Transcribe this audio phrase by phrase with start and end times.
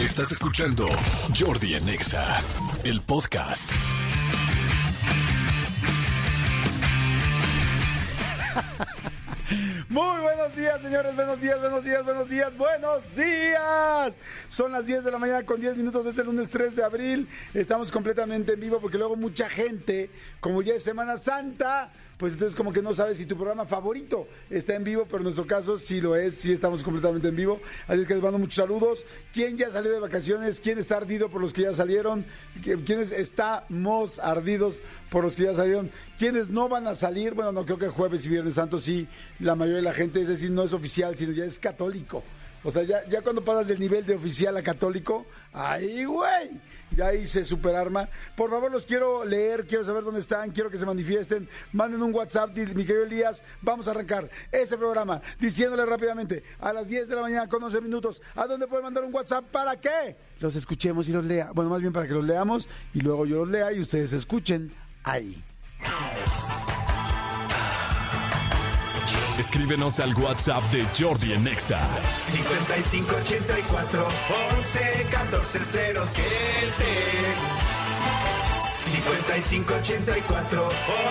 [0.00, 0.88] Estás escuchando
[1.38, 2.42] Jordi Anexa,
[2.82, 3.70] el podcast.
[9.88, 11.14] Muy buenos días, señores.
[11.14, 14.14] Buenos días, buenos días, buenos días, buenos días.
[14.48, 16.04] Son las 10 de la mañana con 10 minutos.
[16.04, 17.28] Es el lunes 3 de abril.
[17.54, 22.56] Estamos completamente en vivo porque luego mucha gente, como ya es Semana Santa, pues entonces
[22.56, 25.78] como que no sabes si tu programa favorito está en vivo, pero en nuestro caso
[25.78, 27.60] sí lo es, sí estamos completamente en vivo.
[27.86, 29.06] Así es que les mando muchos saludos.
[29.32, 30.60] ¿Quién ya salió de vacaciones?
[30.60, 32.26] ¿Quién está ardido por los que ya salieron?
[32.84, 35.92] ¿Quiénes estamos ardidos por los que ya salieron?
[36.18, 37.34] ¿Quiénes no van a salir?
[37.34, 39.06] Bueno, no creo que jueves y viernes santo sí,
[39.38, 42.24] la mayoría de la gente, es decir, no es oficial, sino ya es católico.
[42.64, 47.14] O sea, ya, ya cuando pasas del nivel de oficial a católico, ahí, güey, ya
[47.14, 48.08] hice superarma.
[48.36, 51.48] Por favor, los quiero leer, quiero saber dónde están, quiero que se manifiesten.
[51.72, 53.42] Manden un WhatsApp, mi querido Elías.
[53.62, 57.80] Vamos a arrancar ese programa diciéndole rápidamente a las 10 de la mañana con 11
[57.80, 58.22] minutos.
[58.34, 59.44] ¿A dónde pueden mandar un WhatsApp?
[59.46, 60.16] ¿Para qué?
[60.40, 61.50] Los escuchemos y los lea.
[61.52, 64.72] Bueno, más bien para que los leamos y luego yo los lea y ustedes escuchen
[65.04, 65.42] ahí.
[69.38, 71.80] Escríbenos al WhatsApp de Jordi en Exa.
[72.16, 74.06] 5584
[74.58, 76.24] 11 14 07
[78.74, 80.68] 5584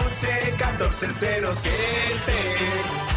[0.07, 1.07] 11 14
[1.55, 3.16] 07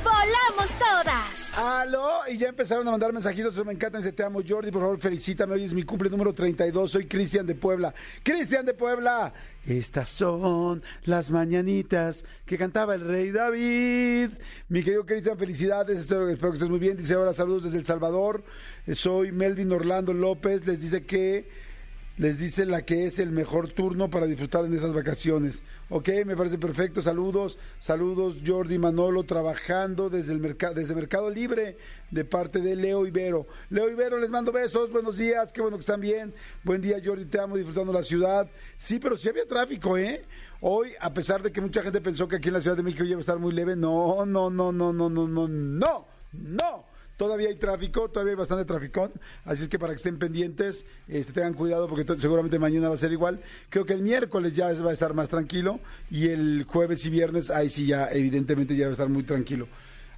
[0.03, 1.57] volamos todas.
[1.57, 4.81] Aló, y ya empezaron a mandar mensajitos, me encanta, me dice, te amo Jordi, por
[4.81, 7.93] favor felicítame, hoy es mi cumple número 32, soy Cristian de Puebla.
[8.23, 9.33] Cristian de Puebla,
[9.65, 14.31] estas son las mañanitas que cantaba el rey David.
[14.69, 17.85] Mi querido Cristian, felicidades, espero, espero que estés muy bien, dice ahora saludos desde El
[17.85, 18.43] Salvador,
[18.93, 21.70] soy Melvin Orlando López, les dice que
[22.17, 25.63] les dice la que es el mejor turno para disfrutar en esas vacaciones.
[25.89, 27.01] Ok, me parece perfecto.
[27.01, 31.77] Saludos, saludos Jordi Manolo trabajando desde el mercado, desde Mercado Libre
[32.11, 33.47] de parte de Leo Ibero.
[33.69, 36.33] Leo Ibero, les mando besos, buenos días, qué bueno que están bien.
[36.63, 38.49] Buen día Jordi, te amo disfrutando la ciudad.
[38.77, 40.23] Sí, pero sí había tráfico, ¿eh?
[40.59, 43.03] Hoy, a pesar de que mucha gente pensó que aquí en la Ciudad de México
[43.03, 46.90] iba a estar muy leve, no, no, no, no, no, no, no, no, no.
[47.21, 49.11] Todavía hay tráfico, todavía hay bastante traficón,
[49.45, 52.97] así es que para que estén pendientes, este, tengan cuidado porque seguramente mañana va a
[52.97, 53.43] ser igual.
[53.69, 55.79] Creo que el miércoles ya va a estar más tranquilo
[56.09, 59.67] y el jueves y viernes, ahí sí ya evidentemente ya va a estar muy tranquilo.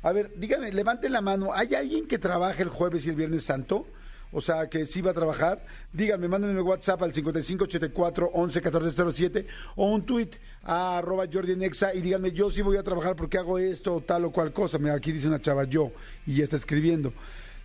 [0.01, 3.43] A ver, dígame, levanten la mano, ¿hay alguien que trabaje el jueves y el viernes
[3.43, 3.85] santo?
[4.33, 5.63] O sea, que sí va a trabajar.
[5.93, 9.45] Díganme, mándenme WhatsApp al 5584 111407
[9.75, 10.31] o un tweet
[10.63, 14.01] a arroba Jordi Nexa y díganme, yo sí voy a trabajar porque hago esto o
[14.01, 14.79] tal o cual cosa.
[14.79, 15.91] Mira, aquí dice una chava, yo,
[16.25, 17.13] y ya está escribiendo.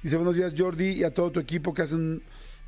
[0.02, 2.22] Dice, buenos días Jordi y a todo tu equipo que hacen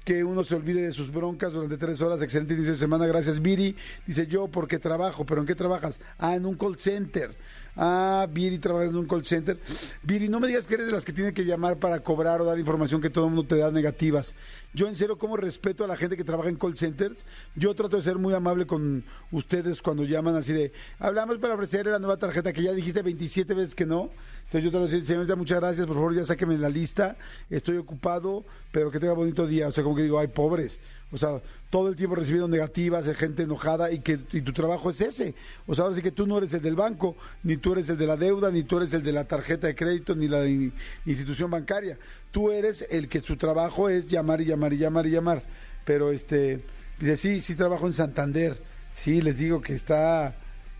[0.04, 2.22] que uno se olvide de sus broncas durante tres horas.
[2.22, 3.06] Excelente inicio de semana.
[3.06, 3.76] Gracias, Viri.
[4.06, 6.00] Dice yo porque trabajo, pero ¿en qué trabajas?
[6.18, 7.36] Ah, en un call center.
[7.82, 9.58] Ah, Viri trabaja en un call center.
[10.02, 12.44] Viri, no me digas que eres de las que tiene que llamar para cobrar o
[12.44, 14.34] dar información que todo el mundo te da negativas.
[14.74, 17.24] Yo en serio, como respeto a la gente que trabaja en call centers,
[17.56, 21.90] yo trato de ser muy amable con ustedes cuando llaman así de, hablamos para ofrecerle
[21.90, 24.10] la nueva tarjeta que ya dijiste 27 veces que no.
[24.50, 27.16] Entonces yo te voy a decir, señorita, muchas gracias, por favor ya sáqueme la lista,
[27.48, 29.68] estoy ocupado, pero que tenga bonito día.
[29.68, 30.80] O sea, como que digo, ay, pobres.
[31.12, 34.90] O sea, todo el tiempo recibiendo negativas, de gente enojada y que y tu trabajo
[34.90, 35.36] es ese.
[35.68, 37.14] O sea, ahora sí que tú no eres el del banco,
[37.44, 39.76] ni tú eres el de la deuda, ni tú eres el de la tarjeta de
[39.76, 40.72] crédito, ni la in-
[41.06, 41.96] institución bancaria.
[42.32, 45.44] Tú eres el que su trabajo es llamar y llamar y llamar y llamar.
[45.84, 46.64] Pero este,
[46.98, 48.60] dice, sí, sí trabajo en Santander.
[48.94, 50.34] Sí, les digo que está,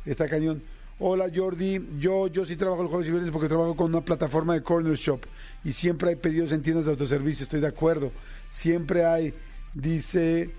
[0.05, 0.61] está cañón.
[1.03, 4.53] Hola Jordi, yo, yo sí trabajo los jueves y viernes porque trabajo con una plataforma
[4.53, 5.21] de Corner Shop
[5.65, 8.13] y siempre hay pedidos en tiendas de autoservicio, estoy de acuerdo.
[8.51, 9.33] Siempre hay,
[9.73, 10.51] dice,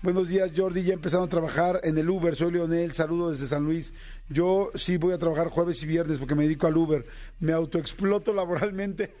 [0.00, 3.64] buenos días Jordi, ya empezaron a trabajar en el Uber, soy Leonel, saludos desde San
[3.64, 3.92] Luis.
[4.30, 7.04] Yo sí voy a trabajar jueves y viernes porque me dedico al Uber,
[7.38, 9.12] me autoexploto laboralmente.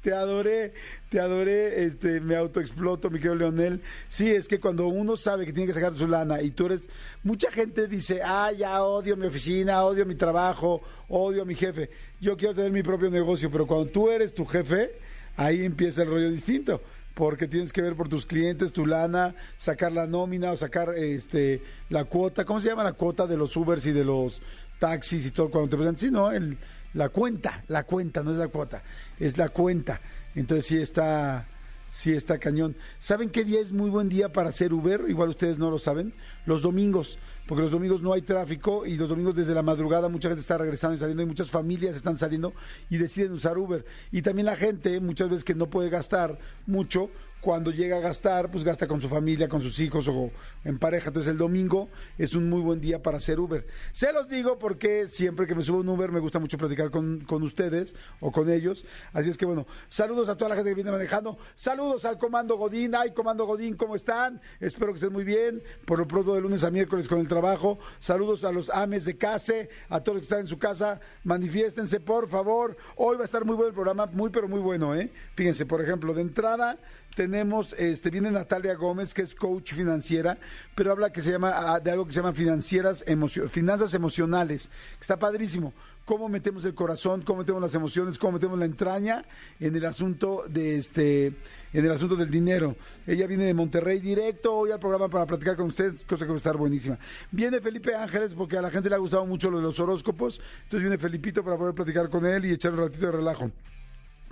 [0.00, 0.72] Te adoré,
[1.10, 3.80] te adoré, este, me autoexploto, mi querido Leonel.
[4.08, 6.88] Sí, es que cuando uno sabe que tiene que sacar su lana y tú eres,
[7.22, 11.90] mucha gente dice, ah, ya odio mi oficina, odio mi trabajo, odio a mi jefe.
[12.20, 14.92] Yo quiero tener mi propio negocio, pero cuando tú eres tu jefe,
[15.36, 16.80] ahí empieza el rollo distinto
[17.14, 21.62] porque tienes que ver por tus clientes, tu lana, sacar la nómina o sacar este
[21.88, 24.40] la cuota, ¿cómo se llama la cuota de los Ubers y de los
[24.78, 25.98] taxis y todo cuando te presentan?
[25.98, 26.56] Sí, no, el,
[26.94, 28.82] la cuenta, la cuenta, no es la cuota,
[29.18, 30.00] es la cuenta.
[30.34, 31.46] Entonces sí está,
[31.88, 32.76] sí está cañón.
[32.98, 35.04] ¿Saben qué día es muy buen día para hacer Uber?
[35.08, 36.14] Igual ustedes no lo saben.
[36.46, 40.28] Los domingos, porque los domingos no hay tráfico y los domingos desde la madrugada mucha
[40.28, 42.54] gente está regresando y saliendo y muchas familias están saliendo
[42.88, 43.84] y deciden usar Uber.
[44.10, 47.10] Y también la gente muchas veces que no puede gastar mucho,
[47.42, 50.30] cuando llega a gastar, pues gasta con su familia, con sus hijos o
[50.64, 51.08] en pareja.
[51.08, 53.66] Entonces el domingo es un muy buen día para hacer Uber.
[53.90, 57.20] Se los digo porque siempre que me subo un Uber me gusta mucho platicar con,
[57.22, 58.86] con ustedes o con ellos.
[59.12, 61.36] Así es que bueno, saludos a toda la gente que viene manejando.
[61.56, 62.94] Saludos al Comando Godín.
[62.94, 64.40] Ay, Comando Godín, ¿cómo están?
[64.60, 65.64] Espero que estén muy bien.
[65.84, 67.80] Por lo pronto de lunes a miércoles con el trabajo.
[67.98, 71.00] Saludos a los ames de CASE, a todos los que están en su casa.
[71.24, 72.76] Manifiéstense, por favor.
[72.94, 75.10] Hoy va a estar muy bueno el programa, muy pero muy bueno, ¿eh?
[75.34, 76.78] Fíjense, por ejemplo, de entrada
[77.14, 80.38] tenemos, este, viene Natalia Gómez, que es coach financiera,
[80.74, 83.04] pero habla que se llama, ah, de algo que se llama financieras,
[83.50, 84.70] finanzas emocionales,
[85.00, 85.72] está padrísimo.
[86.04, 89.24] Cómo metemos el corazón, cómo metemos las emociones, cómo metemos la entraña
[89.60, 91.26] en el asunto de este,
[91.72, 92.74] en el asunto del dinero.
[93.06, 96.34] Ella viene de Monterrey directo hoy al programa para platicar con ustedes, cosa que va
[96.34, 96.98] a estar buenísima.
[97.30, 100.40] Viene Felipe Ángeles porque a la gente le ha gustado mucho lo de los horóscopos,
[100.64, 103.52] entonces viene Felipito para poder platicar con él y echar un ratito de relajo.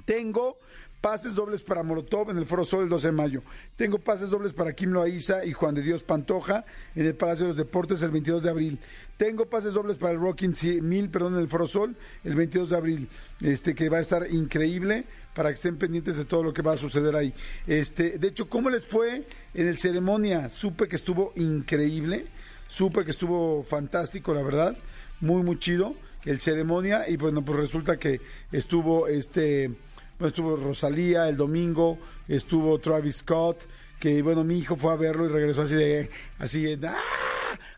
[0.05, 0.59] Tengo
[1.01, 3.43] pases dobles para Molotov en el Foro Sol el 12 de mayo.
[3.77, 6.65] Tengo pases dobles para Kim Loaiza y Juan de Dios Pantoja
[6.95, 8.79] en el Palacio de los Deportes el 22 de abril.
[9.17, 12.77] Tengo pases dobles para el Rocking 1000, perdón, en el Foro Sol el 22 de
[12.77, 13.09] abril,
[13.41, 15.05] este que va a estar increíble
[15.35, 17.33] para que estén pendientes de todo lo que va a suceder ahí.
[17.67, 20.51] Este, de hecho, ¿cómo les fue en el ceremonia?
[20.51, 22.27] Supe que estuvo increíble,
[22.67, 24.77] supe que estuvo fantástico, la verdad,
[25.21, 25.95] muy muy chido
[26.25, 28.21] el ceremonia y bueno, pues resulta que
[28.53, 29.71] estuvo este
[30.27, 33.63] estuvo Rosalía el domingo, estuvo Travis Scott,
[33.99, 36.97] que bueno, mi hijo fue a verlo y regresó así de, así ¡ah!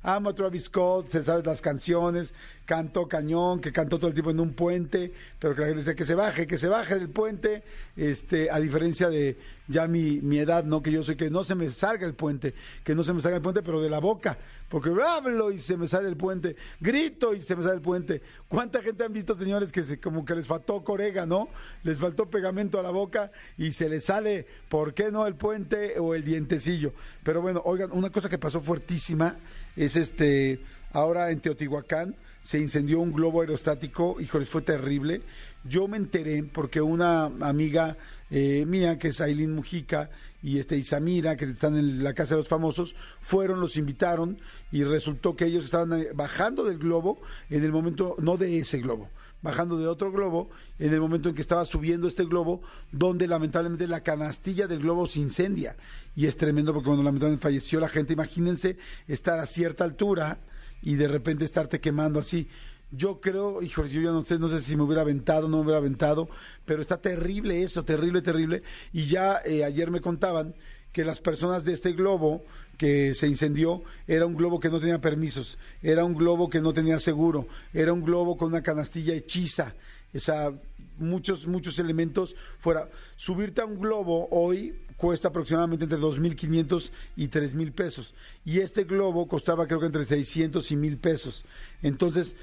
[0.05, 4.33] Amo a Travis Scott, se sabe las canciones, cantó cañón, que cantó todo el tiempo
[4.33, 7.09] en un puente, pero que la gente decía que se baje, que se baje del
[7.09, 7.63] puente,
[7.97, 9.37] este, a diferencia de
[9.69, 10.83] ya mi, mi edad, ¿no?
[10.83, 13.37] Que yo sé que no se me salga el puente, que no se me salga
[13.37, 14.37] el puente, pero de la boca,
[14.69, 18.23] porque hablo y se me sale el puente, grito y se me sale el puente.
[18.49, 21.49] ¿Cuánta gente han visto, señores, que se, como que les faltó corega, ¿no?
[21.85, 25.99] Les faltó pegamento a la boca y se les sale, ¿por qué no el puente
[25.99, 26.93] o el dientecillo?
[27.23, 29.37] Pero bueno, oigan, una cosa que pasó fuertísima
[29.77, 30.61] es este,
[30.93, 35.23] ahora en Teotihuacán, se incendió un globo aerostático, híjoles, fue terrible.
[35.65, 37.97] Yo me enteré porque una amiga
[38.31, 40.11] eh, mía, que es Aileen Mujica,
[40.43, 44.39] y este Isamira, que están en la Casa de los Famosos, fueron, los invitaron,
[44.73, 48.79] y resultó que ellos estaban eh, bajando del globo en el momento, no de ese
[48.79, 49.09] globo,
[49.43, 52.63] bajando de otro globo, en el momento en que estaba subiendo este globo,
[52.93, 55.77] donde lamentablemente la canastilla del globo se incendia.
[56.17, 58.79] Y es tremendo porque cuando lamentablemente falleció la gente, imagínense
[59.09, 60.39] estar a cierta altura
[60.81, 62.49] y de repente estarte quemando así.
[62.91, 65.63] Yo creo, híjole, yo ya no sé, no sé si me hubiera aventado, no me
[65.65, 66.29] hubiera aventado,
[66.67, 68.63] pero está terrible eso, terrible, terrible.
[68.93, 70.55] Y ya eh, ayer me contaban
[70.93, 72.45] que las personas de este globo
[72.77, 76.73] que se incendió era un globo que no tenía permisos, era un globo que no
[76.73, 79.75] tenía seguro, era un globo con una canastilla hechiza,
[80.13, 80.53] esa,
[80.99, 82.89] muchos, muchos elementos fuera.
[83.17, 88.15] Subirte a un globo hoy cuesta aproximadamente entre 2.500 y 3.000 pesos.
[88.45, 91.45] Y este globo costaba creo que entre 600 y 1.000 pesos.
[91.83, 92.37] Entonces,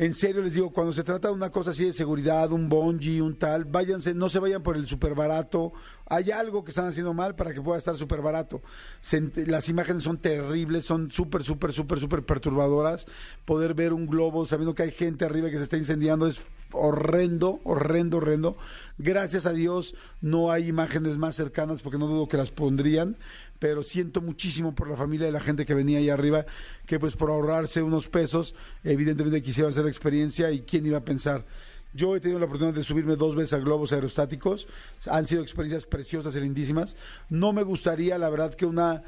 [0.00, 3.20] en serio les digo, cuando se trata de una cosa así de seguridad, un bungee,
[3.20, 5.72] un tal, váyanse, no se vayan por el súper barato.
[6.06, 8.62] Hay algo que están haciendo mal para que pueda estar súper barato.
[9.34, 13.08] las imágenes son terribles, son súper, súper, súper, súper perturbadoras.
[13.44, 17.60] Poder ver un globo sabiendo que hay gente arriba que se está incendiando es horrendo,
[17.64, 18.56] horrendo, horrendo.
[18.98, 23.16] Gracias a Dios no hay imágenes más cercanas porque no dudo que las pondrían,
[23.58, 26.46] pero siento muchísimo por la familia de la gente que venía ahí arriba,
[26.86, 31.04] que pues por ahorrarse unos pesos, evidentemente quisieron hacer la experiencia y quién iba a
[31.04, 31.44] pensar.
[31.94, 34.68] Yo he tenido la oportunidad de subirme dos veces a globos aerostáticos,
[35.06, 36.96] han sido experiencias preciosas y lindísimas.
[37.30, 39.02] No me gustaría, la verdad, que una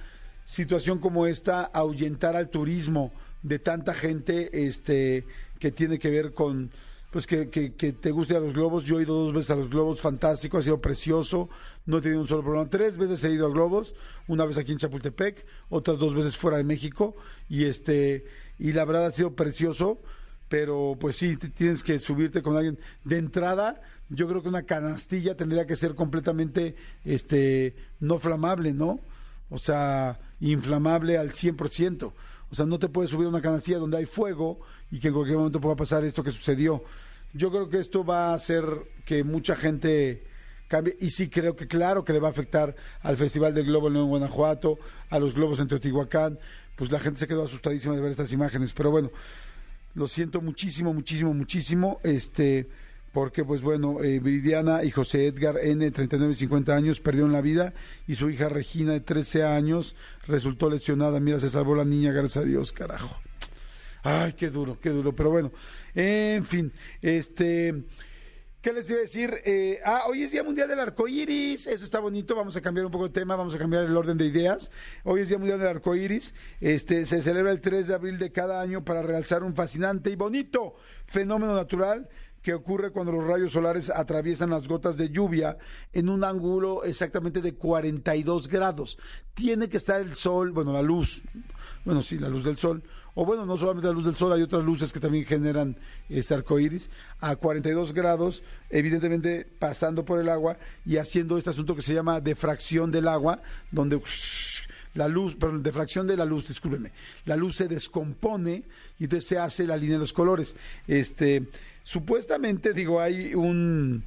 [0.44, 5.26] situación como esta ahuyentara al turismo de tanta gente este,
[5.58, 6.70] que tiene que ver con
[7.10, 8.84] pues que, que, te guste a los globos.
[8.84, 11.48] Yo he ido dos veces a los globos, fantástico, ha sido precioso,
[11.86, 12.68] no he tenido un solo problema.
[12.68, 13.94] Tres veces he ido a globos,
[14.28, 17.16] una vez aquí en Chapultepec, otras dos veces fuera de México,
[17.48, 18.24] y este,
[18.58, 20.00] y la verdad ha sido precioso.
[20.48, 22.78] pero pues sí, tienes que subirte con alguien.
[23.04, 26.74] De entrada, yo creo que una canastilla tendría que ser completamente
[27.04, 29.00] este, no flamable, ¿no?
[29.48, 32.12] O sea, inflamable al 100%.
[32.50, 34.60] O sea, no te puedes subir a una canastilla donde hay fuego
[34.90, 36.84] y que en cualquier momento pueda pasar esto que sucedió.
[37.32, 38.64] Yo creo que esto va a hacer
[39.04, 40.24] que mucha gente
[40.70, 40.96] cambie.
[41.00, 44.06] Y sí creo que claro que le va a afectar al Festival del Globo en
[44.06, 44.78] Guanajuato,
[45.10, 46.38] a los globos en Teotihuacán.
[46.76, 48.72] Pues la gente se quedó asustadísima de ver estas imágenes.
[48.72, 49.10] Pero bueno,
[49.94, 52.00] lo siento muchísimo, muchísimo, muchísimo.
[52.02, 52.68] Este,
[53.12, 57.40] porque pues bueno, eh, Viridiana y José Edgar N, 39 y 50 años, perdieron la
[57.40, 57.74] vida
[58.06, 61.20] y su hija Regina, de 13 años, resultó lesionada.
[61.20, 63.20] Mira, se salvó la niña, gracias a Dios, carajo.
[64.02, 65.14] Ay, qué duro, qué duro.
[65.14, 65.52] Pero bueno,
[65.94, 67.84] en fin, este.
[68.60, 69.32] ¿Qué les iba a decir?
[69.46, 71.66] Eh, ah, hoy es Día Mundial del Arco Iris.
[71.66, 72.34] Eso está bonito.
[72.36, 74.70] Vamos a cambiar un poco de tema, vamos a cambiar el orden de ideas.
[75.02, 76.34] Hoy es Día Mundial del Arco Iris.
[76.60, 80.16] Este, se celebra el 3 de abril de cada año para realzar un fascinante y
[80.16, 80.74] bonito
[81.06, 82.10] fenómeno natural
[82.42, 85.58] que ocurre cuando los rayos solares atraviesan las gotas de lluvia
[85.92, 88.98] en un ángulo exactamente de 42 grados.
[89.34, 91.22] Tiene que estar el sol, bueno, la luz,
[91.84, 92.82] bueno, sí, la luz del sol,
[93.14, 95.76] o bueno, no solamente la luz del sol, hay otras luces que también generan
[96.08, 96.90] este arco iris,
[97.20, 102.20] a 42 grados, evidentemente pasando por el agua y haciendo este asunto que se llama
[102.20, 104.00] defracción del agua, donde
[104.94, 106.92] la luz, perdón, defracción de la luz, discúlpeme,
[107.24, 108.64] la luz se descompone
[108.98, 110.56] y entonces se hace la línea de los colores.
[110.86, 111.44] Este,
[111.82, 114.04] supuestamente, digo, hay un,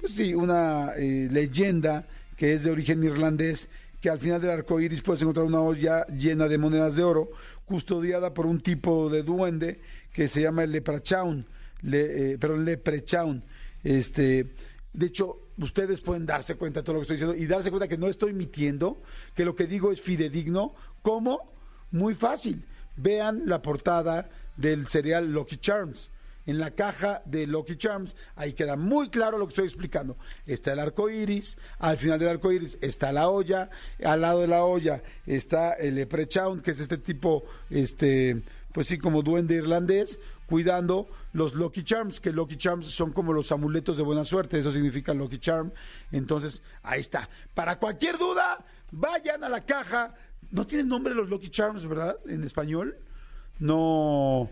[0.00, 3.68] pues sí, una eh, leyenda que es de origen irlandés,
[4.00, 7.30] que al final del arco iris puedes encontrar una olla llena de monedas de oro,
[7.66, 9.80] custodiada por un tipo de duende
[10.12, 11.46] que se llama el leprechaun,
[11.82, 13.44] le, eh, perdón, leprechaun.
[13.84, 14.54] Este,
[14.92, 17.88] de hecho, ustedes pueden darse cuenta de todo lo que estoy diciendo y darse cuenta
[17.88, 19.02] que no estoy mintiendo,
[19.34, 20.74] que lo que digo es fidedigno.
[21.02, 21.52] ¿Cómo?
[21.90, 22.64] Muy fácil.
[22.96, 26.10] Vean la portada del cereal Lucky Charms.
[26.46, 30.16] En la caja de Lucky Charms, ahí queda muy claro lo que estoy explicando.
[30.46, 33.68] Está el arco iris, al final del arco iris está la olla,
[34.04, 38.96] al lado de la olla está el leprechaun, que es este tipo, este, pues sí,
[38.98, 44.02] como duende irlandés, cuidando los Lucky Charms, que Lucky Charms son como los amuletos de
[44.02, 45.72] buena suerte, eso significa Lucky Charm.
[46.12, 47.28] Entonces, ahí está.
[47.54, 50.14] Para cualquier duda, vayan a la caja.
[50.50, 52.16] No tienen nombre los Lucky Charms, ¿verdad?
[52.26, 52.96] En español.
[53.58, 54.48] No,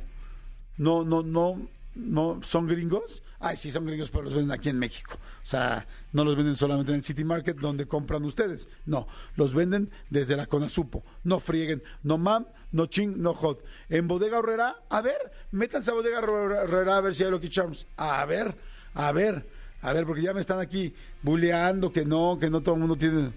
[0.76, 3.22] no, no, no, no, ¿son gringos?
[3.38, 5.14] Ay, sí, son gringos, pero los venden aquí en México.
[5.14, 8.68] O sea, no los venden solamente en el City Market donde compran ustedes.
[8.84, 11.04] No, los venden desde la Conasupo.
[11.22, 13.64] No frieguen, no mam, no ching, no hot.
[13.88, 17.86] En Bodega Horrera, a ver, métanse a Bodega Horrera a ver si hay Lucky Charms.
[17.96, 18.56] A ver,
[18.94, 19.48] a ver,
[19.80, 22.96] a ver, porque ya me están aquí buleando que no, que no todo el mundo
[22.96, 23.32] tiene.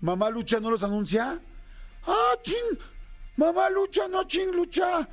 [0.00, 1.40] Mamá Lucha no los anuncia.
[2.06, 2.78] Ah, ching,
[3.36, 5.08] mamá Lucha, no ching, Lucha.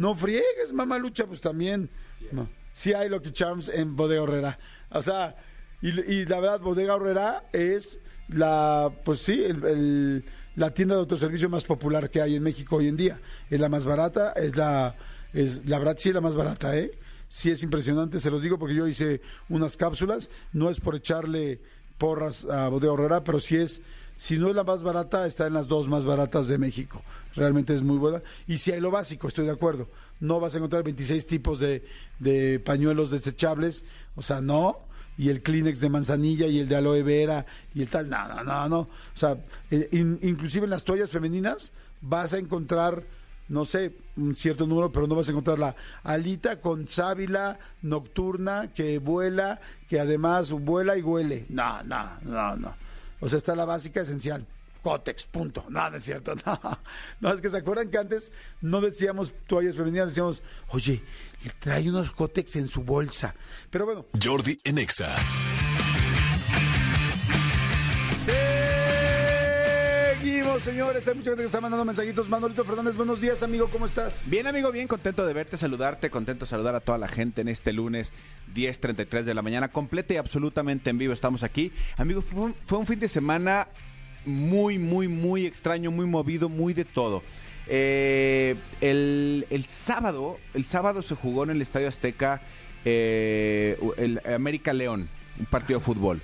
[0.00, 1.90] No friegues, mamá lucha, pues también.
[2.32, 2.48] No.
[2.72, 4.58] Sí hay Lucky Charms en Bodega Horrera.
[4.90, 5.36] O sea,
[5.82, 10.24] y, la verdad, Bodega Horrera es la, pues sí, el, el-
[10.56, 13.20] la tienda de autoservicio más popular que hay en México hoy en día.
[13.48, 14.96] Es la más barata, es la,
[15.32, 16.90] es, la verdad sí es la más barata, ¿eh?
[17.28, 21.60] Sí es impresionante, se los digo porque yo hice unas cápsulas, no es por echarle
[21.98, 23.80] porras a Bodega Horrera, pero sí es,
[24.20, 27.00] si no es la más barata, está en las dos más baratas de México.
[27.34, 28.20] Realmente es muy buena.
[28.46, 29.88] Y si hay lo básico, estoy de acuerdo.
[30.20, 31.82] No vas a encontrar 26 tipos de,
[32.18, 33.86] de pañuelos desechables,
[34.16, 34.80] o sea, no.
[35.16, 38.44] Y el Kleenex de manzanilla y el de aloe vera y el tal, no, no,
[38.44, 38.78] no, no.
[38.80, 39.38] O sea,
[39.70, 41.72] eh, in- inclusive en las toallas femeninas
[42.02, 43.02] vas a encontrar
[43.48, 45.74] no sé, un cierto número, pero no vas a encontrar la
[46.04, 51.46] alita con sábila nocturna que vuela, que además vuela y huele.
[51.48, 52.74] No, no, no, no.
[53.20, 54.46] O sea, está la básica esencial.
[54.82, 55.64] Cótex, punto.
[55.68, 56.34] No, no es cierto.
[57.20, 57.32] No.
[57.32, 61.02] es que se acuerdan que antes no decíamos toallas femeninas, decíamos, oye,
[61.58, 63.34] trae unos cótex en su bolsa.
[63.70, 64.78] Pero bueno, Jordi en
[70.60, 71.08] señores.
[71.08, 72.28] Hay mucha gente que está mandando mensajitos.
[72.28, 74.28] Manolito Fernández, buenos días, amigo, ¿cómo estás?
[74.28, 77.48] Bien, amigo, bien contento de verte, saludarte, contento de saludar a toda la gente en
[77.48, 78.12] este lunes
[78.54, 81.72] 10.33 de la mañana, completa y absolutamente en vivo estamos aquí.
[81.96, 83.68] Amigo, fue un, fin de semana
[84.26, 87.22] muy, muy, muy extraño, muy movido, muy de todo.
[87.66, 92.42] Eh, el, el sábado, el sábado se jugó en el Estadio Azteca
[92.84, 96.20] eh, el América León, un partido de fútbol.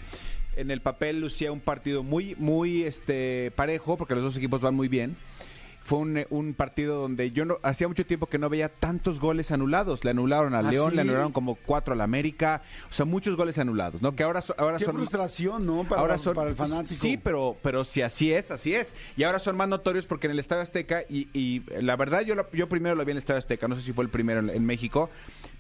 [0.57, 4.75] En el papel lucía un partido muy, muy este, parejo, porque los dos equipos van
[4.75, 5.17] muy bien.
[5.85, 9.53] fue un, un partido donde yo no hacía mucho tiempo que no veía tantos goles
[9.53, 10.03] anulados.
[10.03, 10.97] Le anularon al ¿Ah, León, sí?
[10.97, 14.17] le anularon como cuatro al América, o sea, muchos goles anulados, ¿no?
[14.17, 15.85] Que ahora, so- ahora Qué son frustración, ¿no?
[15.85, 16.95] Para, ahora son, para el fanático.
[17.01, 18.97] Sí, pero, pero si así es, así es.
[19.17, 22.35] Y ahora son más notorios porque en el Estadio Azteca, y, y la verdad yo,
[22.35, 24.41] lo- yo primero lo vi en el Estadio Azteca, no sé si fue el primero
[24.41, 25.09] en, en México,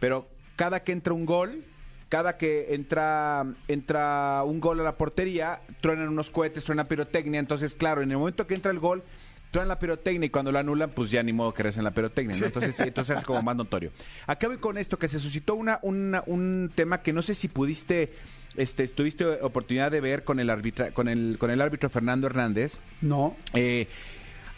[0.00, 0.26] pero
[0.56, 1.62] cada que entra un gol,
[2.08, 7.40] cada que entra, entra un gol a la portería, truenan unos cohetes, truena pirotecnia.
[7.40, 9.02] Entonces, claro, en el momento que entra el gol,
[9.50, 12.36] truenan la pirotecnia y cuando la anulan, pues ya ni modo que en la pirotecnia,
[12.38, 12.46] ¿no?
[12.46, 13.90] Entonces, entonces es como más notorio.
[14.26, 17.48] Acá voy con esto, que se suscitó una, una- un tema que no sé si
[17.48, 18.12] pudiste,
[18.56, 22.78] este, tuviste oportunidad de ver con el arbitra, con el, con el árbitro Fernando Hernández.
[23.00, 23.88] No, Eh,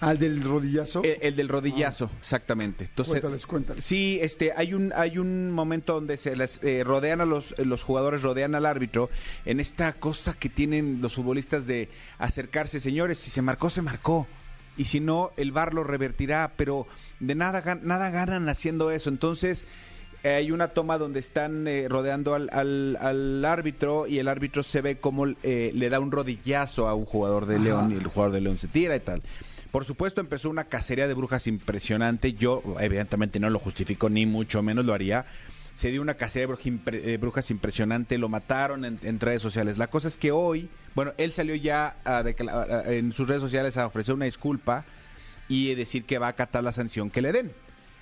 [0.00, 1.02] al del rodillazo.
[1.02, 2.84] el, el del rodillazo, exactamente.
[2.84, 3.20] Entonces, Ah.
[3.20, 3.84] Cuéntales, cuéntales.
[3.84, 7.82] Sí, este, hay un, hay un momento donde se les eh, rodean a los, los
[7.82, 9.10] jugadores, rodean al árbitro
[9.44, 11.88] en esta cosa que tienen los futbolistas de
[12.18, 14.26] acercarse, señores, si se marcó, se marcó.
[14.76, 16.86] Y si no, el VAR lo revertirá, pero
[17.18, 19.10] de nada, nada ganan haciendo eso.
[19.10, 19.64] Entonces,
[20.22, 24.62] eh, hay una toma donde están eh, rodeando al, al- al árbitro y el árbitro
[24.62, 27.58] se ve como eh, le da un rodillazo a un jugador de.
[27.58, 29.22] León y el jugador de León se tira y tal.
[29.70, 32.32] Por supuesto, empezó una cacería de brujas impresionante.
[32.32, 35.26] Yo, evidentemente, no lo justifico, ni mucho menos lo haría.
[35.74, 39.78] Se dio una cacería de eh, brujas impresionante, lo mataron en, en redes sociales.
[39.78, 42.24] La cosa es que hoy, bueno, él salió ya a-
[42.86, 44.84] en sus redes sociales a ofrecer una disculpa
[45.48, 47.52] y decir que va a acatar la sanción que le den.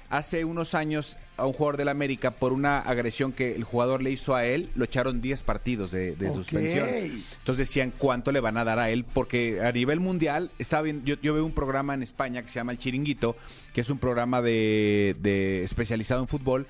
[0.09, 4.11] Hace unos años a un jugador del América por una agresión que el jugador le
[4.11, 6.89] hizo a él, lo echaron 10 partidos de, suspensión.
[6.89, 11.03] Entonces decían cuánto le van a dar a él, porque a nivel mundial, estaba bien,
[11.05, 13.37] yo, yo veo un programa en España que se llama El Chiringuito,
[13.75, 16.67] que es un programa de, de- especializado en fútbol,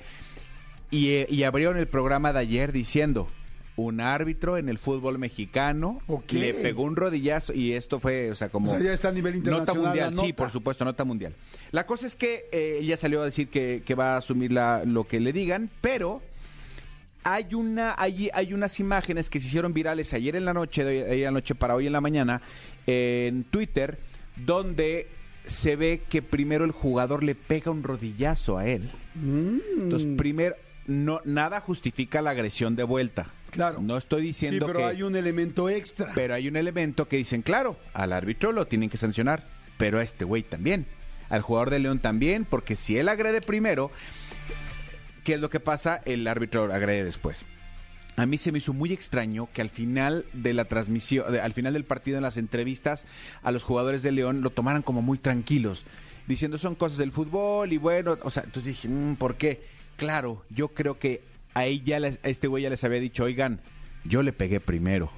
[0.91, 3.29] y, eh, y abrieron el programa de ayer diciendo,
[3.77, 8.49] un árbitro en el fútbol mexicano le pegó un rodillazo, y esto fue, o sea,
[8.49, 8.67] como...
[8.67, 9.85] O sea, ya está a nivel Nota internacional.
[9.85, 10.37] mundial, la sí, nota.
[10.37, 11.35] por supuesto, nota mundial.
[11.73, 14.83] La cosa es que eh, ella salió a decir que, que va a asumir la-
[14.87, 16.23] lo que le digan, pero
[17.23, 21.03] hay una hay, hay unas imágenes que se hicieron virales ayer en la noche, de
[21.03, 22.41] hoy- ayer en la noche para hoy en la mañana,
[22.87, 23.99] en Twitter,
[24.37, 25.09] donde
[25.45, 28.91] se ve que primero el jugador le pega un rodillazo a él.
[29.17, 30.57] Mm, Entonces, primero,
[30.87, 33.27] no, nada justifica la agresión de vuelta.
[33.51, 33.81] Claro.
[33.81, 34.85] No estoy sí, diciendo pero que...
[34.85, 36.13] hay un elemento extra.
[36.15, 39.45] Pero hay un elemento que dicen, claro, al árbitro lo tienen que sancionar,
[39.79, 40.87] pero a este güey también.
[41.29, 43.91] Al jugador de León también, porque si él agrede primero,
[45.25, 46.01] ¿qué es lo que pasa?
[46.05, 47.45] El árbitro agrede después.
[48.17, 51.53] A mí se me hizo muy extraño que al final de la transmisión, de- al
[51.53, 53.05] final del partido en las entrevistas,
[53.43, 55.85] a los jugadores de León lo tomaran como muy tranquilos,
[56.27, 59.65] diciendo son cosas del fútbol y bueno, o sea, entonces dije, "Mm, ¿por qué?
[59.97, 61.23] Claro, yo creo que
[61.57, 63.61] a ella, les- a este güey ya les había dicho, oigan,
[64.05, 65.11] yo le pegué primero.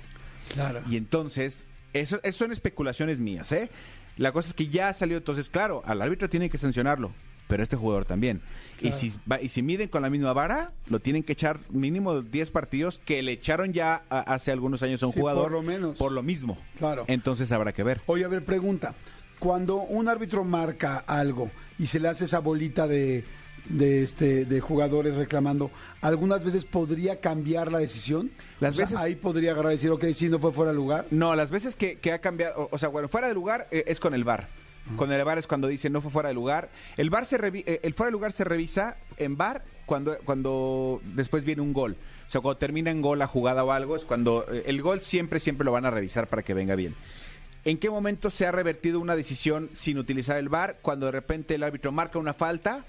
[0.55, 0.81] claro.
[0.89, 3.71] Y entonces, eso, eso son especulaciones mías, ¿eh?
[4.17, 7.13] La cosa es que ya salió, entonces, claro, al árbitro tiene que sancionarlo,
[7.49, 8.41] pero este jugador también.
[8.79, 8.97] Y, Claro.
[8.97, 12.51] si, va- y si miden con la misma vara, lo tienen que echar mínimo 10
[12.51, 15.45] partidos que le echaron ya a- hace algunos años a un Sí, jugador.
[15.45, 15.99] por lo menos.
[15.99, 16.59] Por lo mismo.
[16.79, 17.05] Claro.
[17.09, 18.01] Entonces habrá que ver.
[18.07, 18.95] Oye, a ver, pregunta.
[19.39, 23.25] Cuando un árbitro marca algo y se le hace esa bolita de,
[23.69, 28.31] de, este, de jugadores reclamando, ¿algunas veces podría cambiar la decisión?
[28.61, 30.77] Las O sea, veces- ahí podría agarrar y decir, ok, sí, no fue fuera de
[30.77, 31.07] lugar.
[31.11, 33.85] No, las veces que, que ha cambiado, o, o sea, bueno, fuera de lugar eh,
[33.87, 34.49] es con el VAR.
[34.97, 36.71] Con el VAR es cuando dice no fue fuera de lugar.
[36.97, 41.03] El VAR se revi- eh, el fuera de lugar se revisa en VAR cuando cuando
[41.15, 41.95] después viene un gol.
[42.27, 45.03] O sea, cuando termina en gol la jugada o algo es cuando eh, el gol
[45.03, 46.95] siempre siempre lo van a revisar para que venga bien.
[47.67, 50.79] ¿En qué momento se ha revertido una decisión sin utilizar el VAR?
[50.81, 52.87] Cuando de repente el árbitro marca una falta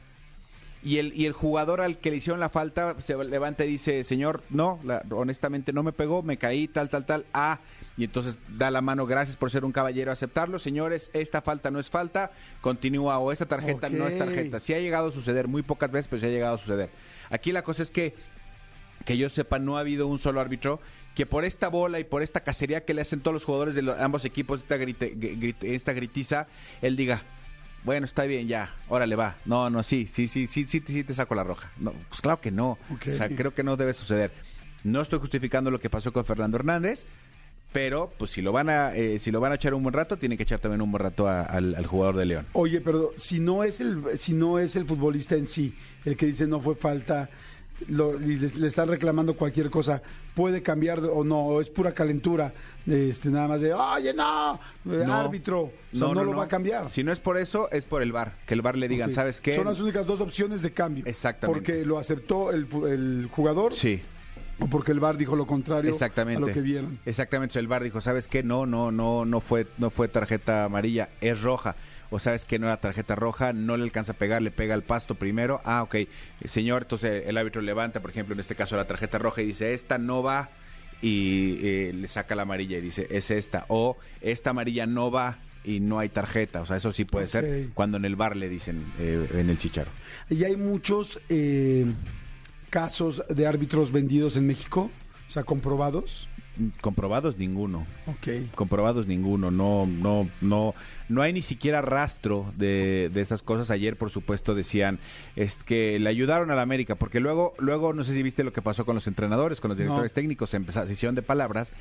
[0.84, 4.04] y el, y el jugador al que le hicieron la falta se levanta y dice,
[4.06, 7.26] señor, no, la- honestamente no me pegó, me caí, tal, tal, tal.
[7.34, 7.60] Ah,
[7.98, 10.58] y entonces da la mano, gracias por ser un caballero, aceptarlo.
[10.58, 14.60] Señores, esta falta no es falta, continúa o esta tarjeta no es tarjeta.
[14.62, 16.90] Sí ha llegado a suceder, muy pocas veces, pero sí ha llegado a suceder.
[17.30, 18.16] Aquí la cosa es que
[19.06, 20.82] que yo sepa, no ha habido un solo árbitro
[21.16, 23.82] que por esta bola y por esta cacería que le hacen todos los jugadores de
[23.82, 26.48] los- ambos equipos, esta, grite- grit- esta gritiza,
[26.82, 27.22] él diga,
[27.84, 29.38] bueno, está bien, ya, órale, va.
[29.46, 31.72] No, no, sí, sí, sí, sí, sí, sí te saco la roja.
[31.78, 32.78] No, pues claro que no.
[33.14, 34.32] O sea, creo que no debe suceder.
[34.84, 37.06] No estoy justificando lo que pasó con Fernando Hernández,
[37.72, 40.18] pero pues si lo van a, eh, si lo van a echar un buen rato,
[40.18, 42.46] tiene que echar también un buen rato a- al, al jugador de León.
[42.54, 46.26] Oye, pero si no es el, si no es el futbolista en sí el que
[46.26, 47.30] dice no fue falta
[47.88, 50.02] lo- y le, le están reclamando cualquier cosa,
[50.36, 52.54] puede cambiar o no, o es pura calentura,
[52.88, 55.14] este, nada más de, oye, no, eh, No.
[55.14, 56.90] árbitro, o sea, no, lo va a cambiar.
[56.90, 58.34] Si no es por eso, es por el VAR.
[58.46, 59.12] Que el VAR le digan.
[59.12, 59.54] ¿sabes qué?
[59.56, 61.04] Son las únicas dos opciones de cambio.
[61.06, 61.60] Exactamente.
[61.60, 64.02] Porque lo aceptó el, el jugador Sí.
[64.60, 66.44] o porque el VAR dijo lo contrario Exactamente.
[66.44, 67.00] a lo que vieron.
[67.06, 67.60] Exactamente.
[67.60, 68.44] El VAR dijo, ¿sabes qué?
[68.44, 71.76] No, no, no, no fue, no fue tarjeta amarilla, es roja.
[72.10, 74.84] O sabes que no era tarjeta roja, no le alcanza a pegar, le pega al
[74.84, 75.96] pasto primero, ah, ok,
[76.46, 79.74] señor, entonces el árbitro levanta, por ejemplo, en este caso la tarjeta roja y dice,
[79.74, 80.50] esta no va
[81.02, 85.38] y eh, le saca la amarilla y dice, es esta, o esta amarilla no va
[85.64, 88.50] y no hay tarjeta, o sea, eso sí puede ser cuando en el bar le
[88.50, 89.92] dicen eh, en el chicharo.
[90.30, 91.86] Y hay muchos eh,
[92.70, 94.90] casos de árbitros vendidos en México,
[95.28, 96.28] o sea, comprobados.
[96.82, 97.86] Comprobados ninguno.
[98.08, 98.54] Ok.
[98.56, 100.76] comprobados ninguno, no, no, no,
[101.08, 103.72] no hay ni siquiera rastro de, de esas cosas.
[103.72, 105.00] Ayer, por supuesto, decían
[105.36, 108.52] es que le ayudaron a la América, porque luego, luego no sé si viste lo
[108.54, 110.16] que pasó con los entrenadores, con los directores No.
[110.16, 111.74] técnicos, se empezaron sesión de palabras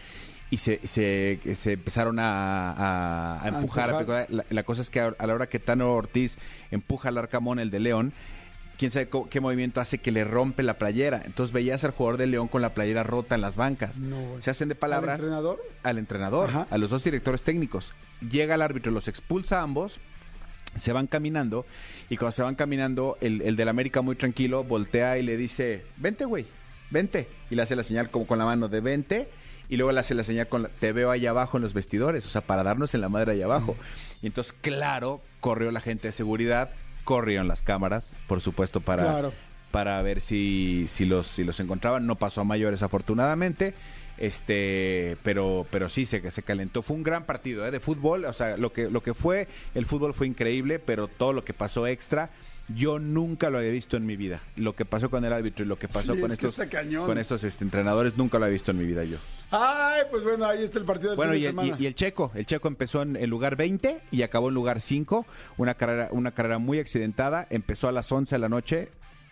[0.51, 3.91] y se, se, se empezaron a, a- a empujar.
[3.95, 4.27] a empujar.
[4.31, 6.39] La, la cosa es que a, a la hora que Tano Ortiz
[6.71, 8.13] empuja al Arcamón, el de León,
[8.79, 11.21] quién sabe qué movimiento hace que le rompe la playera.
[11.27, 13.99] Entonces veías al jugador de León con la playera rota en las bancas.
[13.99, 15.61] No, se hacen de palabras ¿Al entrenador?
[15.83, 16.67] al entrenador, Ajá.
[16.71, 17.93] a los dos directores técnicos.
[18.21, 19.99] Llega el árbitro, los expulsa a ambos,
[20.77, 21.67] se van caminando
[22.09, 25.85] y cuando se van caminando, el, el del América muy tranquilo voltea y le dice,
[25.97, 26.47] vente güey,
[26.91, 27.29] vente.
[27.51, 29.29] Y le hace la señal como con la mano de vente
[29.69, 32.25] y luego le hace la señal con la- te veo ahí abajo en los vestidores,
[32.27, 33.77] o sea, para darnos en la madre ahí abajo.
[34.23, 36.71] Y entonces, claro, corrió la gente de seguridad,
[37.09, 39.33] corrieron las cámaras, por supuesto, para Claro.
[39.71, 42.07] para ver si, si los si los encontraban.
[42.07, 43.73] No pasó a mayores afortunadamente.
[44.19, 46.83] Este, pero pero sí se se calentó.
[46.83, 47.71] Fue un gran partido ¿eh?
[47.71, 51.33] de fútbol, o sea, lo que lo que fue el fútbol fue increíble, pero todo
[51.33, 52.29] lo que pasó extra
[52.75, 54.41] yo nunca lo había visto en mi vida.
[54.57, 56.55] Lo que pasó con el árbitro y lo que pasó Sí, con es estos
[57.07, 59.17] con estos este, entrenadores nunca lo había visto en mi vida yo.
[59.51, 61.77] Ay, pues bueno, ahí está el partido del Bueno, fin y de el, semana.
[61.79, 64.81] y- y el checo, el checo empezó en el lugar 20 y acabó en lugar
[64.81, 65.25] 5,
[65.57, 68.89] una carrera, una carrera muy accidentada, empezó a las 11 de la noche,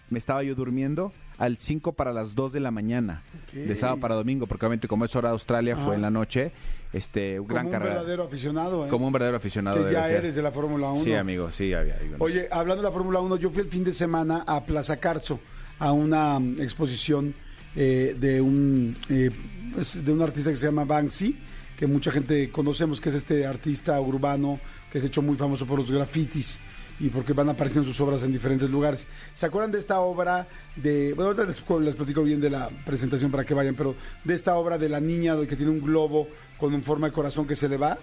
[0.08, 3.22] me estaba yo durmiendo al 5 para las 2 de la mañana,
[3.52, 5.84] de sábado para domingo, porque obviamente como es hora de Australia, Ah.
[5.84, 6.52] fue en la noche,
[6.92, 7.94] este, Como gran un carrera.
[7.96, 8.88] verdadero aficionado, ¿eh?
[8.88, 9.84] Como un verdadero aficionado.
[9.86, 10.16] que ya ser.
[10.16, 11.04] eres de la Fórmula 1.
[11.04, 11.98] Sí, amigo, sí, había.
[12.18, 15.38] Oye, hablando de la Fórmula 1, yo fui el fin de semana a Plaza Carso,
[15.78, 17.34] a una mm, exposición
[17.74, 19.30] eh, de un eh,
[19.74, 21.36] pues, de un artista que se llama Banksy,
[21.76, 24.58] que mucha gente conocemos, que es este artista urbano
[24.90, 26.58] que se ha hecho muy famoso por los grafitis
[26.98, 29.06] y porque van apareciendo sus obras en diferentes lugares.
[29.34, 33.30] ¿Se acuerdan de esta obra de, bueno, ahorita les, les platico bien de la presentación
[33.30, 36.28] para que vayan, pero de esta obra de la niña que tiene un globo
[36.58, 37.98] con un forma de corazón que se le va?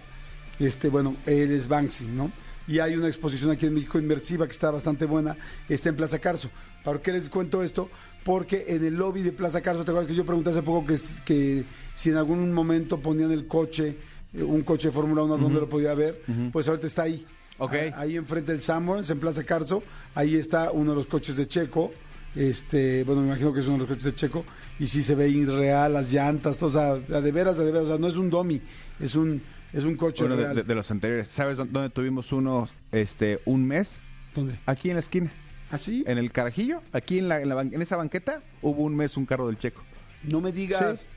[0.60, 2.32] Este, bueno, él es Banksy, ¿no?
[2.67, 5.36] Y hay una exposición aquí en México inmersiva que está bastante buena,
[5.67, 6.49] está en Plaza Carso.
[6.84, 7.89] ¿Por qué les cuento esto?
[8.23, 10.97] Porque en el lobby de Plaza Carso, ¿te acuerdas que yo pregunté hace poco que,
[11.25, 13.97] que si en algún momento ponían el coche,
[14.34, 16.21] eh, un coche de Fórmula 1, ¿dónde lo podía ver?
[16.51, 17.25] Pues ahorita está ahí.
[17.93, 19.84] Ah, Ahí enfrente del Sanborns, en Plaza Carso,
[20.15, 21.91] ahí está uno de los coches de Checo.
[22.36, 24.43] Este, bueno, me imagino que es uno de los coches de Checo.
[24.80, 26.71] Y sí se ve irreal, las llantas, todo, o
[27.02, 28.60] sea, de veras, de veras, o sea, no es un dummy,
[28.99, 30.56] es un, es un coche real.
[30.56, 31.28] de- de los anteriores.
[31.28, 33.99] ¿Sabes dó- dónde tuvimos uno, este, un mes?
[34.34, 34.60] ¿Dónde?
[34.65, 35.32] Aquí en la esquina.
[35.69, 36.04] ¿Así?
[36.08, 39.15] En el carajillo, aquí en, la, en, la ban- en esa banqueta, hubo un mes
[39.17, 39.84] un carro del checo.
[40.23, 41.02] No me digas.
[41.02, 41.08] Sí.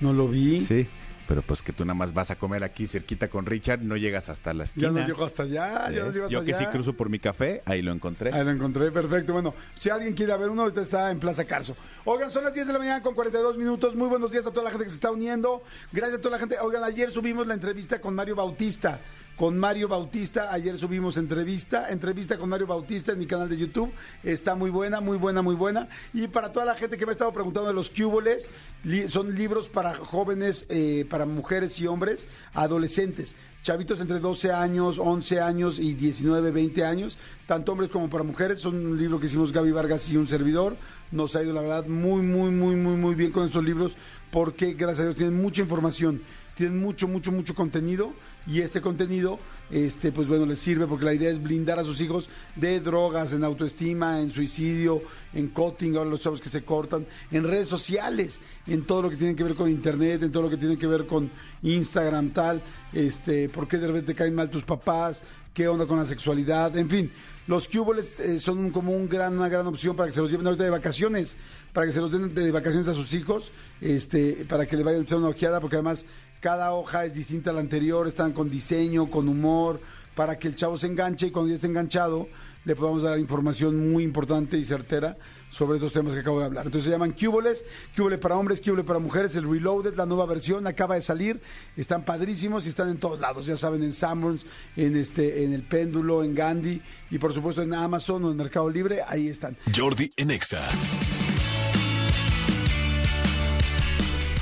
[0.00, 0.60] No lo vi.
[0.60, 0.86] Sí,
[1.28, 4.28] pero pues que tú nada más vas a comer aquí cerquita con Richard, no llegas
[4.30, 4.90] hasta la Ya esquina.
[4.90, 6.70] no llego hasta allá, ya no llego hasta Yo que sí allá.
[6.72, 8.32] cruzo por mi café, ahí lo encontré.
[8.32, 9.34] Ahí lo encontré, perfecto.
[9.34, 11.76] Bueno, si alguien quiere ver uno, ahorita está en Plaza Carso.
[12.06, 13.94] Oigan, son las 10 de la mañana con 42 minutos.
[13.94, 15.62] Muy buenos días a toda la gente que se está uniendo.
[15.92, 16.56] Gracias a toda la gente.
[16.60, 18.98] Oigan, ayer subimos la entrevista con Mario Bautista.
[19.38, 23.92] Con Mario Bautista, ayer subimos entrevista, entrevista con Mario Bautista en mi canal de YouTube.
[24.24, 25.88] Está muy buena, muy buena, muy buena.
[26.12, 28.50] Y para toda la gente que me ha estado preguntando de los cúboles,
[28.82, 34.98] li- son libros para jóvenes, eh, para mujeres y hombres, adolescentes chavitos entre 12 años,
[34.98, 38.60] 11 años y 19, 20 años, tanto hombres como para mujeres.
[38.60, 40.76] Son un libro que hicimos Gaby Vargas y un servidor.
[41.12, 43.96] Nos ha ido, la verdad, muy, muy, muy, muy, muy bien con estos libros
[44.32, 46.22] porque, gracias a Dios, tienen mucha información,
[46.56, 48.12] tienen mucho, mucho, mucho contenido
[48.48, 49.38] y este contenido,
[49.70, 53.34] este, pues bueno, les sirve porque la idea es blindar a sus hijos de drogas,
[53.34, 55.02] en autoestima, en suicidio,
[55.34, 59.16] en cutting, ahora los chavos que se cortan, en redes sociales, en todo lo que
[59.16, 61.30] tiene que ver con internet, en todo lo que tiene que ver con
[61.62, 62.62] Instagram, tal,
[62.94, 66.88] este, por qué de repente caen mal tus papás, qué onda con la sexualidad, en
[66.88, 67.12] fin.
[67.48, 70.46] Los cuboles eh, son como un gran, una gran opción para que se los lleven
[70.46, 71.34] ahorita de vacaciones,
[71.72, 75.00] para que se los den de vacaciones a sus hijos, este, para que le vayan
[75.00, 76.04] a echar una ojeada, porque además
[76.40, 79.80] cada hoja es distinta a la anterior, están con diseño, con humor,
[80.14, 82.28] para que el chavo se enganche y cuando ya esté enganchado
[82.66, 85.16] le podamos dar información muy importante y certera
[85.50, 86.66] sobre estos temas que acabo de hablar.
[86.66, 87.64] Entonces se llaman Cuboles,
[87.96, 91.40] Cubole para hombres, Cubole para mujeres, el Reloaded, la nueva versión, acaba de salir,
[91.76, 95.62] están padrísimos y están en todos lados, ya saben, en Sanborns, en este, en el
[95.62, 99.56] Péndulo, en Gandhi y por supuesto en Amazon o en Mercado Libre, ahí están.
[99.74, 100.68] Jordi en Exa.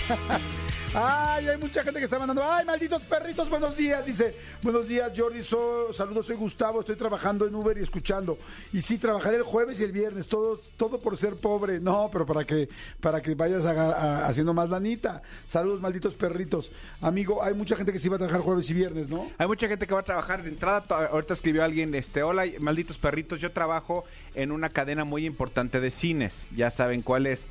[0.98, 2.42] Ay, hay mucha gente que está mandando.
[2.42, 4.06] Ay, malditos perritos, buenos días.
[4.06, 5.42] Dice, buenos días, Jordi.
[5.42, 6.80] So- saludos, soy Gustavo.
[6.80, 8.38] Estoy trabajando en Uber y escuchando.
[8.72, 10.26] Y sí, trabajaré el jueves y el viernes.
[10.26, 11.80] Todo, todo por ser pobre.
[11.80, 15.20] No, pero para que, para que vayas a- haciendo más lanita.
[15.46, 16.72] Saludos, malditos perritos.
[17.02, 19.30] Amigo, hay mucha gente que sí va a trabajar jueves y viernes, ¿no?
[19.37, 20.82] Hay mucha gente que va a trabajar de entrada.
[21.12, 23.38] Ahorita escribió alguien, este, hola, malditos perritos.
[23.38, 24.04] Yo trabajo
[24.35, 26.48] en una cadena muy importante de cines.
[26.56, 27.44] Ya saben cuál es.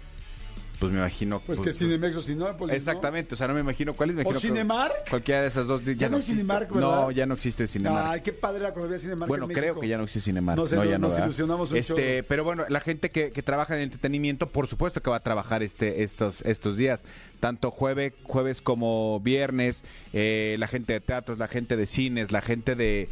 [0.79, 1.41] Pues me imagino.
[1.45, 2.77] Pues que Cinemex o Cinépolis, ¿no?
[2.77, 4.15] Exactamente, o sea, no me imagino cuál es.
[4.15, 5.09] Me ¿O imagino Cinemark?
[5.09, 5.83] Cualquiera de esas dos.
[5.85, 6.41] Ya, Ya no hay existe.
[6.41, 6.89] Cinemark, ¿verdad?
[6.89, 8.07] No, ya no existe Cinemark.
[8.07, 10.57] Ay, qué padre era cuando había Cinemark Bueno, en creo que ya no existe Cinemark.
[10.57, 12.23] No sé, ya nos ilusionamos un este.
[12.23, 15.63] Pero bueno, la gente que, que trabaja en entretenimiento, por supuesto que va a trabajar
[15.63, 17.03] este, estos, estos días.
[17.45, 22.41] Tanto jueves, jueves como viernes, eh, la gente de teatros, la gente de cines, la
[22.41, 23.07] gente de,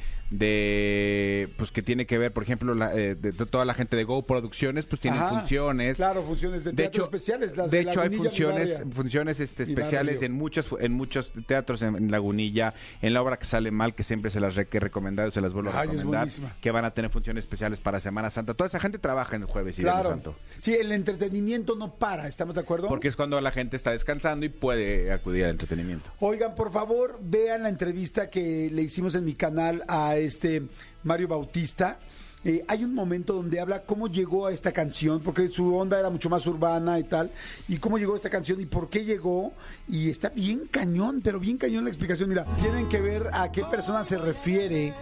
[0.57, 3.95] de pues que tiene que ver, por ejemplo, la, eh, de, de toda la gente
[3.95, 5.97] de Go Producciones, pues tienen Ajá, funciones.
[5.97, 7.55] Claro, funciones de De teatro hecho, especiales.
[7.57, 11.95] Las de de hecho hay funciones, funciones este, especiales en muchos en muchos teatros, en,
[11.95, 14.79] en Lagunilla, en la obra que sale mal, que siempre se las re- que he
[14.81, 16.27] recomendado, se las vuelvo a Ay, recomendar,
[16.59, 18.55] que van a tener funciones especiales para Semana Santa.
[18.55, 20.09] Toda esa gente trabaja en el jueves y Claro.
[20.09, 20.35] Santo.
[20.61, 22.87] Sí, el entretenimiento no para, ¿estamos de acuerdo?
[22.87, 26.09] Porque es cuando la gente está descansando y puede acudir al entretenimiento.
[26.19, 30.63] Oigan, por favor, vean la entrevista que le hicimos en mi canal a este
[31.03, 31.99] Mario Bautista.
[32.45, 36.09] Eh, hay un momento donde habla cómo llegó a esta canción, porque su onda era
[36.09, 37.31] mucho más urbana y tal,
[37.67, 39.53] y cómo llegó a esta canción y por qué llegó.
[39.89, 42.29] Y está bien cañón, pero bien cañón la explicación.
[42.29, 44.93] Mira, tienen que ver a qué persona se refiere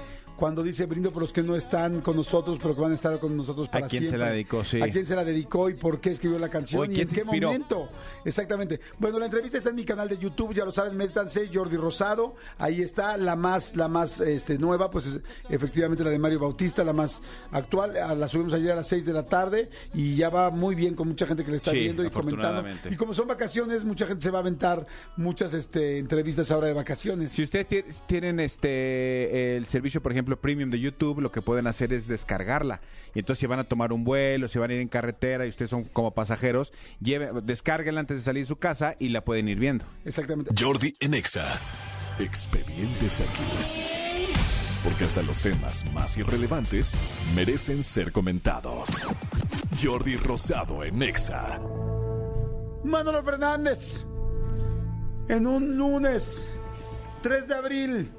[0.42, 3.20] cuando dice brindo por los que no están con nosotros, pero que van a estar
[3.20, 4.18] con nosotros para quién se siempre.
[4.26, 4.64] la dedicó?
[4.64, 4.82] Sí.
[4.82, 6.86] ¿A quién se la dedicó y por qué escribió la canción?
[6.92, 7.50] ¿Y quién en se qué inspiró.
[7.50, 7.90] momento?
[8.26, 8.80] Exactamente.
[8.98, 12.36] Bueno, la entrevista está en mi canal de YouTube, ya lo saben, métanse, Jordi Rosado.
[12.58, 16.84] Ahí está la más, la más este, nueva, pues es, efectivamente la de Mario Bautista,
[16.84, 17.96] la más actual.
[17.98, 20.96] Ah, La subimos ayer a las 6 de la tarde y ya va muy bien
[20.96, 22.68] con mucha gente que le está Sí, viendo y comentando.
[22.90, 26.74] Y como son vacaciones, mucha gente se va a aventar muchas este, entrevistas ahora de
[26.74, 27.32] vacaciones.
[27.32, 31.68] Si ustedes ti- tienen este el servicio, por ejemplo, premium de YouTube, lo que pueden
[31.68, 32.82] hacer es descargarla.
[33.14, 35.50] Y entonces si van a tomar un vuelo, si van a ir en carretera y
[35.50, 39.50] ustedes son como pasajeros, lleven, descárguenla antes de salir de su casa y la pueden
[39.50, 39.86] ir viendo.
[40.06, 40.54] Exactamente.
[40.58, 41.60] Jordi en Exa.
[42.20, 43.78] Expedientes X.
[44.84, 46.96] Porque hasta los temas más irrelevantes
[47.36, 48.90] merecen ser comentados.
[49.82, 51.60] Jordi Rosado en Exa.
[52.84, 54.06] Manolo Fernández,
[55.28, 56.52] en un lunes
[57.22, 58.12] 3 de abril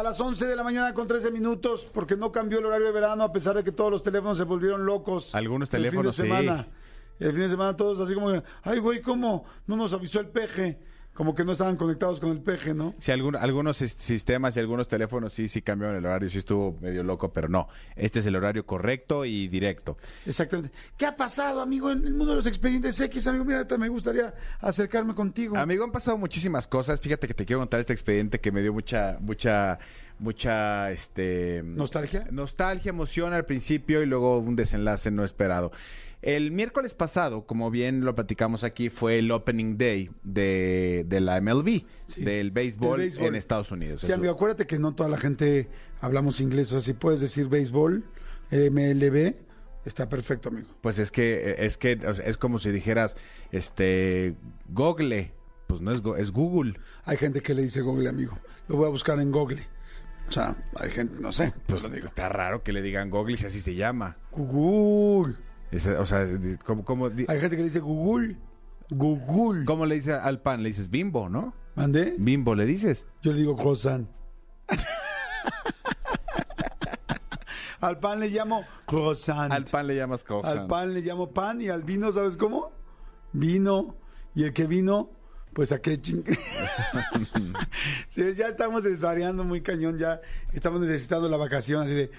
[0.00, 2.92] a las 11 de la mañana con 13 minutos, porque no cambió el horario de
[2.92, 5.34] verano a pesar de que todos los teléfonos se volvieron locos.
[5.34, 6.22] Algunos el fin de teléfonos, sí.
[6.22, 6.68] semana.
[7.20, 8.30] El fin de semana todos así como,
[8.62, 9.44] ay güey, ¿cómo?
[9.66, 10.78] No nos avisó el peje.
[11.14, 12.92] Como que no estaban conectados con el peje, ¿no?
[12.98, 16.76] Si algún- algunos sis- sistemas y algunos teléfonos sí, sí cambiaron el horario, sí estuvo
[16.80, 17.68] medio loco, pero no.
[17.94, 19.96] Este es el horario correcto y directo.
[20.26, 20.72] Exactamente.
[20.96, 23.26] ¿Qué ha pasado, amigo, en el mundo de los expedientes X?
[23.28, 25.56] Amigo, mira, me gustaría acercarme contigo.
[25.56, 27.00] Amigo, han pasado muchísimas cosas.
[27.00, 29.78] Fíjate que te quiero contar este expediente que me dio mucha, mucha,
[30.18, 31.62] mucha, este...
[31.64, 32.26] ¿Nostalgia?
[32.30, 35.70] Nostalgia, emoción al principio y luego un desenlace no esperado.
[36.26, 41.38] El miércoles pasado, como bien lo platicamos aquí, fue el opening day de, de la
[41.38, 44.00] MLB, Sí, del, béisbol en Estados Unidos.
[44.00, 45.68] Sí, amigo, acuérdate que no toda la gente
[46.00, 46.68] hablamos inglés.
[46.72, 48.04] O sea, si puedes decir béisbol,
[48.50, 49.34] MLB,
[49.84, 50.68] está perfecto, amigo.
[50.80, 53.16] Pues es que es que o sea, es como si dijeras
[53.52, 54.34] este
[54.68, 55.32] Google,
[55.66, 56.78] pues no es Go- es Google.
[57.04, 58.38] Hay gente que le dice Google, amigo.
[58.68, 59.66] Lo voy a buscar en Google.
[60.26, 61.52] O sea, hay gente, no sé.
[61.66, 62.06] Pues lo digo.
[62.06, 64.16] está raro que le digan Google si así se llama.
[64.30, 65.34] Google.
[65.98, 66.26] O sea,
[66.64, 68.36] ¿cómo, cómo, di- Hay gente que le dice Google.
[68.90, 69.64] Google.
[69.64, 70.62] cómo le dices al pan?
[70.62, 71.54] Le dices bimbo, ¿no?
[71.74, 72.14] ¿Mandé?
[72.18, 73.06] Bimbo le dices.
[73.22, 74.08] Yo le digo croissant.
[77.80, 79.52] al pan le llamo croissant.
[79.52, 80.60] Al pan le llamas croissant.
[80.60, 82.70] Al pan le llamo pan y al vino, ¿sabes cómo?
[83.32, 83.96] Vino.
[84.34, 85.10] Y el que vino,
[85.52, 86.24] pues a qué ching...
[88.08, 90.20] Sí, ya estamos desvariando muy cañón, ya
[90.52, 92.10] estamos necesitando la vacación, así de...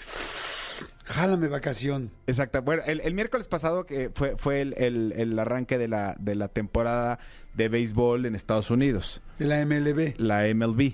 [1.05, 2.11] Jálame vacación.
[2.27, 2.61] Exacto.
[2.61, 6.35] Bueno, el, el miércoles pasado que fue, fue el, el- el arranque de la, de
[6.35, 7.19] la temporada
[7.53, 9.21] de béisbol en Estados Unidos.
[9.39, 10.15] De la MLB.
[10.17, 10.93] La MLB.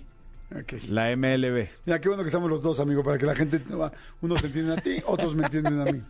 [0.89, 1.69] La MLB.
[1.85, 3.61] Mira, qué bueno que estamos los dos, amigo, para que la gente...
[4.19, 6.01] Unos entienden a ti, otros me entienden a mí.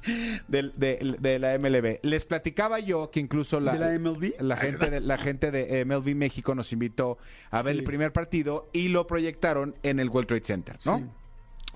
[0.47, 1.99] Del- de, de la MLB.
[2.01, 4.41] Les platicaba yo que incluso la, ¿De la MLB?
[4.41, 7.19] la gente de, la gente de MLB México nos invitó
[7.51, 7.79] a ver Sí.
[7.79, 10.97] el primer partido y lo proyectaron en el World Trade Center, ¿no?
[10.97, 11.05] Sí.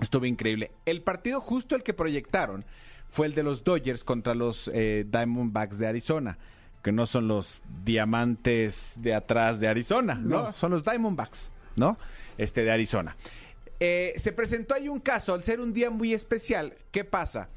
[0.00, 0.70] Estuvo increíble.
[0.84, 2.64] El partido justo el que proyectaron
[3.10, 6.38] fue el de los Dodgers contra los eh, Diamondbacks de Arizona,
[6.82, 10.44] que no son los diamantes de atrás de Arizona, ¿no?
[10.44, 10.52] No.
[10.52, 11.98] Son los Diamondbacks, ¿no?
[12.36, 13.16] Este de Arizona.
[13.80, 17.48] Eh, se presentó ahí un caso, al ser un día muy especial, ¿qué pasa?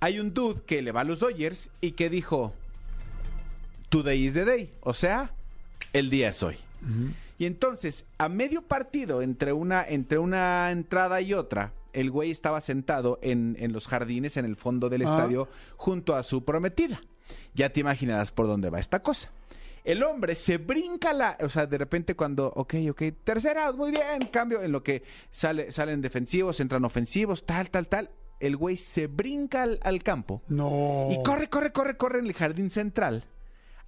[0.00, 2.54] Hay un dude que le va a los Dodgers y que dijo,
[3.88, 5.30] Today is the day, o sea,
[5.92, 6.56] el día es hoy.
[7.42, 12.60] Y entonces, a medio partido, entre una, entre una entrada y otra, el güey estaba
[12.60, 15.06] sentado en, en los jardines, en el fondo del Ah.
[15.16, 17.00] estadio, junto a su prometida.
[17.52, 19.32] Ya te imaginarás por dónde va esta cosa.
[19.82, 24.20] El hombre se brinca la, o sea, de repente cuando, ok, ok, tercera, muy bien,
[24.30, 25.02] cambio, en lo que
[25.32, 28.10] sale, salen defensivos, entran ofensivos, tal, tal, tal.
[28.38, 31.08] El güey se brinca al, al campo No.
[31.10, 33.24] y corre, corre, corre, corre en el jardín central.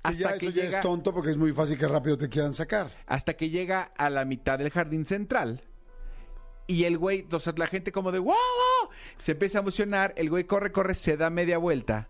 [0.05, 2.29] Hasta ya que eso ya llega, es tonto porque es muy fácil que rápido te
[2.29, 2.91] quieran sacar.
[3.07, 5.63] hasta que llega a la mitad del jardín central.
[6.67, 8.29] Y el güey, o sea, la gente como de ¡wow!
[8.29, 12.09] wow", Se empieza a emocionar, el güey corre, corre, se da media vuelta,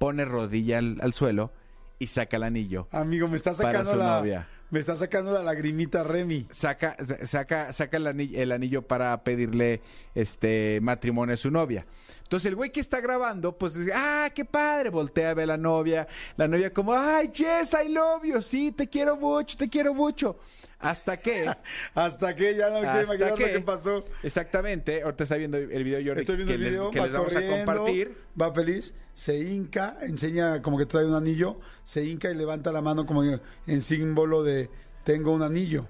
[0.00, 1.52] pone rodilla al, al suelo
[1.98, 2.88] y saca el anillo.
[2.90, 4.48] Amigo, me está Para sacando su la novia.
[4.72, 6.46] Me está sacando la lagrimita Remy.
[6.50, 9.82] Saca, sa- saca, saca el, anillo, para pedirle
[10.14, 11.84] este matrimonio a su novia.
[12.22, 15.46] Entonces el güey que está grabando, pues dice, ah, qué padre, voltea a ver a
[15.48, 16.08] la novia.
[16.38, 20.38] La novia como, ay, Jess, I love you, sí, te quiero mucho, te quiero mucho.
[20.82, 21.46] Hasta que...
[21.94, 24.04] Hasta que ya no quiero imaginar que- lo que pasó.
[24.22, 27.06] Exactamente, ahorita está viendo el video Jordi Estoy viendo que el les- video, que va
[27.06, 28.16] les vamos a compartir.
[28.40, 32.80] va feliz, se hinca, enseña como que trae un anillo, se hinca y levanta la
[32.82, 34.68] mano como en símbolo de
[35.04, 35.86] tengo un anillo,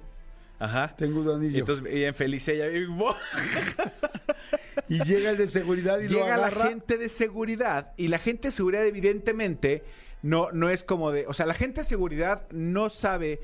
[0.59, 0.95] Ajá.
[0.97, 1.57] tengo un anillo.
[1.57, 2.67] Y entonces bien feliz ella.
[4.89, 6.69] y llega el de seguridad y lo Llega la agarra.
[6.69, 9.83] gente de seguridad y la gente de seguridad evidentemente
[10.23, 11.27] no, no es como de...
[11.27, 13.41] O sea, la gente de seguridad no sabe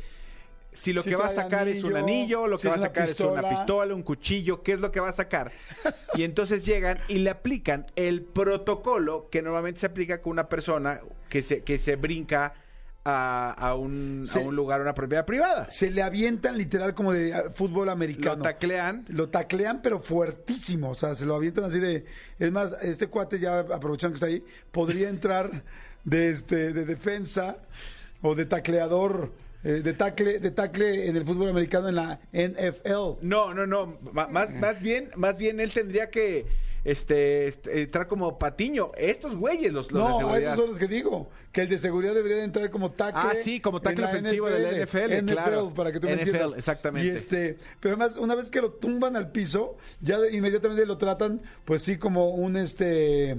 [0.78, 2.78] si lo Si que va a sacar es un anillo, lo si que va a
[2.78, 5.50] sacar es una pistola, un cuchillo, qué es lo que va a sacar.
[6.14, 11.00] Y entonces llegan y le aplican el protocolo que normalmente se aplica con una persona
[11.28, 12.54] que se, que se brinca
[13.04, 14.38] a, a un, Sí.
[14.38, 15.66] a un lugar, a una propiedad privada.
[15.70, 18.36] Se le avientan literal como de ah, fútbol americano.
[18.36, 19.04] Lo taclean.
[19.08, 20.90] Lo taclean, pero fuertísimo.
[20.90, 22.04] O sea, se lo avientan así de.
[22.38, 25.62] Es más, este cuate, ya aprovechando que está ahí, podría entrar
[26.04, 27.56] de este de defensa
[28.20, 29.32] o de tacleador,
[29.68, 33.18] eh, de tacle, de tacle en el fútbol americano en la NFL.
[33.22, 33.98] No, no, no.
[34.12, 36.46] Más, más bien, más bien él tendría que
[36.84, 38.92] este, este, entrar como patiño.
[38.96, 40.52] Estos güeyes, los, los de No, seguridad.
[40.52, 41.28] esos son los que digo.
[41.52, 43.20] Que el de seguridad debería de entrar como tacle.
[43.22, 45.74] Ah, sí, como tackle ofensivo de la NFL, claro.
[45.74, 46.54] para que tú me NFL, entiendas.
[46.58, 47.08] exactamente.
[47.08, 50.96] Y este, pero además, una vez que lo tumban al piso, ya de- inmediatamente lo
[50.98, 53.36] tratan, pues sí, como un este.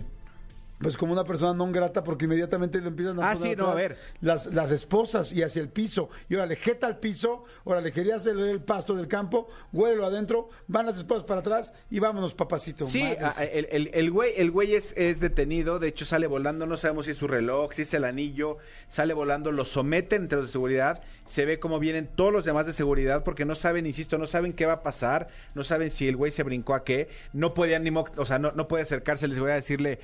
[0.82, 3.68] Pues como una persona no grata porque inmediatamente lo empiezan a Ah, poner sí, no,
[3.70, 3.98] a ver.
[4.22, 6.10] Las, las esposas y hacia el piso.
[6.30, 10.86] Y órale, jeta al piso, órale, querías ver el pasto del campo, huélelo adentro, van
[10.86, 12.86] las esposas para atrás y vámonos, papacito.
[12.86, 13.38] Sí, Madres.
[13.38, 16.78] a- el, el- el güey, el güey es, es detenido, de hecho sale volando, no
[16.78, 20.48] sabemos si es su reloj, si es el anillo, sale volando, lo someten entre los
[20.48, 24.18] de seguridad, se ve cómo vienen todos los demás de seguridad porque no saben, insisto,
[24.18, 27.10] no saben qué va a pasar, no saben si el güey se brincó a qué,
[27.34, 30.00] no puede ánimo, o sea, no, no puede acercarse, les voy a decirle,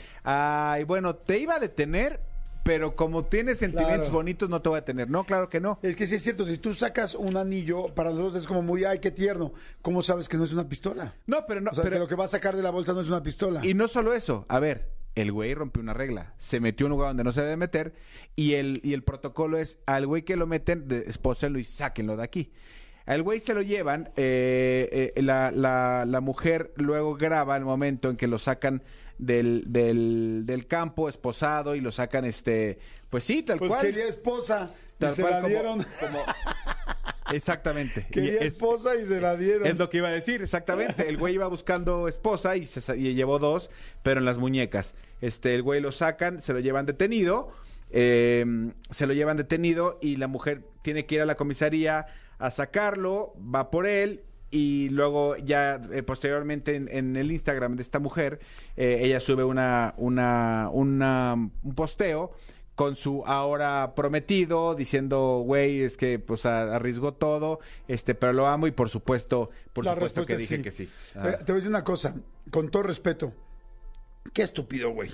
[0.73, 2.21] ay, bueno, te iba a detener,
[2.63, 4.13] pero como tienes sentimientos Claro.
[4.13, 5.78] bonitos no te voy a detener, no, claro que no.
[5.84, 8.84] Es que sí es cierto, si tú sacas un anillo, para nosotros es como muy,
[8.86, 9.54] ay, qué tierno.
[9.82, 11.13] ¿Cómo sabes que no es una pistola?
[11.28, 12.93] No, pero no, o sea, pero- que lo que va a sacar de la bolsa
[12.93, 13.65] no es una pistola.
[13.65, 16.97] Y no solo eso, a ver, el güey rompió una regla, se metió en un
[16.97, 17.93] lugar donde no se debe meter
[18.36, 22.17] y el, y el protocolo es al güey que lo meten, de- espósenlo y sáquenlo
[22.17, 22.51] de aquí.
[23.06, 28.10] Al güey se lo llevan, eh, eh, la, la, la mujer luego graba el momento
[28.10, 28.82] en que lo sacan
[29.20, 33.82] del, del, del campo esposado y lo sacan, este, pues sí, tal pues cual.
[33.86, 35.86] quería esposa y tal se cual la como- dieron.
[36.00, 36.24] como-
[37.32, 38.06] Exactamente.
[38.12, 39.65] Quería es- esposa y se la dieron.
[39.68, 41.08] es lo que iba a decir, exactamente.
[41.10, 43.70] El güey iba buscando esposa y, se, y llevó dos,
[44.04, 44.96] pero en las muñecas.
[45.22, 47.52] Este, el güey lo sacan, se lo llevan detenido,
[47.91, 48.46] eh,
[48.91, 52.06] se lo llevan detenido y la mujer tiene que ir a la comisaría
[52.39, 57.82] a sacarlo, va por él y luego ya eh, posteriormente en, en el Instagram de
[57.82, 58.39] esta mujer,
[58.78, 62.32] eh, ella sube una, una, una, un posteo
[62.76, 68.67] con su ahora prometido diciendo, güey, es que pues arriesgó todo, este, pero lo amo
[68.67, 70.62] y por supuesto, por La supuesto que dije sí.
[70.62, 70.89] que sí.
[71.15, 71.30] Ah.
[71.30, 72.15] Eh, te voy a decir una cosa,
[72.52, 73.34] con todo respeto.
[74.34, 75.10] Qué estúpido, güey.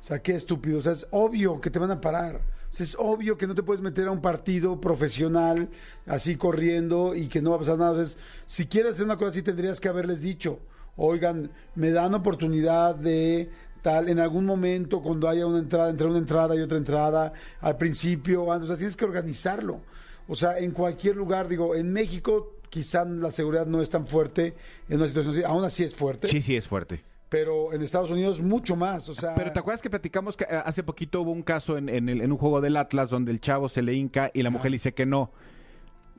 [0.00, 0.78] O sea, qué estúpido.
[0.78, 2.40] O sea, es obvio que te van a parar.
[2.70, 5.68] O sea, es obvio que no te puedes meter a un partido profesional
[6.06, 7.92] así corriendo y que no va a pasar nada.
[7.92, 10.60] O sea, si quieres hacer una cosa así, tendrías que haberles dicho,
[10.96, 13.50] oigan, me dan oportunidad de
[13.82, 17.76] tal, en algún momento, cuando haya una entrada, entre una entrada y otra entrada, al
[17.76, 19.80] principio, antes, o sea, tienes que organizarlo.
[20.26, 24.54] O sea, en cualquier lugar, digo, en México quizá la seguridad no es tan fuerte
[24.88, 27.04] en una situación así, aún así es fuerte, Sí, sí, es fuerte.
[27.28, 29.34] Pero en Estados Unidos mucho más, o sea...
[29.34, 32.20] Pero ¿te acuerdas que platicamos que eh, hace poquito hubo un caso en, en el-
[32.20, 34.76] en un juego del Atlas donde el chavo se le hinca y la mujer le
[34.76, 35.32] dice que no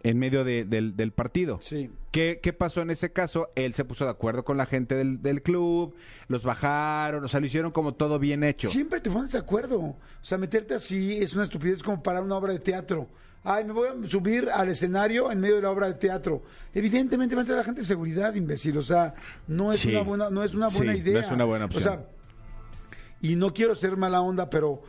[0.04, 1.60] en medio de- del, del partido?
[1.62, 1.90] Sí.
[2.12, 3.50] ¿Qué, qué pasó en ese caso?
[3.56, 5.96] Él se puso de acuerdo con la gente del, del club,
[6.28, 8.70] los bajaron, o sea, lo hicieron como todo bien hecho.
[8.70, 9.80] Siempre te pones de acuerdo.
[9.80, 13.08] O sea, meterte así es una estupidez como para una obra de teatro.
[13.44, 16.44] Ay, me voy a subir al escenario en medio de la obra de teatro.
[16.74, 18.78] Evidentemente va a entrar la gente de seguridad, imbécil.
[18.78, 19.14] O sea,
[19.48, 19.90] no es Sí.
[19.92, 21.22] una buena, no es una buena Sí, no idea.
[21.22, 21.84] es una buena O opción.
[21.84, 22.06] sea,
[23.22, 24.82] y no quiero ser mala onda, pero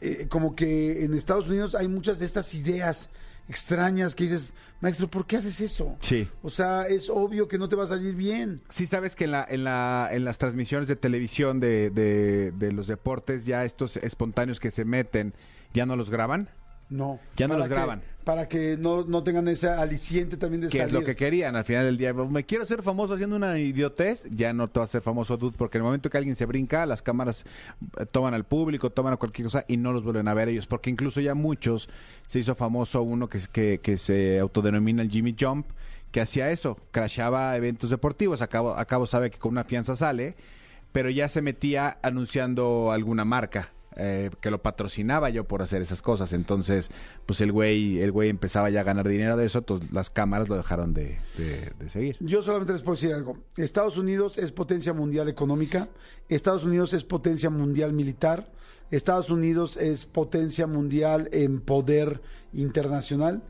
[0.00, 3.10] eh, como que en Estados Unidos hay muchas de estas ideas
[3.48, 5.96] extrañas que dices, maestro, ¿por qué haces eso?
[6.00, 6.28] Sí.
[6.42, 8.60] O sea, es obvio que no te va a salir bien.
[8.68, 12.72] Sí, sabes que en, la, en, la, en las transmisiones de televisión de, de, de
[12.72, 15.32] los deportes, ya estos espontáneos que se meten,
[15.74, 16.50] ¿ya no los graban?
[16.88, 17.18] No.
[17.36, 18.02] Ya no los que- graban.
[18.24, 20.86] Para que no, no tengan ese aliciente también de Que salir.
[20.88, 22.12] es lo que querían al final del día.
[22.12, 25.54] Me quiero ser famoso haciendo una idiotez, ya no te vas a ser famoso, dude,
[25.56, 27.44] porque en el momento que alguien se brinca, las cámaras
[27.98, 30.66] eh, toman al público, toman a cualquier cosa y no los vuelven a ver ellos.
[30.66, 31.88] Porque incluso ya muchos
[32.26, 35.68] se hizo famoso uno que, que, que se autodenomina el Jimmy Jump,
[36.10, 38.42] que hacía eso, crashaba eventos deportivos.
[38.42, 40.34] Acabo, acabo sabe que con una fianza sale,
[40.90, 43.70] pero ya se metía anunciando alguna marca.
[43.96, 46.90] Eh, que lo patrocinaba yo por hacer esas cosas entonces
[47.24, 50.48] pues el güey el güey empezaba ya a ganar dinero de eso entonces las cámaras
[50.48, 53.38] lo dejaron de, de- de seguir Yo solamente les puedo decir algo.
[53.56, 55.88] Estados Unidos es potencia mundial económica,
[56.28, 58.52] Estados Unidos es potencia mundial militar,
[58.90, 62.20] Estados Unidos es potencia mundial en poder
[62.52, 63.42] internacional,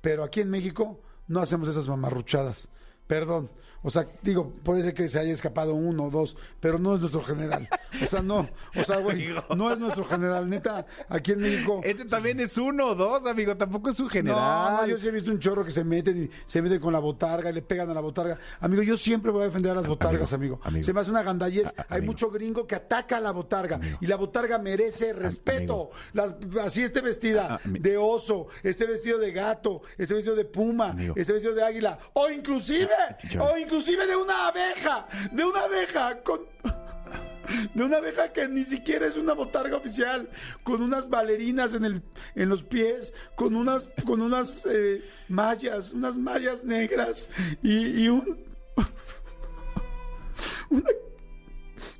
[0.00, 2.68] pero aquí en México no hacemos esas mamarruchadas.
[3.06, 3.50] Perdón.
[3.82, 7.00] O sea, digo, puede ser que se haya escapado uno o dos, pero no es
[7.00, 7.66] nuestro general.
[8.02, 10.48] O sea, no, o sea, güey, no es nuestro general.
[10.50, 11.80] Neta, aquí en México.
[11.82, 13.56] Este también es uno o dos, amigo.
[13.56, 14.72] Tampoco es un general.
[14.72, 16.92] No, no, yo sí he visto un chorro que se meten y se meten con
[16.92, 18.38] la botarga y le pegan a la botarga.
[18.60, 20.60] Amigo, yo siempre voy a defender a las botargas, amigo.
[20.62, 20.84] amigo.
[20.84, 21.68] Se me hace una gandallez.
[21.76, 22.12] A- Hay amigo.
[22.12, 25.90] mucho gringo que ataca a la botarga y la botarga merece respeto.
[26.12, 30.94] Las- así esté vestida Ah, de oso, esté vestido de gato, esté vestido de puma,
[31.16, 32.90] esté vestido de águila o inclusive,
[33.30, 36.40] Yo- o inclusive de una abeja, de una abeja con
[37.74, 40.28] de una abeja que ni siquiera es una botarga oficial,
[40.64, 42.02] con unas bailarinas en
[42.34, 47.30] en los pies, con unas, con unas eh, mallas, unas mallas negras
[47.62, 48.44] y, y un,
[50.70, 50.90] una-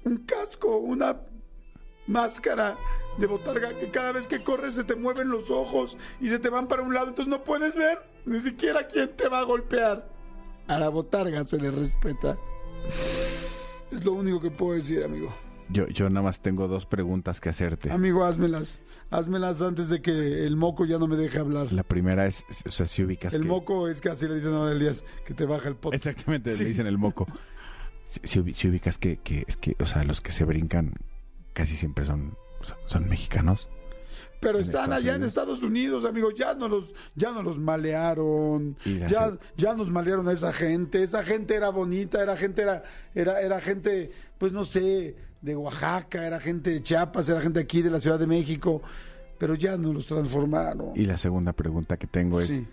[0.05, 1.21] un casco, una
[2.09, 2.77] máscara
[3.19, 6.49] de botarga que cada vez que corres se te mueven los ojos y se te
[6.49, 10.09] van para un lado, entonces no puedes ver ni siquiera quién te va a golpear.
[10.71, 12.37] A la botarga se le respeta.
[13.91, 15.35] Es lo único que puedo decir, amigo.
[15.69, 17.91] Yo, yo nada más tengo dos preguntas que hacerte.
[17.93, 18.83] Amigo, házmelas.
[19.11, 21.73] Házmelas antes de que el moco ya no me deje hablar.
[21.73, 24.53] La primera es, o sea, si ubicas El que- moco es que así le dicen
[24.53, 25.93] ahora Elías, que te baja el pot.
[25.95, 26.63] Exactamente, Sí.
[26.63, 27.27] le dicen el moco.
[28.05, 30.95] Si, si ubi- si ubicas que, que, es que, o sea, los que se brincan
[31.53, 33.69] casi siempre son, son, son mexicanos.
[34.41, 35.23] Pero están allá en.
[35.23, 36.31] Estados Unidos, amigo.
[36.31, 38.77] Ya no los, ya no los malearon.
[39.09, 41.03] Ya, ya nos malearon a esa gente.
[41.03, 42.83] Esa gente era bonita, era gente, era,
[43.15, 47.83] era, era gente, pues no sé, de Oaxaca, era gente de Chiapas, era gente aquí
[47.83, 48.83] de la Ciudad de México.
[49.39, 50.93] Pero ya nos los transformaron.
[50.95, 52.67] Y la segunda pregunta que tengo es, Sí.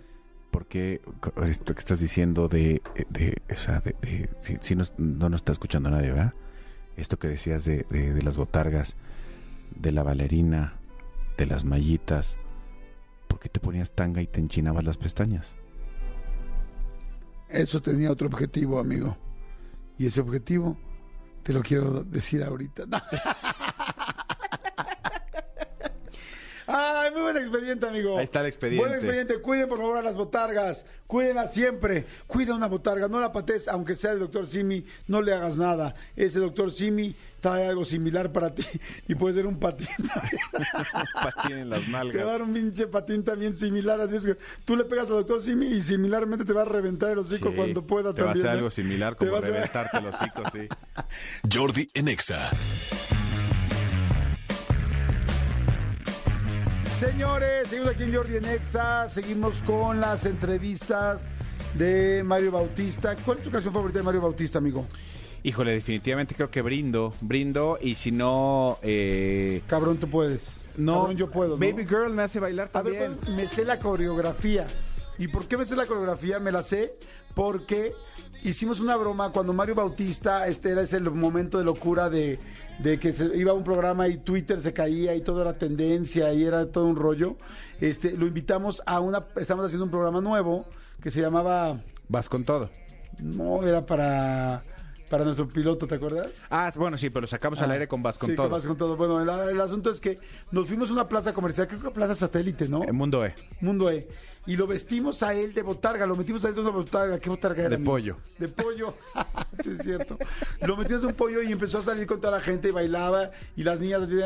[0.51, 1.01] ¿por qué
[1.45, 5.41] esto que estás diciendo de, de, o sea, de, de- si, si no, no nos
[5.41, 6.34] está escuchando nadie, ¿verdad?
[6.95, 8.95] Esto que decías de, de, de las botargas,
[9.76, 10.74] de la bailarina,
[11.38, 12.38] de las mallitas,
[13.27, 15.47] ¿por qué te ponías tanga y te enchinabas las pestañas?
[17.49, 19.15] Eso tenía otro objetivo, amigo.
[19.97, 20.77] Y ese objetivo
[21.43, 22.83] te lo quiero decir ahorita.
[26.69, 28.17] Ay, muy buen expediente, amigo.
[28.17, 28.85] Ahí está el expediente.
[28.85, 29.41] Buen expediente.
[29.41, 30.85] Cuiden, por favor, a las botargas.
[31.07, 32.05] Cuídenlas siempre.
[32.27, 33.07] Cuida una botarga.
[33.07, 34.85] No la pates, aunque sea el doctor Simi.
[35.07, 35.95] No le hagas nada.
[36.17, 37.15] Ese doctor Simi
[37.49, 38.63] trae algo similar para ti.
[39.07, 40.41] Y puede ser un patín también.
[41.13, 42.25] Patín en las Te va a nalgas.
[42.25, 44.01] dar un pinche patín también similar.
[44.01, 47.11] Así es que tú le pegas al doctor Simi y similarmente te va a reventar
[47.11, 48.45] el hocico Sí, cuando pueda te va a también.
[48.47, 48.57] hacer ¿eh?
[48.59, 50.67] algo similar Te como va a hacer- reventarte los hocico, sí.
[51.57, 52.49] Jordi en Exa.
[56.97, 61.25] Señores, seguimos aquí en Jordi en Exa, seguimos con las entrevistas
[61.75, 63.15] de Mario Bautista.
[63.23, 64.87] ¿Cuál es tu canción favorita de Mario Bautista, amigo?
[65.47, 70.61] Híjole, definitivamente creo que brindo, brindo y si no, eh, Cabrón, tú puedes.
[70.75, 71.57] no, Cabrón, yo puedo.
[71.57, 71.57] ¿no?
[71.57, 73.35] Baby Girl me hace bailar A ver, también.
[73.37, 74.67] me sé la coreografía.
[75.17, 76.37] ¿Y por qué me sé la coreografía?
[76.39, 76.95] Me la sé
[77.33, 77.93] porque
[78.43, 82.39] hicimos una broma cuando Mario Bautista, este era ese momento de locura de,
[82.79, 86.33] de que se iba a un programa y Twitter se caía y todo era tendencia
[86.33, 87.37] y era todo un rollo.
[87.79, 90.65] Este, lo invitamos a una, estamos haciendo un programa nuevo
[91.01, 92.69] que se llamaba Vas con todo.
[93.19, 94.63] No, era para.
[95.10, 96.45] Para nuestro piloto, ¿te acuerdas?
[96.49, 98.49] Ah, bueno, sí, pero lo sacamos al Ah, aire con Vas con sí, todo.
[98.49, 98.95] Vas con todo.
[98.97, 100.20] Bueno, el, el asunto es que
[100.51, 102.84] nos fuimos a una plaza comercial, creo que Plaza Satélite, ¿no?
[102.84, 103.34] En Mundo E.
[103.62, 104.08] Mundo E.
[104.45, 107.20] Y lo vestimos a él de botarga, lo metimos a él de una botarga.
[107.20, 107.70] ¿Qué botarga era?
[107.72, 107.91] De amigo?
[107.91, 108.18] pollo.
[108.38, 108.93] De pollo.
[109.62, 110.18] sí, es cierto.
[110.62, 113.32] Lo metimos a un pollo y empezó a salir con toda la gente y bailaba.
[113.58, 114.24] Y las niñas así de,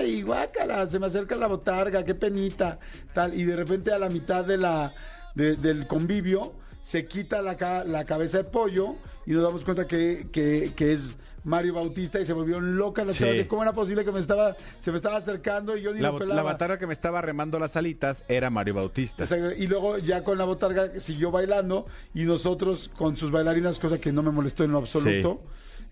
[0.00, 0.88] ¡ay, guácala!
[0.88, 2.80] Se me acerca la botarga, qué penita.
[3.14, 3.34] Tal.
[3.38, 4.92] Y de repente a la mitad de la,
[5.36, 9.86] de- del convivio se quita la, ca- la cabeza de pollo y nos damos cuenta
[9.86, 13.22] que, que- que es Mario Bautista y se volvieron locas las Sí.
[13.24, 16.00] chavas de cómo era posible que me estaba, se me estaba acercando y yo ni
[16.00, 16.36] La, lo pelaba.
[16.36, 19.24] la batarga que me estaba remando las alitas era Mario Bautista.
[19.24, 23.98] Exacto, Y luego ya con la botarga siguió bailando y nosotros con sus bailarinas, cosa
[23.98, 25.40] que no me molestó en lo absoluto.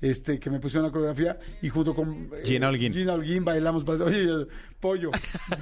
[0.01, 2.93] Este, que me pusieron la coreografía y junto con eh, Gina Holguín.
[2.93, 3.87] Gina Holguín bailamos.
[3.87, 4.47] Oye,
[4.81, 5.11] pollo.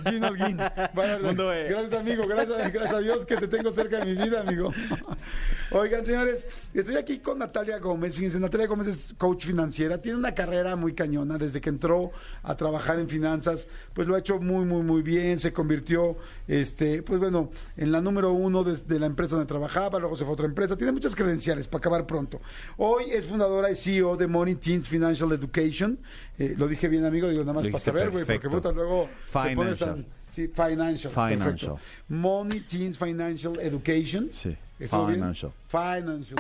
[0.09, 0.57] Gina Holguín.
[1.23, 1.49] Mundo.
[1.49, 2.25] Gracias, amigo.
[2.27, 4.73] Gracias, gracias a Dios que te tengo cerca de mi vida, amigo.
[5.73, 8.15] Oigan, señores, estoy aquí con Natalia Gómez.
[8.15, 10.01] Fíjense, Natalia Gómez es coach financiera.
[10.01, 12.13] Tiene una carrera muy cañona desde que entró
[12.45, 13.67] a trabajar en finanzas.
[13.93, 15.41] Pues lo ha hecho muy, muy, muy bien.
[15.41, 16.17] Se convirtió,
[16.47, 19.99] este, pues bueno, en la número uno de, de la empresa donde trabajaba.
[19.99, 20.77] Luego se fue a otra empresa.
[20.77, 22.41] Tiene muchas credenciales para acabar pronto.
[22.77, 25.99] Hoy es fundadora y CEO de Money Teens Financial Education.
[26.39, 27.29] Eh, lo dije bien, amigo.
[27.29, 29.95] Digo, nada más para saber, güey, porque puta, luego te pones Financial.
[29.97, 31.11] tan- Sí, financial.
[31.13, 31.39] Financial.
[31.39, 31.79] Perfecto.
[32.09, 34.29] Money Teens Financial Education.
[34.33, 35.21] Sí, ¿Estuvo bien?
[35.21, 35.51] financial.
[35.69, 36.39] Financial.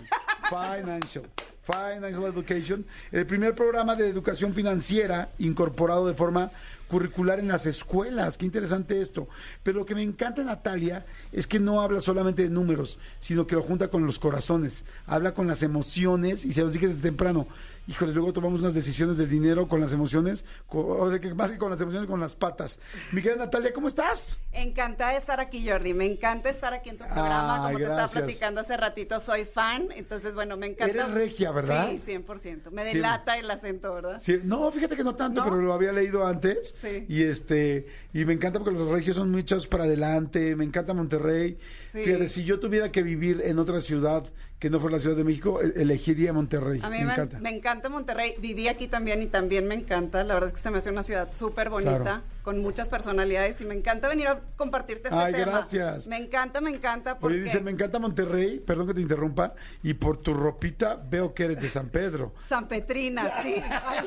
[0.48, 1.24] Financial.
[1.62, 2.84] Financial Education.
[3.10, 6.50] El primer programa de educación financiera incorporado de forma
[6.86, 8.38] curricular en las escuelas.
[8.38, 9.28] Qué interesante esto.
[9.62, 13.56] Pero lo que me encanta Natalia es que no habla solamente de números, sino que
[13.56, 14.84] lo junta con los corazones.
[15.06, 17.46] Habla con las emociones y se los dije desde temprano.
[17.88, 21.56] Híjole, luego tomamos unas decisiones del dinero con las emociones, o sea, que más que
[21.56, 22.80] con las emociones, con las patas.
[23.12, 24.38] Mi querida Natalia, ¿cómo estás?
[24.52, 25.94] Encantada de estar aquí, Jordi.
[25.94, 27.62] Me encanta estar aquí en tu programa.
[27.64, 29.88] Como te estaba platicando hace ratito, soy fan.
[29.96, 30.92] Entonces, bueno, me encanta.
[30.92, 31.88] Eres regia, ¿verdad?
[31.92, 32.70] Sí, 100%.
[32.70, 32.96] Me Sí.
[32.98, 34.18] delata el acento, ¿verdad?
[34.20, 35.44] Sí, no, fíjate que no tanto, ¿No?
[35.48, 36.74] pero lo había leído antes.
[36.82, 37.06] Sí.
[37.08, 40.54] Y este, y me encanta porque los regios son muy echados para adelante.
[40.56, 41.56] Me encanta Monterrey.
[41.92, 42.04] Sí.
[42.04, 44.24] Fíjate, si yo tuviera que vivir en otra ciudad
[44.58, 46.80] que no fuera la Ciudad de México, e- elegiría Monterrey.
[46.82, 47.38] A mí me, me, encanta.
[47.38, 48.34] me encanta Monterrey.
[48.40, 50.24] Viví aquí también y también me encanta.
[50.24, 52.22] La verdad es que se me hace una ciudad súper bonita, Claro.
[52.42, 55.44] con muchas personalidades y me encanta venir a compartirte este Ay, tema.
[55.52, 56.08] gracias.
[56.08, 59.94] Me encanta, me encanta porque Oye, dice, me encanta Monterrey, perdón que te interrumpa, y
[59.94, 62.34] por tu ropita veo que eres de San Pedro.
[62.40, 63.62] San Petrina, sí.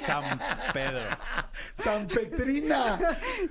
[0.05, 0.37] San
[0.73, 1.05] Pedro.
[1.75, 2.99] ¡San Petrina!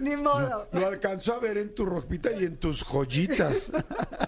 [0.00, 0.68] Ni modo.
[0.72, 3.72] Lo alcanzó a ver en tu ropita y en tus joyitas.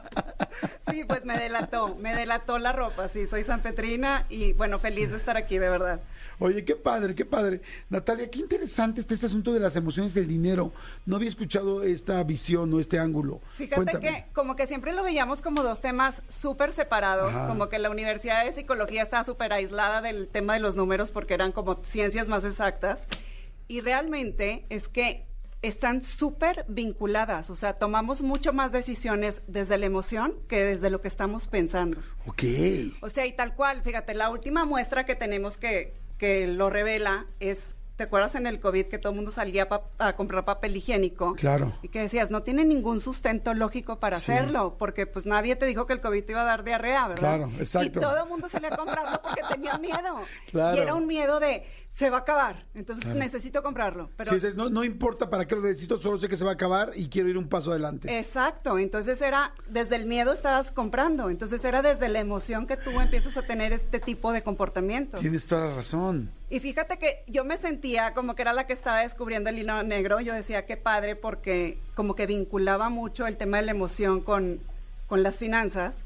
[0.91, 5.11] Sí, pues me delató, me delató la ropa, sí, soy San Petrina y bueno, feliz
[5.11, 6.01] de estar aquí, de verdad.
[6.39, 7.63] Oye, qué padre, qué padre.
[7.89, 10.73] Natalia, qué interesante está este asunto de las emociones del dinero.
[11.07, 13.39] No había escuchado esta visión o este ángulo.
[13.55, 14.01] Fíjate Cuéntame.
[14.01, 17.47] que como que siempre lo veíamos como dos temas súper separados, Ajá.
[17.47, 21.35] como que la Universidad de Psicología estaba súper aislada del tema de los números porque
[21.35, 23.07] eran como ciencias más exactas
[23.69, 25.25] y realmente es que
[25.63, 31.01] están súper vinculadas, o sea, tomamos mucho más decisiones desde la emoción que desde lo
[31.01, 31.99] que estamos pensando.
[32.27, 32.43] Ok.
[33.01, 37.27] O sea, y tal cual, fíjate, la última muestra que tenemos que, que lo revela
[37.41, 40.77] es, ¿te acuerdas en el COVID que todo el mundo salía pa- a comprar papel
[40.77, 41.35] higiénico?
[41.35, 41.73] Claro.
[41.83, 44.33] Y que decías, no tiene ningún sustento lógico para Sí.
[44.33, 47.21] hacerlo, porque pues nadie te dijo que el COVID te iba a dar diarrea, ¿verdad?
[47.21, 47.87] Claro, exacto.
[47.87, 50.19] Y todo el mundo salía a comprarlo porque tenía miedo.
[50.51, 50.77] Claro.
[50.77, 53.19] Y era un miedo de, se va a acabar, entonces Claro.
[53.19, 54.09] necesito comprarlo.
[54.17, 56.55] Pero Sí, no, no importa para qué lo necesito, solo sé que se va a
[56.55, 58.19] acabar y quiero ir un paso adelante.
[58.19, 62.99] Exacto, entonces era desde el miedo estabas comprando, entonces era desde la emoción que tú
[62.99, 65.21] empiezas a tener este tipo de comportamientos.
[65.21, 66.31] Tienes toda la razón.
[66.49, 69.83] Y fíjate que yo me sentía como que era la que estaba descubriendo el hilo
[69.83, 74.23] negro, yo decía qué padre porque como que vinculaba mucho el tema de la emoción
[74.23, 74.61] con,
[75.07, 76.03] con las finanzas.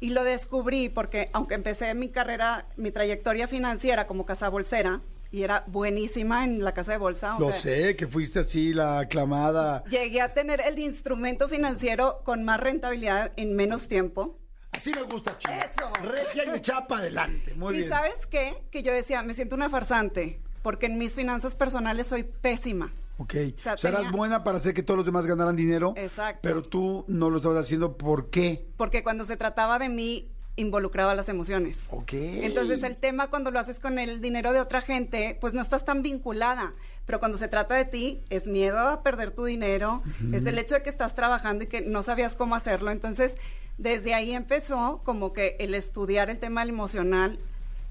[0.00, 5.42] Y lo descubrí porque aunque empecé mi carrera, mi trayectoria financiera como casa bolsera, y
[5.44, 7.36] era buenísima en la casa de bolsa.
[7.36, 9.84] o Lo sea, sé, que fuiste así la aclamada.
[9.84, 14.38] Llegué a tener el instrumento financiero con más rentabilidad en menos tiempo.
[14.72, 15.52] Así me gusta, chico.
[15.52, 15.90] Eso.
[16.02, 17.54] Regia y de chapa adelante.
[17.54, 17.88] Muy y bien.
[17.90, 18.64] sabes qué?
[18.72, 22.90] Que yo decía, me siento una farsante, porque en mis finanzas personales soy pésima.
[23.20, 23.34] Ok.
[23.56, 25.92] O sea, tenía- buena para hacer que todos los demás ganaran dinero.
[25.96, 26.40] Exacto.
[26.42, 27.98] Pero tú no lo estabas haciendo.
[27.98, 28.66] ¿Por qué?
[28.78, 31.88] Porque cuando se trataba de mí, involucraba las emociones.
[31.90, 32.12] Ok.
[32.14, 35.84] Entonces el tema cuando lo haces con el dinero de otra gente, pues no estás
[35.84, 36.72] tan vinculada.
[37.04, 40.02] Pero cuando se trata de ti, es miedo a perder tu dinero,
[40.32, 42.90] es el hecho de que estás trabajando y que no sabías cómo hacerlo.
[42.90, 43.36] Entonces,
[43.78, 47.38] desde ahí empezó como que el estudiar el tema emocional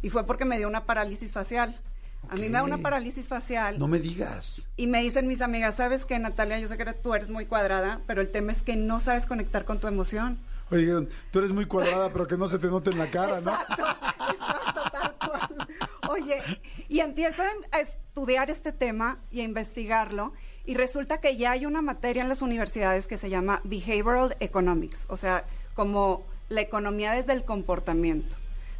[0.01, 1.79] y fue porque me dio una parálisis facial.
[2.27, 4.67] A mí me da una parálisis facial No me digas.
[4.75, 6.59] y me dicen mis amigas, ¿sabes qué, Natalia?
[6.59, 9.65] Yo sé que tú eres muy cuadrada, pero el tema es que no sabes conectar
[9.65, 10.37] con tu emoción.
[10.71, 13.51] Oye, tú eres muy cuadrada, pero que no se te note en la cara, ¿no?
[13.51, 13.83] Exacto,
[14.31, 15.67] exacto, tal cual.
[16.09, 16.41] Oye,
[16.87, 17.41] y empiezo
[17.71, 20.33] a estudiar este tema y a investigarlo.
[20.65, 25.07] Y resulta que ya hay una materia en las universidades que se llama Behavioral Economics,
[25.09, 28.35] o sea, como la economía desde el comportamiento.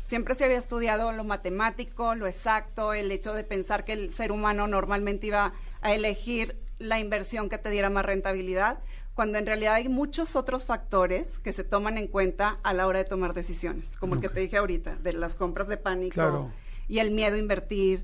[0.09, 4.31] Siempre se había estudiado lo matemático, lo exacto, el hecho de pensar que el ser
[4.31, 8.79] humano normalmente iba a elegir la inversión que te diera más rentabilidad,
[9.13, 12.97] cuando en realidad hay muchos otros factores que se toman en cuenta a la hora
[12.97, 16.51] de tomar decisiones, como el que te dije ahorita, de las compras de pánico Claro.
[16.87, 18.03] y el miedo a invertir.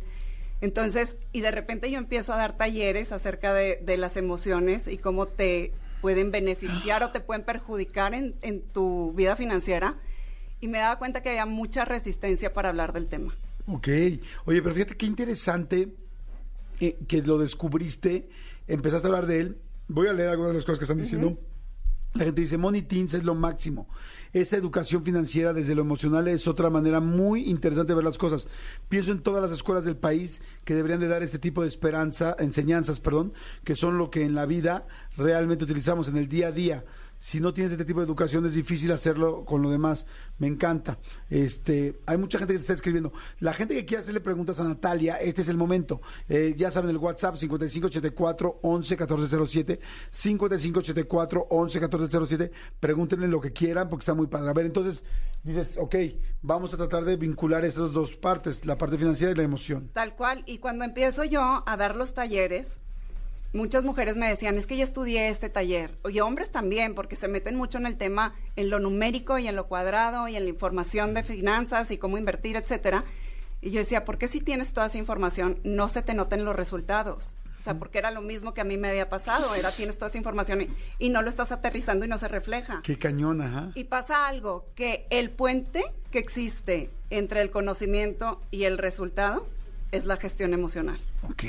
[0.61, 4.99] Entonces, y de repente yo empiezo a dar talleres acerca de, de las emociones y
[4.99, 9.95] cómo te pueden beneficiar o te pueden perjudicar en, en tu vida financiera.
[10.61, 13.35] Y me daba cuenta que había mucha resistencia para hablar del tema.
[13.67, 13.87] Ok.
[14.45, 15.95] Oye, pero fíjate qué interesante
[16.79, 18.29] eh, que lo descubriste,
[18.67, 19.57] empezaste a hablar de él.
[19.87, 21.37] Voy a leer algunas de las cosas que están diciendo.
[22.15, 23.89] La gente dice, Money Teens es lo máximo.
[24.31, 28.47] Esa educación financiera desde lo emocional es otra manera muy interesante de ver las cosas.
[28.87, 32.33] Pienso en todas las escuelas del país que deberían de dar este tipo de esperanza,
[32.39, 33.33] enseñanzas, perdón,
[33.65, 34.87] que son lo que en la vida
[35.17, 36.85] realmente utilizamos en el día a día.
[37.19, 40.05] Si no tienes este tipo de educación es difícil hacerlo con lo demás.
[40.37, 40.99] Me encanta.
[41.29, 43.13] Este, hay mucha gente que se está escribiendo.
[43.39, 46.01] La gente que quiera hacerle preguntas a Natalia, este es el momento.
[46.29, 49.79] Eh, ya saben el WhatsApp 5584 11 1407
[50.11, 52.51] 5584 11 1407.
[52.79, 54.49] Pregúntenle lo que quieran porque está muy padre.
[54.49, 55.03] A ver, entonces
[55.43, 55.95] dices, ok,
[56.41, 59.89] vamos a tratar de vincular estas dos partes, la parte financiera y la emoción.
[59.93, 60.43] Tal cual.
[60.45, 62.79] Y cuando empiezo yo a dar los talleres,
[63.55, 65.97] muchas mujeres me decían, es que ya estudié este taller.
[66.09, 69.55] Y hombres también, porque se meten mucho en el tema, en lo numérico y en
[69.55, 73.05] lo cuadrado y en la información de finanzas y cómo invertir, etcétera.
[73.61, 76.55] Y yo decía, ¿por qué si tienes toda esa información no se te noten los
[76.55, 77.37] resultados?
[77.57, 80.09] O sea, porque era lo mismo que a mí me había pasado, era tienes toda
[80.09, 82.81] esa información y, y no lo estás aterrizando y no se refleja.
[82.83, 83.71] Qué cañón, ajá.
[83.73, 89.47] Y pasa algo, que el puente que existe entre el conocimiento y el resultado
[89.91, 90.99] es la gestión emocional.
[91.23, 91.43] Ok.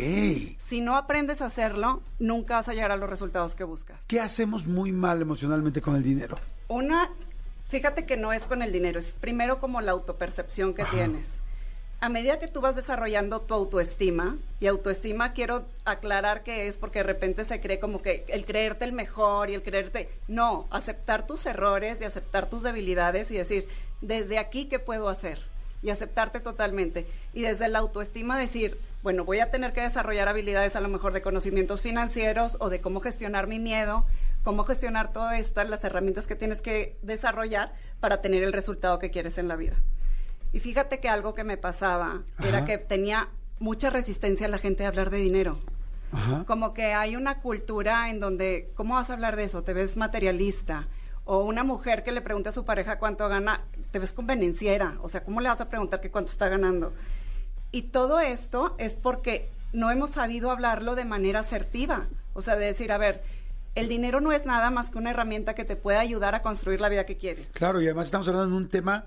[0.59, 3.99] Si no aprendes a hacerlo, nunca vas a llegar a los resultados que buscas.
[4.07, 6.39] ¿Qué hacemos muy mal emocionalmente con el dinero?
[6.69, 7.11] Una,
[7.69, 11.39] fíjate que no es con el dinero, es primero como la autopercepción que tienes.
[11.99, 16.99] A medida que tú vas desarrollando tu autoestima, y autoestima quiero aclarar que es porque
[16.99, 20.11] de repente se cree como que el creerte el mejor y el creerte...
[20.29, 23.67] No, aceptar tus errores y aceptar tus debilidades y decir,
[24.03, 25.39] desde aquí, ¿qué puedo hacer?
[25.83, 27.07] Y aceptarte totalmente.
[27.33, 31.13] Y desde la autoestima decir, bueno, voy a tener que desarrollar habilidades a lo mejor
[31.13, 34.05] de conocimientos financieros o de cómo gestionar mi miedo,
[34.43, 39.11] cómo gestionar todas estas, las herramientas que tienes que desarrollar para tener el resultado que
[39.11, 39.75] quieres en la vida.
[40.53, 44.85] Y fíjate que algo que me pasaba era que tenía mucha resistencia a la gente
[44.85, 45.59] a hablar de dinero.
[46.13, 46.45] Ajá.
[46.47, 49.63] Como que hay una cultura en donde, ¿cómo vas a hablar de eso?
[49.63, 50.89] Te ves materialista.
[51.27, 54.97] O una mujer que le pregunta a su pareja cuánto gana, te ves convenenciera.
[55.03, 56.93] O sea, ¿cómo le vas a preguntar que cuánto está ganando?
[57.73, 62.07] Y todo esto es porque no hemos sabido hablarlo de manera asertiva.
[62.33, 63.23] O sea, de decir, a ver,
[63.75, 66.81] el dinero no es nada más que una herramienta que te puede ayudar a construir
[66.81, 67.51] la vida que quieres.
[67.53, 69.05] Claro, y además estamos hablando de un tema,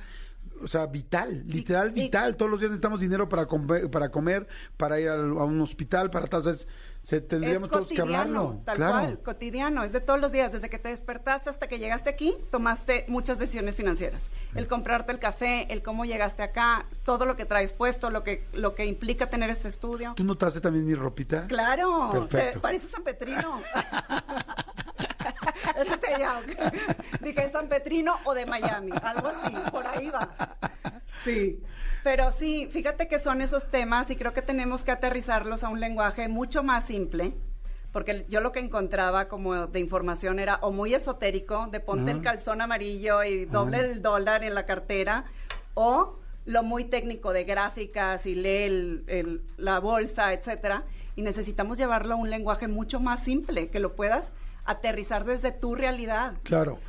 [0.63, 2.35] o sea, vital, literal y- vital.
[2.35, 4.47] Todos los días necesitamos dinero para comer, para comer,
[4.77, 6.41] para ir a un hospital, para tal.
[6.41, 6.67] o sea, es-
[7.01, 8.61] se tendríamos todos que hablarlo.
[8.65, 8.91] tal claro.
[8.91, 12.35] cual, cotidiano, es de todos los días, desde que te despertaste hasta que llegaste aquí,
[12.51, 14.29] tomaste muchas decisiones financieras.
[14.53, 18.43] El comprarte el café, el cómo llegaste acá, todo lo que traes puesto, lo que
[18.53, 20.13] lo que implica tener este estudio.
[20.17, 21.47] ¿Tú notaste también mi ropita?
[21.47, 22.51] Claro, Perfecto.
[22.53, 23.61] te pareces San Petrino.
[25.75, 26.57] Eres de.
[27.21, 30.29] Dije San Petrino o de Miami, algo así, por ahí va.
[31.23, 31.61] Sí.
[32.03, 35.79] Pero sí, fíjate que son esos temas y creo que tenemos que aterrizarlos a un
[35.81, 37.33] lenguaje mucho más simple,
[37.91, 42.21] porque yo lo que encontraba como de información era o muy esotérico, de ponte el
[42.21, 45.25] calzón amarillo y doble el dólar en la cartera,
[45.73, 50.83] o lo muy técnico de gráficas y lee el- el- la bolsa, etcétera,
[51.17, 54.33] y necesitamos llevarlo a un lenguaje mucho más simple, que lo puedas
[54.69, 56.35] aterrizar desde tu realidad.
[56.43, 56.79] Claro.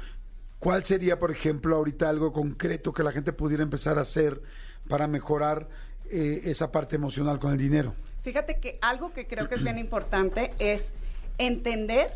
[0.59, 4.43] ¿Cuál sería, por ejemplo, ahorita algo concreto que la gente pudiera empezar a hacer
[4.87, 5.69] para mejorar
[6.11, 7.95] eh, esa parte emocional con el dinero?
[8.23, 10.93] Fíjate que algo que creo que es bien importante es
[11.39, 12.13] entender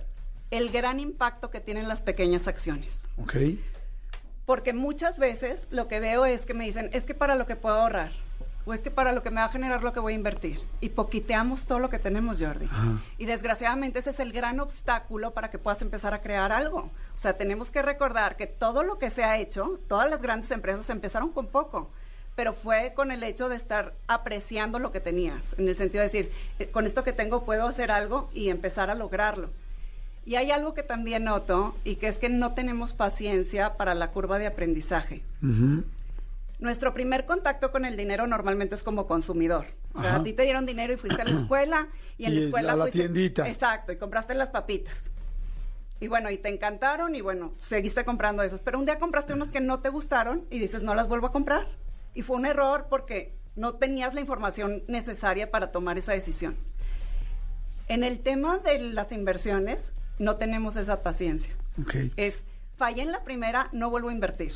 [0.50, 3.08] el gran impacto que tienen las pequeñas acciones.
[3.16, 3.34] ¿Ok?
[4.44, 7.56] Porque muchas veces lo que veo es que me dicen, es que para lo que
[7.56, 8.12] puedo ahorrar,
[8.66, 10.60] o es que para lo que me va a generar lo que voy a invertir.
[10.80, 12.68] Y poquiteamos todo lo que tenemos, Jordi.
[13.18, 16.90] Y desgraciadamente ese es el gran obstáculo para que puedas empezar a crear algo.
[17.14, 20.50] O sea, tenemos que recordar que todo lo que se ha hecho, todas las grandes
[20.50, 21.90] empresas empezaron con poco.
[22.36, 26.08] Pero fue con el hecho de estar apreciando lo que tenías, en el sentido de
[26.08, 29.50] decir, eh, con esto que tengo puedo hacer algo y empezar a lograrlo.
[30.26, 34.10] Y hay algo que también noto y que es que no tenemos paciencia para la
[34.10, 35.22] curva de aprendizaje.
[35.42, 35.84] Ujú.
[36.58, 39.66] Nuestro primer contacto con el dinero normalmente es como consumidor.
[39.94, 40.20] O sea, Ajá.
[40.20, 41.88] a ti te dieron dinero y fuiste a la escuela
[42.18, 43.48] y en Y la escuela a la fuiste- tiendita.
[43.48, 45.10] Exacto, y compraste las papitas.
[46.00, 48.60] Y bueno, y te encantaron y bueno, seguiste comprando esos.
[48.60, 51.32] Pero un día compraste unas que no te gustaron y dices, no las vuelvo a
[51.32, 51.66] comprar.
[52.14, 56.56] Y fue un error porque no tenías la información necesaria para tomar esa decisión.
[57.88, 61.54] En el tema de las inversiones, no tenemos esa paciencia.
[62.16, 62.42] Es,
[62.76, 64.54] fallé en la primera, no vuelvo a invertir.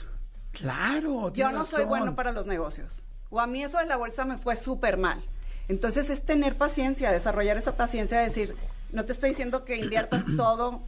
[0.53, 1.33] Claro.
[1.33, 3.03] Yo no soy bueno para los negocios.
[3.31, 5.23] O a mí eso de la bolsa me fue súper mal.
[5.69, 8.57] Entonces es tener paciencia, desarrollar esa paciencia de decir,
[8.91, 10.81] no te estoy diciendo que inviertas todo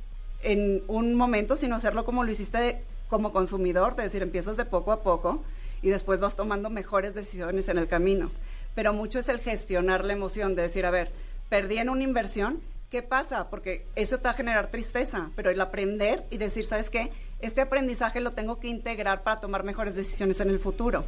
[0.43, 4.65] en un momento, sino hacerlo como lo hiciste de- como consumidor, de decir, empiezas de
[4.65, 5.43] poco a poco
[5.83, 8.31] y después vas tomando mejores decisiones en el camino.
[8.75, 11.11] Pero mucho es el gestionar la emoción, de decir, a ver,
[11.49, 13.51] perdí en una inversión, ¿qué pasa?
[13.51, 17.11] Porque eso te va a generar tristeza, pero el aprender y decir, ¿sabes qué?
[17.43, 21.05] Este aprendizaje lo tengo que integrar para tomar mejores decisiones en el futuro.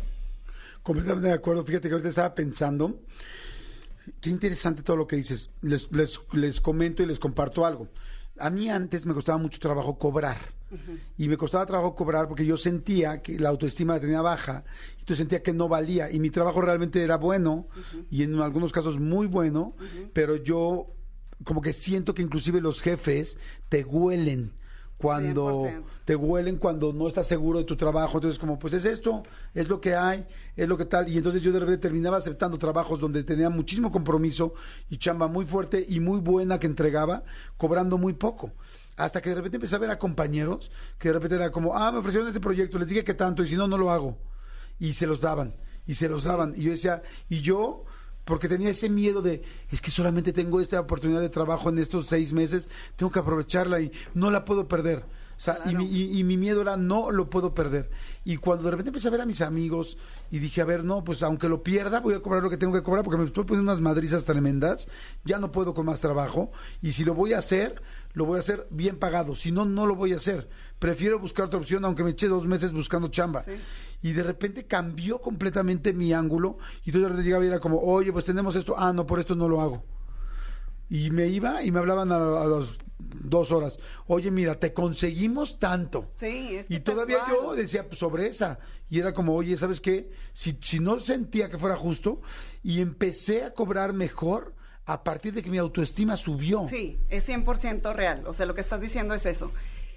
[0.83, 1.65] Completamente de acuerdo.
[1.65, 3.01] Fíjate que ahorita estaba pensando.
[4.21, 5.51] Qué interesante todo lo que dices.
[5.61, 7.89] Les, les, les comento y les comparto algo.
[8.39, 10.39] A mí antes me costaba mucho trabajo cobrar.
[11.19, 14.65] Y me costaba trabajo cobrar porque yo sentía que la autoestima la tenía baja.
[15.01, 16.11] Y tú sentía que no valía.
[16.11, 17.69] Y mi trabajo realmente era bueno.
[18.11, 19.77] Y en algunos casos muy bueno.
[20.15, 20.89] Pero yo
[21.45, 24.53] como que siento que inclusive los jefes te huelen
[25.03, 25.83] cuando 100%.
[26.05, 28.19] te huelen cuando no estás seguro de tu trabajo.
[28.19, 30.27] Entonces, como, pues es esto, es lo que hay,
[30.57, 31.09] es lo que tal.
[31.09, 34.55] Y entonces yo de repente terminaba aceptando trabajos donde tenía muchísimo compromiso
[34.89, 37.25] y chamba muy fuerte y muy buena que entregaba,
[37.57, 38.53] cobrando muy poco.
[38.97, 41.91] Hasta que de repente empecé a ver a compañeros que de repente era como, ah,
[41.91, 44.19] me ofrecieron este proyecto, les dije que tanto, y si no, no lo hago.
[44.79, 46.55] Y se los daban, y se los daban.
[46.57, 47.85] Y yo decía, y yo
[48.25, 52.07] porque tenía ese miedo de, es que solamente tengo esta oportunidad de trabajo en estos
[52.07, 55.05] seis meses, tengo que aprovecharla y no la puedo perder.
[55.37, 57.91] O sea, y, mi, y- y mi miedo era, no lo puedo perder.
[58.25, 59.99] Y cuando de repente empecé a ver a mis amigos
[60.31, 62.73] y dije, a ver, no, pues aunque lo pierda, voy a cobrar lo que tengo
[62.75, 64.87] que cobrar porque me estoy poniendo unas madrizas tremendas,
[65.25, 66.53] ya no puedo con más trabajo.
[66.81, 69.35] Y si lo voy a hacer, lo voy a hacer bien pagado.
[69.35, 70.49] Si no, no lo voy a hacer.
[70.79, 73.43] Prefiero buscar otra opción, aunque me eché dos meses buscando chamba.
[73.43, 73.53] Sí.
[74.03, 76.59] Y de repente cambió completamente mi ángulo.
[76.85, 78.75] Y entonces de repente llegaba y era como, oye, pues tenemos esto.
[78.77, 79.85] Ah, no, por esto no lo hago.
[80.91, 83.79] Y me iba y me hablaban a, a las dos horas.
[84.07, 86.09] Oye, mira, te conseguimos tanto.
[86.17, 88.59] Sí, es que Y todavía yo decía pues, sobre esa.
[88.91, 90.11] Y era como, oye, ¿sabes qué?
[90.33, 92.21] Si, si no sentía que fuera justo,
[92.63, 96.67] y empecé a cobrar mejor a partir de que mi autoestima subió.
[96.67, 98.25] Sí, es 100% real.
[98.27, 99.53] O sea, lo que estás diciendo es eso.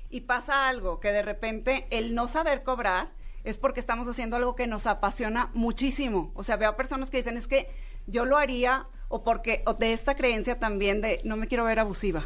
[0.09, 3.11] Y pasa algo, que de repente el no saber cobrar
[3.45, 6.31] es porque estamos haciendo algo que nos apasiona muchísimo.
[6.35, 7.69] O sea, veo a personas que dicen, es que
[8.07, 11.79] yo lo haría, o porque, o de esta creencia también de, no me quiero ver
[11.79, 12.25] abusiva,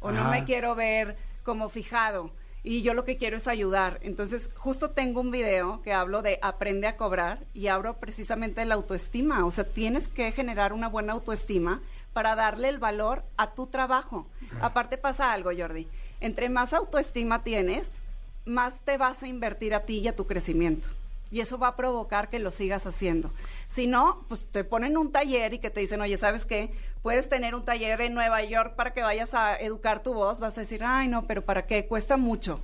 [0.00, 2.32] o no me quiero ver como fijado,
[2.62, 3.98] y yo lo que quiero es ayudar.
[4.02, 8.74] Entonces, justo tengo un video que hablo de aprende a cobrar, y abro precisamente la
[8.74, 9.46] autoestima.
[9.46, 11.80] O sea, tienes que generar una buena autoestima
[12.12, 14.26] para darle el valor a tu trabajo.
[14.60, 15.88] Aparte pasa algo, Jordi.
[16.20, 18.00] Entre más autoestima tienes,
[18.44, 20.88] más te vas a invertir a ti y a tu crecimiento.
[21.30, 23.30] Y eso va a provocar que lo sigas haciendo.
[23.68, 26.72] Si no, pues te ponen un taller y que te dicen, oye, ¿sabes qué?
[27.02, 30.40] Puedes tener un taller en Nueva York para que vayas a educar tu voz.
[30.40, 31.86] Vas a decir, ay, no, pero ¿para qué?
[31.86, 32.60] Cuesta mucho.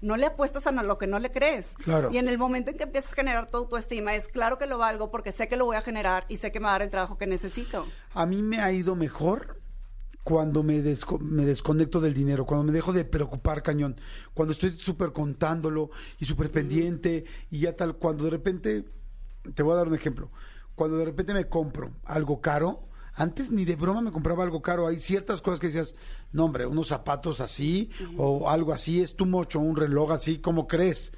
[0.00, 1.70] No le apuestas a lo que no le crees.
[1.84, 2.10] Claro.
[2.12, 4.78] Y en el momento en que empiezas a generar tu autoestima, es claro que lo
[4.78, 6.82] valgo porque sé que lo voy a generar y sé que me va a dar
[6.82, 7.86] el trabajo que necesito.
[8.14, 9.57] A mí me ha ido mejor
[10.28, 13.96] cuando me, desco- me desconecto del dinero, cuando me dejo de preocupar cañón,
[14.34, 18.84] cuando estoy súper contándolo y súper pendiente y ya tal, cuando de repente,
[19.54, 20.30] te voy a dar un ejemplo,
[20.74, 22.82] cuando de repente me compro algo caro,
[23.14, 25.94] antes ni de broma me compraba algo caro, hay ciertas cosas que decías,
[26.30, 30.66] no hombre, unos zapatos así o algo así, es tu mocho, un reloj así, ¿cómo
[30.68, 31.14] crees?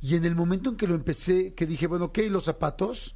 [0.00, 3.14] Y en el momento en que lo empecé, que dije, bueno, ok, los zapatos,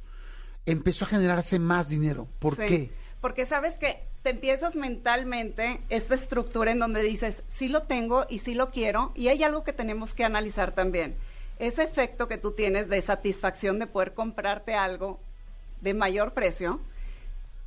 [0.65, 2.29] empezó a generarse más dinero.
[2.39, 2.91] ¿Por Sí, qué?
[3.21, 8.39] Porque sabes que te empiezas mentalmente esta estructura en donde dices, sí lo tengo y
[8.39, 11.15] sí lo quiero, y hay algo que tenemos que analizar también.
[11.59, 15.19] Ese efecto que tú tienes de satisfacción de poder comprarte algo
[15.81, 16.79] de mayor precio,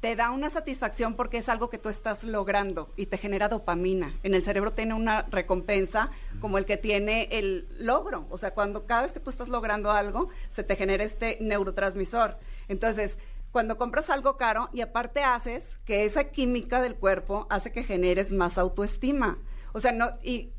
[0.01, 4.15] te da una satisfacción porque es algo que tú estás logrando y te genera dopamina.
[4.23, 8.27] En el cerebro tiene una recompensa como el que tiene el logro.
[8.31, 12.39] O sea, cuando cada vez que tú estás logrando algo, se te genera este neurotransmisor.
[12.69, 13.19] Entonces,
[13.53, 18.33] cuando compras algo caro y aparte haces que esa química del cuerpo hace que generes
[18.33, 19.39] más autoestima.
[19.73, 20.53] O sea, no, y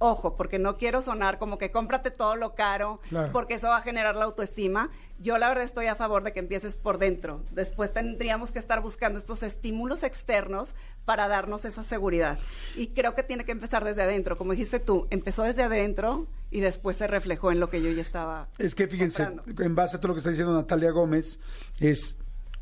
[0.00, 3.32] ojo, porque no quiero sonar como que cómprate todo lo caro, Claro.
[3.32, 4.90] porque eso va a generar la autoestima.
[5.18, 7.42] Yo la verdad estoy a favor de que empieces por dentro.
[7.50, 12.38] Después tendríamos que estar buscando estos estímulos externos para darnos esa seguridad.
[12.76, 14.38] Y creo que tiene que empezar desde adentro.
[14.38, 18.02] Como dijiste tú, empezó desde adentro y después se reflejó en lo que yo ya
[18.02, 18.46] estaba.
[18.58, 19.62] Es que fíjense, comprando.
[19.64, 21.40] en base a todo lo que está diciendo Natalia Gómez,
[21.80, 22.16] es,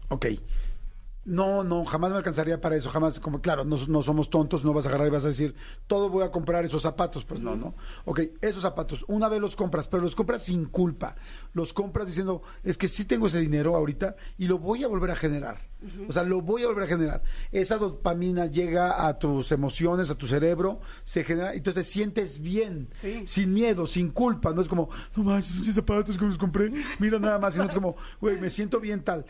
[0.09, 0.27] ok,
[1.25, 4.73] no, no, jamás me alcanzaría para eso, jamás, como claro, no, no somos tontos, no
[4.73, 5.57] vas a agarrar y vas a decir,
[5.89, 7.75] todo voy a comprar esos zapatos, pues no, no.
[8.05, 11.17] Ok, esos zapatos, una vez los compras, pero los compras sin culpa,
[11.53, 15.11] los compras diciendo, es que sí tengo ese dinero ahorita y lo voy a volver
[15.11, 15.57] a generar,
[16.09, 17.23] o sea, lo voy a volver a generar.
[17.51, 22.89] Esa dopamina llega a tus emociones, a tu cerebro, se genera, entonces te sientes bien,
[22.95, 23.25] Sí.
[23.27, 26.71] sin miedo, sin culpa, no es como, no manches, esos zapatos que me los compré,
[27.01, 29.27] mira nada más, sino es como, güey, me siento bien tal.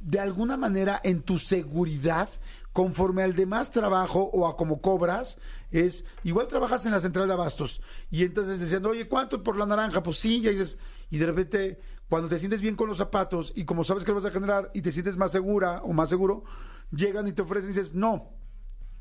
[0.00, 2.28] De alguna manera, en tu seguridad,
[2.72, 5.38] conforme al demás trabajo o a como cobras,
[5.70, 7.80] es, igual trabajas en la central de abastos
[8.10, 10.02] y entonces diciendo, oye, ¿cuánto por la naranja?
[10.02, 10.78] Pues sí, ya dices,
[11.10, 14.16] y de repente, cuando te sientes bien con los zapatos y como sabes que lo
[14.16, 16.44] vas a generar y te sientes más segura o más seguro,
[16.92, 18.30] llegan y te ofrecen y dices, no,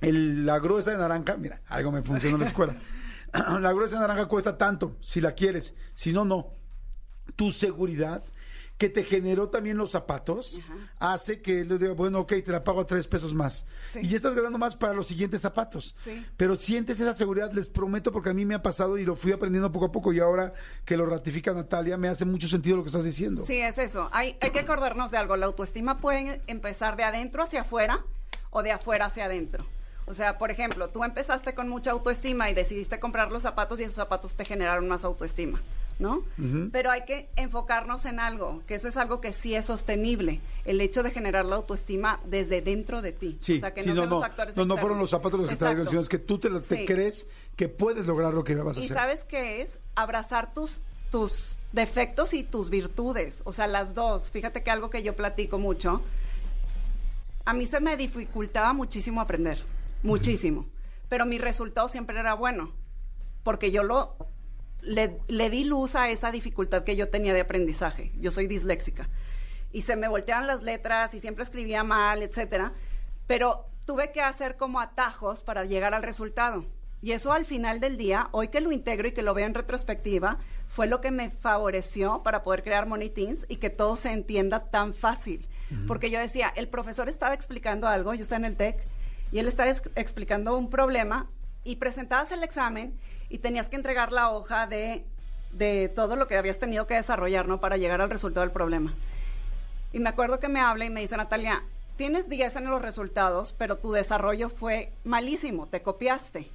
[0.01, 2.75] la gruesa de naranja, mira, algo me funcionó en la escuela.
[3.59, 6.47] la gruesa de naranja cuesta tanto, si la quieres, si no, no.
[7.35, 8.23] Tu seguridad
[8.77, 10.61] que te generó también los zapatos
[10.99, 13.65] hace que le diga, bueno, ok, te la pago a tres pesos más.
[13.91, 13.99] Sí.
[14.03, 15.95] Y ya estás ganando más para los siguientes zapatos.
[16.03, 16.25] Sí.
[16.37, 19.31] Pero sientes esa seguridad, les prometo, porque a mí me ha pasado y lo fui
[19.31, 20.53] aprendiendo poco a poco y ahora
[20.85, 23.43] que lo ratifica Natalia, me hace mucho sentido lo que estás diciendo.
[23.45, 24.09] Sí, es eso.
[24.11, 25.35] Hay, hay que acordarnos de algo.
[25.37, 28.03] La autoestima puede empezar de adentro hacia afuera
[28.51, 29.65] o de afuera hacia adentro.
[30.05, 33.83] O sea, por ejemplo, tú empezaste con mucha autoestima y decidiste comprar los zapatos y
[33.83, 35.61] esos zapatos te generaron más autoestima,
[35.99, 36.21] ¿no?
[36.71, 40.79] Pero hay que enfocarnos en algo, que eso es algo que sí es sostenible, el
[40.81, 43.37] hecho de generar la autoestima desde dentro de ti.
[43.41, 45.49] Sí, o sea, que sí, no, no, seamos no, actores no, fueron los zapatos los
[45.49, 46.85] que trajeron, sino es que tú te, te Sí.
[46.85, 48.95] crees que puedes lograr lo que vas a Y hacer.
[48.95, 54.29] sabes qué es abrazar tus tus defectos y tus virtudes, o sea, las dos.
[54.29, 56.01] Fíjate que algo que yo platico mucho,
[57.45, 59.63] a mí se me dificultaba muchísimo aprender,
[60.03, 60.65] muchísimo,
[61.07, 62.71] pero mi resultado siempre era bueno,
[63.43, 64.17] porque yo lo
[64.87, 68.11] le, le di luz a esa dificultad que yo tenía de aprendizaje.
[68.19, 69.09] Yo soy disléxica
[69.71, 72.73] y se me volteaban las letras y siempre escribía mal, etcétera,
[73.27, 76.65] pero tuve que hacer como atajos para llegar al resultado.
[77.01, 79.53] Y eso al final del día, hoy que lo integro y que lo veo en
[79.53, 84.11] retrospectiva, fue lo que me favoreció para poder crear Money Teens y que todo se
[84.11, 85.47] entienda tan fácil.
[85.85, 88.77] Porque yo decía, el profesor estaba explicando algo, yo estaba en el TEC,
[89.31, 91.29] y él estaba ex- explicando un problema
[91.65, 92.97] y presentabas el examen
[93.29, 95.03] y tenías que entregar la hoja de,
[95.51, 97.59] de todo lo que habías tenido que desarrollar, ¿no?
[97.59, 98.93] Para llegar al resultado del problema.
[99.93, 101.63] Y me acuerdo que me habla y me dice, Natalia,
[101.97, 106.47] tienes 10 en los resultados, pero tu desarrollo fue malísimo, te copiaste.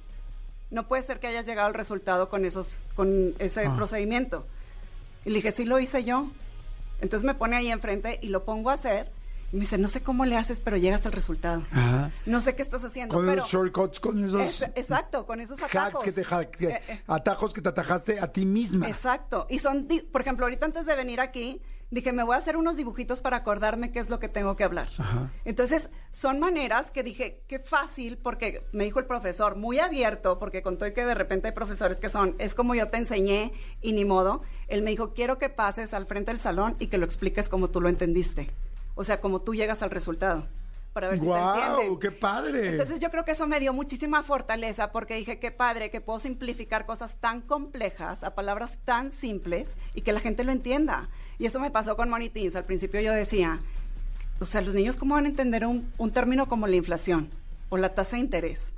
[0.71, 3.75] No puede ser que hayas llegado al resultado con, esos, con ese Ah.
[3.75, 4.45] procedimiento.
[5.25, 6.27] Y le dije, sí lo hice yo.
[7.01, 9.11] Entonces me pone ahí enfrente y lo pongo a hacer.
[9.53, 11.63] Y me dice, no sé cómo le haces, pero llegas al resultado.
[11.71, 12.11] Ajá.
[12.25, 13.37] No sé qué estás haciendo, Con pero...
[13.43, 16.03] esos shortcuts, con esos Es- exacto, con esos hacks atajos.
[16.03, 16.23] que te
[16.57, 17.01] que- Eh, eh.
[17.05, 18.89] atajos que te atajaste a ti misma.
[18.89, 19.45] Exacto.
[19.51, 22.77] Y son, por ejemplo, ahorita antes de venir aquí, dije, me voy a hacer unos
[22.77, 24.89] dibujitos para acordarme qué es lo que tengo que hablar.
[24.97, 25.29] Ajá.
[25.45, 30.63] Entonces, son maneras que dije, qué fácil, porque me dijo el profesor, muy abierto, porque
[30.63, 34.03] contó que de repente hay profesores que son, es como yo te enseñé y ni
[34.03, 34.41] modo.
[34.67, 37.69] Él me dijo, quiero que pases al frente del salón y que lo expliques como
[37.69, 38.49] tú lo entendiste.
[38.95, 40.47] O sea, como tú llegas al resultado.
[40.93, 41.99] Para ver si te entienden.
[41.99, 42.69] ¡Qué padre!
[42.69, 46.19] Entonces yo creo que eso me dio muchísima fortaleza porque dije, qué padre que puedo
[46.19, 51.09] simplificar cosas tan complejas a palabras tan simples y que la gente lo entienda.
[51.39, 52.55] Y eso me pasó con Money Teens.
[52.55, 53.59] Al principio yo decía,
[54.39, 57.31] o sea, los niños cómo van a entender un, un término como la inflación
[57.69, 58.71] o la tasa de interés.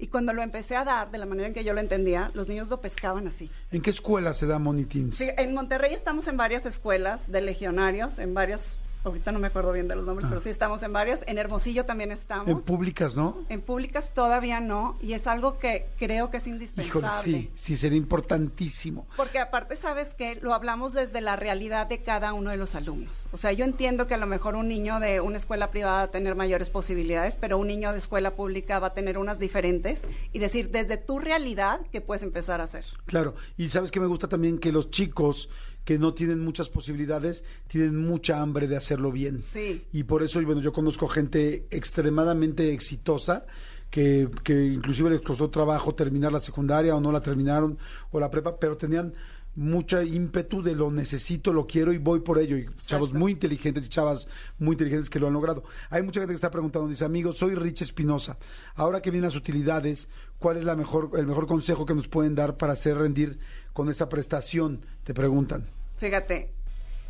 [0.00, 2.48] Y cuando lo empecé a dar de la manera en que yo lo entendía, los
[2.48, 3.50] niños lo pescaban así.
[3.70, 5.16] ¿En qué escuela se da Money Teens?
[5.16, 9.72] Sí, en Monterrey estamos en varias escuelas de legionarios, en varias, ahorita no me acuerdo
[9.72, 11.24] bien de los nombres, pero sí estamos en varias.
[11.26, 12.48] En Hermosillo también estamos.
[12.48, 12.50] Ah.
[12.50, 13.44] En públicas, ¿no?
[13.48, 17.22] En públicas todavía no, y es algo que creo que es Híjole, indispensable.
[17.22, 19.06] sí, sí, sería importantísimo.
[19.16, 23.28] Porque aparte, sabes que lo hablamos desde la realidad de cada uno de los alumnos.
[23.32, 26.02] O sea, yo entiendo que a lo mejor un niño de una escuela privada va
[26.02, 30.06] a tener mayores posibilidades, pero un niño de escuela pública va a tener unas diferentes.
[30.32, 32.84] Y decir, desde tu realidad, ¿qué puedes empezar a hacer?
[33.06, 35.48] Claro, y sabes que me gusta también que los chicos
[35.84, 39.42] que no tienen muchas posibilidades tienen mucha hambre de hacerlo bien.
[39.42, 39.84] Sí.
[39.92, 43.46] Y por eso, bueno, yo conozco gente extremadamente exitosa
[43.90, 47.78] que, que inclusive les costó trabajo terminar la secundaria o no la terminaron
[48.12, 49.14] o la prepa, pero tenían
[49.54, 52.56] mucha ímpetu de lo necesito, lo quiero y voy por ello.
[52.56, 54.28] Y chavos muy inteligentes y chavas
[54.58, 55.64] muy inteligentes que lo han logrado.
[55.90, 58.38] Hay mucha gente que está preguntando, dice, amigo, soy Rich Espinosa.
[58.74, 62.34] Ahora que vienen las utilidades, ¿cuál es la mejor, el mejor consejo que nos pueden
[62.34, 63.38] dar para hacer rendir
[63.72, 64.84] con esa prestación?
[65.04, 65.66] Te preguntan.
[65.98, 66.50] Fíjate,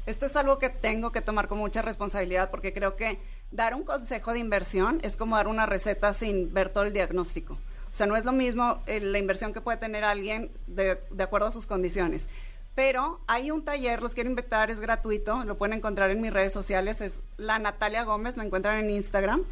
[0.07, 3.19] esto es algo que tengo que tomar con mucha responsabilidad porque creo que
[3.53, 7.59] dar un consejo de inversión es como dar una receta sin ver todo el diagnóstico.
[7.93, 11.23] O sea, no es lo mismo eh, la inversión que puede tener alguien de, de
[11.23, 12.29] acuerdo a sus condiciones.
[12.75, 16.53] Pero hay un taller, los quiero invitar, es gratuito, lo pueden encontrar en mis redes
[16.53, 19.43] sociales, es la Natalia Gómez, me encuentran en Instagram.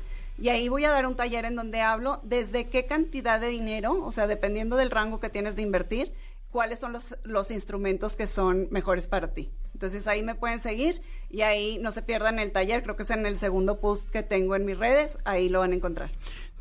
[0.40, 4.04] Y ahí voy a dar un taller en donde hablo desde qué cantidad de dinero,
[4.04, 6.12] o sea, dependiendo del rango que tienes de invertir,
[6.52, 9.50] cuáles son los, los instrumentos que son mejores para ti.
[9.74, 13.10] Entonces ahí me pueden seguir y ahí no se pierdan el taller, creo que es
[13.10, 16.10] en el segundo post que tengo en mis redes, ahí lo van a encontrar.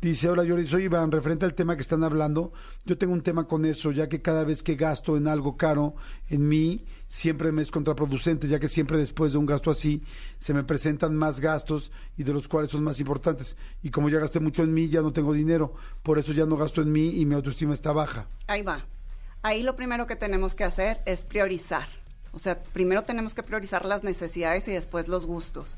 [0.00, 2.52] Dice, hola Jordi, soy Iván, referente al tema que están hablando,
[2.86, 5.96] yo tengo un tema con eso, ya que cada vez que gasto en algo caro,
[6.28, 10.04] en mí, siempre me es contraproducente, ya que siempre después de un gasto así,
[10.38, 13.56] se me presentan más gastos y de los cuales son más importantes.
[13.82, 15.74] Y como ya gasté mucho en mí, ya no tengo dinero,
[16.04, 18.28] por eso ya no gasto en mí y mi autoestima está baja.
[18.46, 18.86] Ahí va.
[19.42, 21.88] Ahí lo primero que tenemos que hacer es priorizar.
[22.30, 25.76] O sea, primero tenemos que priorizar las necesidades y después los gustos.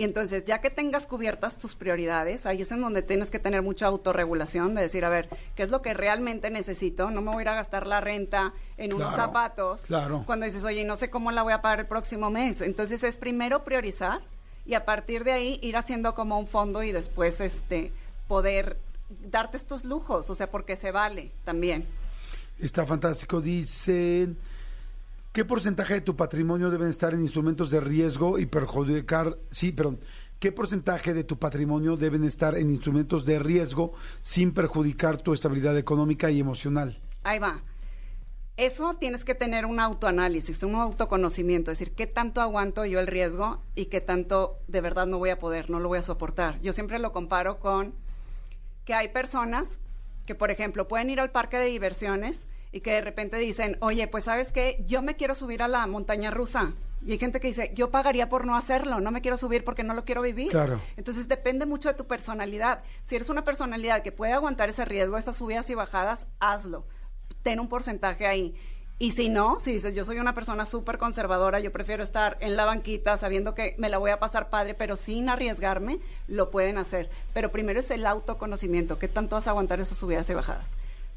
[0.00, 3.60] Y entonces, ya que tengas cubiertas tus prioridades, ahí es en donde tienes que tener
[3.60, 7.10] mucha autorregulación de decir, a ver, ¿qué es lo que realmente necesito?
[7.10, 9.82] No me voy a ir a gastar la renta en unos zapatos.
[9.82, 10.22] claro.
[10.24, 12.62] Cuando dices, oye, no sé cómo la voy a pagar el próximo mes.
[12.62, 14.22] Entonces, es primero priorizar
[14.64, 17.92] y a partir de ahí ir haciendo como un fondo y después este
[18.26, 18.78] poder
[19.30, 21.84] darte estos lujos, o sea, porque se vale también.
[22.58, 23.42] Está fantástico.
[23.42, 24.38] Dicen,
[25.32, 30.00] ¿qué porcentaje de tu patrimonio deben estar en instrumentos de riesgo y perjudicar, sí, perdón,
[30.38, 35.76] qué porcentaje de tu patrimonio deben estar en instrumentos de riesgo sin perjudicar tu estabilidad
[35.78, 36.98] económica y emocional?
[37.22, 37.62] Ahí va.
[38.56, 43.06] Eso tienes que tener un autoanálisis, un autoconocimiento, es decir, qué tanto aguanto yo el
[43.06, 46.60] riesgo y qué tanto de verdad no voy a poder, no lo voy a soportar.
[46.60, 47.94] Yo siempre lo comparo con
[48.84, 49.78] que hay personas
[50.26, 54.06] que, por ejemplo, pueden ir al parque de diversiones y que de repente dicen, oye,
[54.06, 56.72] pues sabes qué, yo me quiero subir a la montaña rusa.
[57.04, 59.82] Y hay gente que dice, yo pagaría por no hacerlo, no me quiero subir porque
[59.82, 60.50] no lo quiero vivir.
[60.50, 60.80] Claro.
[60.96, 62.82] Entonces depende mucho de tu personalidad.
[63.02, 66.84] Si eres una personalidad que puede aguantar ese riesgo, esas subidas y bajadas, hazlo.
[67.42, 68.54] Ten un porcentaje ahí.
[68.98, 72.54] Y si no, si dices, yo soy una persona súper conservadora, yo prefiero estar en
[72.54, 76.76] la banquita sabiendo que me la voy a pasar padre, pero sin arriesgarme, lo pueden
[76.76, 77.08] hacer.
[77.32, 80.68] Pero primero es el autoconocimiento, qué tanto vas a aguantar esas subidas y bajadas.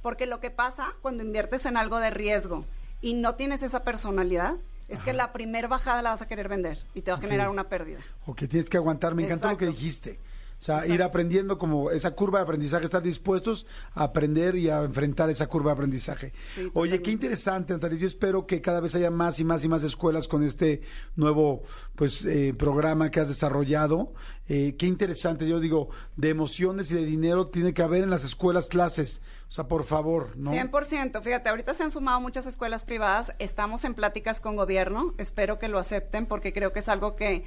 [0.04, 2.66] Porque lo que pasa cuando inviertes en algo de riesgo
[3.02, 4.58] y no tienes esa personalidad,
[4.90, 7.50] es que la primer bajada la vas a querer vender y te va a generar
[7.50, 8.02] una pérdida.
[8.28, 10.20] O que tienes que aguantar, me encanta lo que dijiste.
[10.64, 14.84] O sea, ir aprendiendo como esa curva de aprendizaje, estar dispuestos a aprender y a
[14.84, 16.32] enfrentar esa curva de aprendizaje.
[16.56, 18.00] Sí, Oye, qué interesante, Natalia.
[18.00, 20.80] Yo espero que cada vez haya más y más y más escuelas con este
[21.18, 21.64] nuevo
[21.96, 24.14] pues eh, programa que has desarrollado.
[24.48, 25.50] Eh, qué interesante.
[25.50, 29.22] Yo digo, de emociones y de dinero tiene que haber en las escuelas clases.
[29.50, 30.54] O sea, por favor, ¿no?
[30.54, 31.22] 100%.
[31.22, 33.34] Fíjate, ahorita se han sumado muchas escuelas privadas.
[33.38, 35.14] Estamos en pláticas con gobierno.
[35.18, 37.44] Espero que lo acepten porque creo que es algo que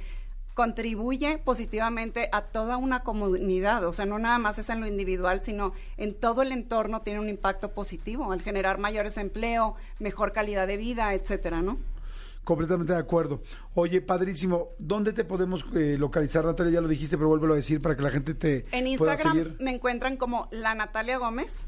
[0.57, 3.83] contribuye positivamente a toda una comunidad.
[3.85, 7.19] O sea, no nada más es en lo individual, sino en todo el entorno tiene
[7.19, 11.77] un impacto positivo al generar mayores empleo, mejor calidad de vida, etcétera, ¿no?
[12.43, 13.43] Completamente de acuerdo.
[13.75, 14.69] Oye, padrísimo.
[14.79, 16.73] ¿Dónde te podemos eh, localizar, Natalia?
[16.73, 19.37] Ya lo dijiste, pero vuélvelo a decir para que la gente te En pueda Instagram
[19.37, 19.57] seguir.
[19.59, 21.67] me encuentran como la Natalia Gómez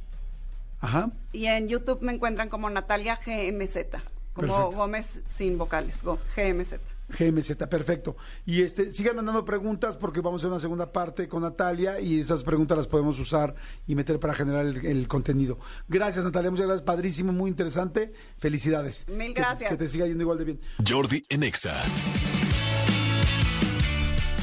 [0.79, 1.11] Ajá.
[1.31, 4.01] y en YouTube me encuentran como Natalia GMZ,
[4.33, 4.71] como Perfecto.
[4.71, 6.01] Gómez sin vocales,
[6.35, 6.73] GMZ.
[7.17, 8.15] GMZ, perfecto.
[8.45, 12.19] Y este, sigan mandando preguntas porque vamos a hacer una segunda parte con Natalia y
[12.19, 13.55] esas preguntas las podemos usar
[13.87, 15.59] y meter para generar el, el contenido.
[15.87, 18.13] Gracias, Natalia, muchas gracias, padrísimo, muy interesante.
[18.37, 19.07] Felicidades.
[19.09, 19.69] Mil Que- gracias.
[19.71, 20.59] Que, te siga yendo igual de bien.
[20.87, 21.83] Jordi en Exa.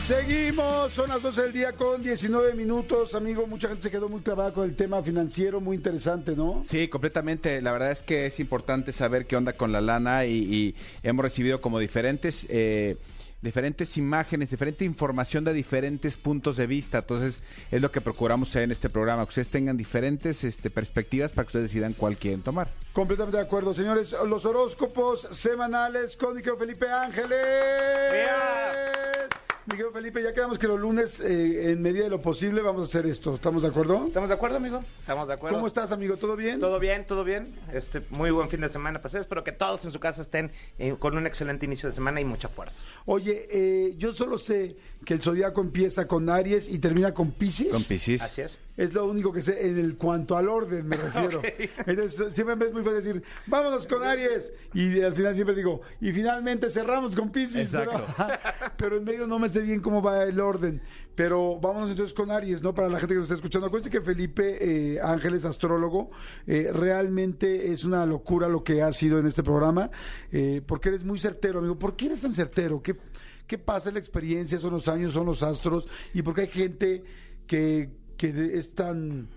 [0.06, 3.44] Seguimos, son las 12 del día con 19 minutos, amigo.
[3.48, 6.62] Mucha gente se quedó muy clavada con el tema financiero, muy interesante, ¿no?
[6.64, 7.60] Sí, completamente.
[7.60, 11.24] La verdad es que es importante saber qué onda con la lana y, y hemos
[11.24, 12.46] recibido como diferentes...
[12.48, 12.96] eh,
[13.42, 16.98] diferentes imágenes, diferente información de diferentes puntos de vista.
[16.98, 17.40] Entonces,
[17.70, 21.48] es lo que procuramos en este programa, que ustedes tengan diferentes este, perspectivas para que
[21.48, 22.70] ustedes decidan cuál quieren tomar.
[22.92, 24.16] Completamente de acuerdo, señores.
[24.26, 27.36] Los horóscopos semanales con querido Felipe Ángeles.
[29.68, 32.84] Miguel Felipe, ya quedamos que los lunes, eh, en medida de lo posible, vamos a
[32.84, 33.34] hacer esto.
[33.34, 34.04] ¿Estamos de acuerdo?
[34.06, 34.80] ¿Estamos de acuerdo, amigo?
[35.00, 35.56] ¿Estamos de acuerdo?
[35.56, 36.16] ¿Cómo estás, amigo?
[36.16, 36.60] ¿Todo bien?
[36.60, 37.52] Todo bien, todo bien.
[37.72, 39.18] Este, muy buen fin de semana pasé.
[39.18, 42.24] Espero que todos en su casa estén eh, con un excelente inicio de semana y
[42.24, 42.80] mucha fuerza.
[43.06, 47.72] Oye, eh, yo solo sé que el zodiaco empieza con Aries y termina con Pisces.
[47.72, 48.22] Con Piscis.
[48.22, 48.60] Así es.
[48.76, 51.42] Es lo único que sé en el cuanto al orden, me refiero.
[51.86, 54.52] Entonces, siempre me es muy fácil decir, vámonos con Aries.
[54.74, 57.72] Y al final siempre digo, y finalmente cerramos con Pisces.
[57.72, 58.04] Exacto.
[58.16, 58.38] Pero,
[58.76, 60.82] pero en medio no me sé bien cómo va el orden.
[61.14, 62.74] Pero vámonos entonces con Aries, ¿no?
[62.74, 63.66] Para la gente que nos está escuchando.
[63.66, 66.10] Acuérdense que Felipe eh, Ángeles, astrólogo,
[66.46, 69.90] eh, realmente es una locura lo que ha sido en este programa.
[70.30, 71.78] eh, porque eres muy certero, amigo.
[71.78, 72.82] ¿Por qué eres tan certero?
[72.82, 72.94] ¿Qué,
[73.46, 73.90] ¿Qué pasa?
[73.90, 74.58] ¿La experiencia?
[74.58, 75.14] ¿Son los años?
[75.14, 75.88] ¿Son los astros?
[76.12, 77.04] ¿Y por qué hay gente
[77.46, 79.28] que, que es tan,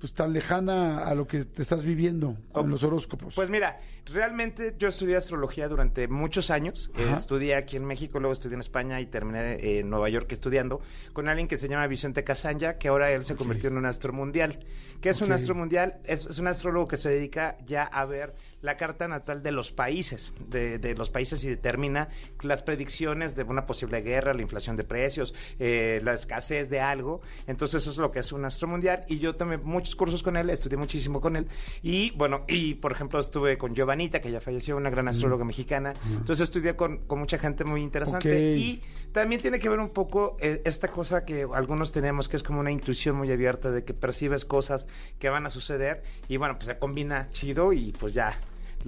[0.00, 3.34] pues, tan lejana a lo que te estás viviendo con los horóscopos?
[3.36, 6.90] Pues mira, realmente yo estudié astrología durante muchos años.
[6.96, 10.30] Eh, estudié aquí en México, luego estudié en España y terminé eh, en Nueva York
[10.32, 10.80] estudiando
[11.12, 14.12] con alguien que se llama Vicente Casanya, que ahora él se convirtió en un astro
[14.12, 14.58] mundial.
[15.00, 15.34] ¿Qué es un Ok.
[15.34, 15.98] astro mundial?
[16.04, 19.72] Es, es un astrólogo que se dedica ya a ver la carta natal de los
[19.72, 22.08] países, de, de los países y determina
[22.42, 27.20] las predicciones de una posible guerra, la inflación de precios, eh, la escasez de algo.
[27.48, 30.36] Entonces eso es lo que es un astro mundial y yo tomé muchos cursos con
[30.36, 31.48] él, estudié muchísimo con él
[31.82, 35.92] y bueno, y por ejemplo estuve con Giovanita, que ya falleció, una gran astróloga mexicana.
[36.10, 38.58] Entonces estudié con, con mucha gente muy interesante Ok.
[38.58, 38.82] y
[39.12, 42.60] también tiene que ver un poco eh, esta cosa que algunos tenemos, que es como
[42.60, 44.86] una intuición muy abierta de que percibes cosas
[45.18, 48.38] que van a suceder y bueno, pues se combina chido y pues ya.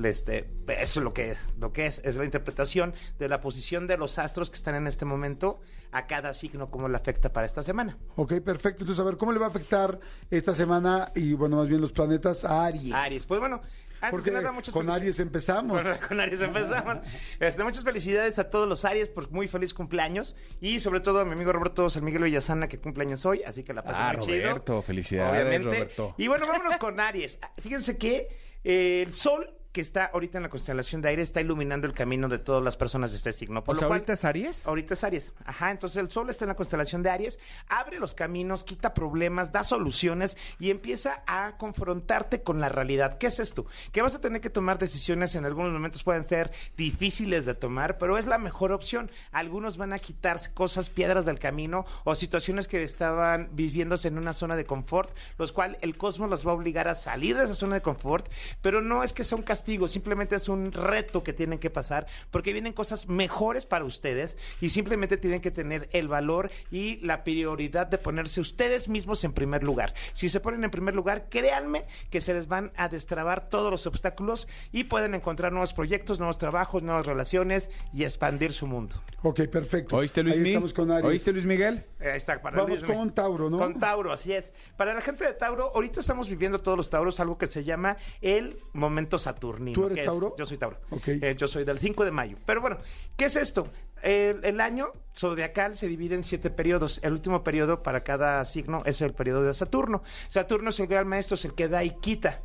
[0.03, 3.87] Este, eso es lo que es, lo que es, es la interpretación de la posición
[3.87, 5.61] de los astros que están en este momento
[5.93, 7.97] a cada signo, cómo le afecta para esta semana.
[8.17, 8.83] Ok, perfecto.
[8.83, 10.01] Entonces, a ver, ¿cómo le va a afectar
[10.33, 12.93] esta semana y, bueno, más bien los planetas a Aries?
[12.93, 13.61] Aries, pues bueno,
[14.07, 15.83] antes Porque que nada, muchas con Aries empezamos.
[15.83, 16.99] Con, con Aries empezamos.
[17.41, 21.25] Este, muchas felicidades a todos los Aries por muy feliz cumpleaños y sobre todo a
[21.25, 24.27] mi amigo Roberto San Miguel Villasana que cumpleaños hoy, así que la pasen Ah, muy
[24.27, 24.49] chido.
[24.49, 26.15] Roberto, felicidades, Roberto.
[26.19, 27.39] Y bueno, vámonos con Aries.
[27.43, 28.29] Ah, Fíjense que
[28.65, 32.29] eh, el sol que está ahorita en la constelación de Aries está iluminando el camino
[32.29, 33.65] de todas las personas de este signo.
[33.65, 34.67] Por O lo sea, cual- ¿ahorita es Aries?
[34.69, 35.33] Ahorita es Aries.
[35.45, 39.51] Ajá, entonces el sol está en la constelación de Aries, abre los caminos, quita problemas,
[39.51, 43.19] da soluciones y empieza a confrontarte con la realidad.
[43.19, 43.67] ¿Qué es esto?
[43.91, 47.99] Que vas a tener que tomar decisiones, en algunos momentos pueden ser difíciles de tomar,
[47.99, 49.11] pero es la mejor opción.
[49.33, 54.35] Algunos van a quitarse cosas, piedras del camino o situaciones que estaban viviéndose en una
[54.35, 57.57] zona de confort, los cuales el cosmos los va a obligar a salir de esa
[57.57, 58.29] zona de confort,
[58.63, 62.07] pero no es que sea un castigo, simplemente es un reto que tienen que pasar
[62.31, 67.25] porque vienen cosas mejores para ustedes y simplemente tienen que tener el valor y la
[67.25, 69.95] prioridad de ponerse ustedes mismos en primer lugar.
[70.13, 73.87] Si se ponen en primer lugar, créanme que se les van a destrabar todos los
[73.87, 78.97] obstáculos y pueden encontrar nuevos proyectos, nuevos trabajos, nuevas relaciones y expandir su mundo.
[79.23, 79.97] Ok, perfecto.
[79.97, 80.55] ¿Oíste, Luis Ahí Miguel?
[80.55, 81.11] estamos con Aries.
[81.11, 81.85] ¿Oíste, Luis Miguel?
[82.01, 83.59] Ahí está, para Vamos Luis, con Tauro, ¿no?
[83.59, 84.53] Con Tauro, así es.
[84.77, 87.97] Para la gente de Tauro, ahorita estamos viviendo todos los Tauros algo que se llama
[88.21, 89.19] el momento
[89.55, 89.75] saturnino.
[89.75, 90.35] ¿Tú eres es- Tauro?
[90.39, 90.79] yo soy Tauro.
[90.91, 91.09] Ok.
[91.09, 92.37] Eh, yo soy del 5 de mayo.
[92.47, 92.79] Pero bueno,
[93.17, 93.69] ¿qué es esto?
[94.03, 97.01] El, el año zodiacal se divide en siete periodos.
[97.03, 100.03] El último periodo para cada signo es el periodo de Saturno.
[100.29, 102.43] Saturno es el gran maestro, es el que da y quita.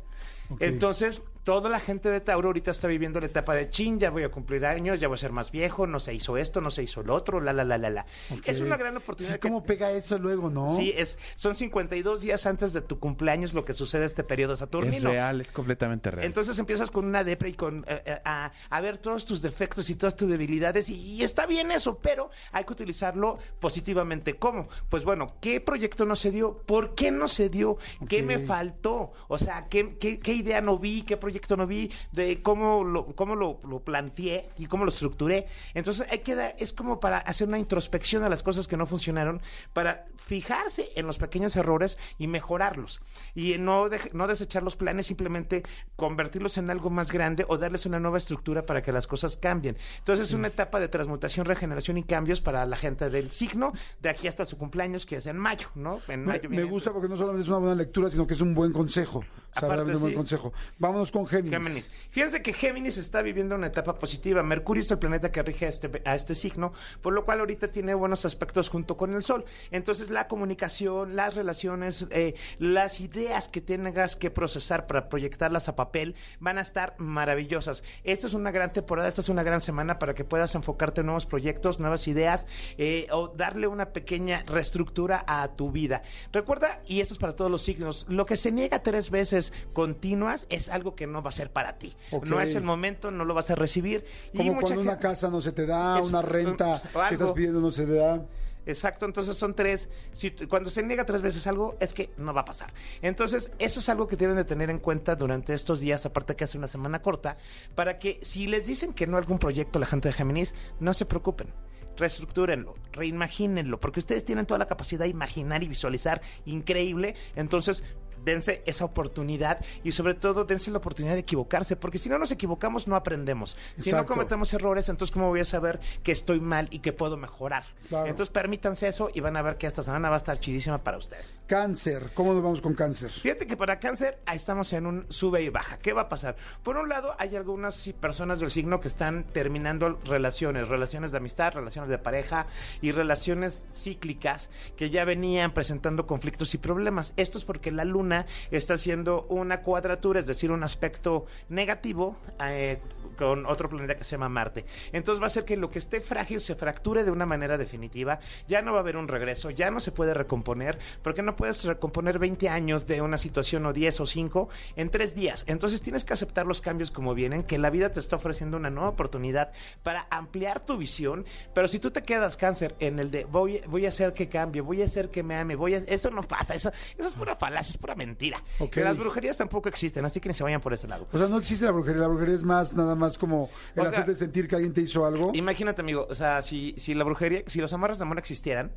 [0.58, 4.22] Entonces, toda la gente de Tauro ahorita está viviendo la etapa de chin, ya voy
[4.24, 6.82] a cumplir años, ya voy a ser más viejo, no se hizo esto, no se
[6.82, 8.06] hizo lo otro, la, la, la, la, la.
[8.44, 9.34] Es una gran oportunidad.
[9.34, 10.66] Sí, que- ¿cómo pega eso luego, no?
[10.76, 14.58] Sí, es, son 52 días antes de tu cumpleaños lo que sucede este periodo Es
[14.58, 15.10] saturnino.
[15.10, 16.26] real, es completamente real.
[16.26, 19.88] Entonces empiezas con una depre y con eh, eh, a, a ver todos tus defectos
[19.90, 24.36] y todas tus debilidades y, y está bien eso, pero hay que utilizarlo positivamente.
[24.36, 24.68] ¿Cómo?
[24.88, 26.58] Pues bueno, ¿qué proyecto no se dio?
[26.66, 27.78] ¿Por qué no se dio?
[28.08, 29.12] ¿Qué me faltó?
[29.28, 31.02] O sea, ¿qué, qué, qué idea no vi?
[31.02, 31.90] ¿Qué proyecto no vi?
[32.12, 35.46] De cómo lo, cómo lo, lo planteé y cómo lo estructuré.
[35.74, 38.86] Entonces hay que dar- es como para hacer una introspección a las cosas que no
[38.86, 39.40] funcionaron,
[39.72, 43.00] para fijarse en los pequeños errores y mejorarlos.
[43.34, 45.62] Y no, dej- no desechar los planes, simplemente
[45.96, 49.76] convertirlos en algo más grande o darles una nueva estructura para que las cosas cambien.
[49.98, 54.08] Entonces es una etapa de transmutación, regeneración y cambios para la gente del signo de
[54.08, 56.00] aquí hasta su cumpleaños, que es en mayo, ¿no?
[56.08, 58.34] En Me, mayo me viene- gusta porque no solamente es una buena lectura, sino que
[58.34, 59.18] es un buen consejo.
[59.20, 59.22] O
[59.58, 60.16] sea, Aparte, realmente un buen sí.
[60.16, 60.52] consejo.
[60.78, 61.52] Vámonos con Géminis.
[61.52, 61.90] Géminis.
[62.10, 64.42] Fíjense que Géminis está viviendo una etapa positiva.
[64.42, 67.68] Mercurio es el planeta que rige a este, a este signo, por lo cual ahorita
[67.68, 69.44] tiene buenos aspectos junto con el Sol.
[69.70, 75.76] Entonces la comunicación, las relaciones, eh, las ideas que tengas que procesar para proyectarlas a
[75.76, 77.82] papel van a estar maravillosas.
[78.04, 81.06] Esta es una gran temporada, esta es una gran semana para que puedas enfocarte en
[81.06, 82.46] nuevos proyectos, nuevas ideas
[82.78, 86.02] eh, o darle una pequeña reestructura a tu vida.
[86.32, 90.46] Recuerda, y esto es para todos los signos, lo que se niega tres veces continuas
[90.48, 91.94] es algo que no va a ser para ti.
[92.24, 94.04] No es el momento, no lo vas a recibir.
[94.32, 97.32] Y Como mucha cuando una casa no se te da, Es- una renta que estás
[97.32, 98.24] pidiendo no se te da.
[98.66, 99.88] Exacto, entonces son tres.
[100.12, 102.72] Si, cuando se niega tres veces algo, es que no va a pasar.
[103.00, 106.44] Entonces, eso es algo que deben de tener en cuenta durante estos días, aparte que
[106.44, 107.38] hace una semana corta,
[107.74, 110.92] para que si les dicen que no a algún proyecto la gente de Géminis, no
[110.92, 111.48] se preocupen.
[111.96, 117.14] Reestructúrenlo, reimagínenlo, porque ustedes tienen toda la capacidad de imaginar y visualizar increíble.
[117.36, 117.82] Entonces,
[118.24, 122.32] dense esa oportunidad y sobre todo dense la oportunidad de equivocarse, porque si no nos
[122.32, 123.56] equivocamos no aprendemos.
[123.76, 127.16] Si no cometemos errores, entonces ¿cómo voy a saber que estoy mal y que puedo
[127.16, 127.64] mejorar?
[127.88, 128.06] Claro.
[128.06, 130.98] Entonces permítanse eso y van a ver que esta semana va a estar chidísima para
[130.98, 131.42] ustedes.
[131.46, 133.10] Cáncer, ¿cómo nos vamos con cáncer?
[133.10, 135.78] Fíjate que para cáncer ahí estamos en un sube y baja.
[135.78, 136.36] ¿Qué va a pasar?
[136.62, 141.52] Por un lado, hay algunas personas del signo que están terminando relaciones, relaciones de amistad,
[141.54, 142.46] relaciones de pareja
[142.80, 147.12] y relaciones cíclicas que ya venían presentando conflictos y problemas.
[147.16, 148.09] Esto es porque la luna
[148.50, 152.78] está haciendo una cuadratura, es decir, un aspecto negativo eh,
[153.16, 154.64] con otro planeta que se llama Marte.
[154.92, 158.20] Entonces va a hacer que lo que esté frágil se fracture de una manera definitiva.
[158.48, 161.64] Ya no va a haber un regreso, ya no se puede recomponer, porque no puedes
[161.64, 165.44] recomponer 20 años de una situación o 10 o 5 en 3 días.
[165.46, 168.70] Entonces tienes que aceptar los cambios como vienen, que la vida te está ofreciendo una
[168.70, 171.24] nueva oportunidad para ampliar tu visión,
[171.54, 174.60] pero si tú te quedas cáncer en el de voy, voy a hacer que cambie,
[174.60, 175.78] voy a hacer que me ame, voy a...
[175.78, 178.42] Eso no pasa, eso, eso es pura falacia, es pura mentira.
[178.70, 181.06] Que las brujerías tampoco existen, así que ni se vayan por ese lado.
[181.12, 183.82] O sea, no existe la brujería, la brujería es más, nada más como el O
[183.82, 185.32] sea, hacerte sentir que alguien te hizo algo.
[185.34, 188.72] Imagínate, amigo, o sea, si, si la brujería, si los amarres de amor existieran,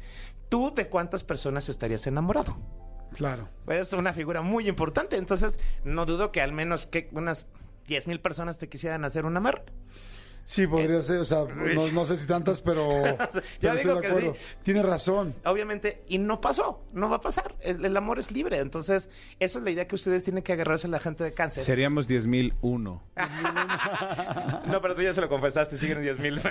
[0.49, 2.57] ¿tú de cuántas personas estarías enamorado?
[3.13, 3.47] Claro.
[3.67, 7.45] Es una figura muy importante, entonces no dudo que al menos que unas
[7.87, 9.63] 10 mil personas te quisieran hacer un amarre.
[10.45, 12.87] Sí, podría ser, o sea, no, no sé si tantas, pero,
[13.61, 14.33] pero digo estoy de que acuerdo.
[14.33, 14.39] sí.
[14.63, 15.33] Tienes razón.
[15.45, 17.55] Obviamente, y no pasó, no va a pasar.
[17.61, 19.09] El, el amor es libre, entonces
[19.39, 21.63] esa es la idea que ustedes tienen que agarrarse a la gente de cáncer.
[21.63, 23.01] Seríamos 10.001.
[24.67, 26.41] No, pero tú ya se lo confesaste, siguen 10 mil.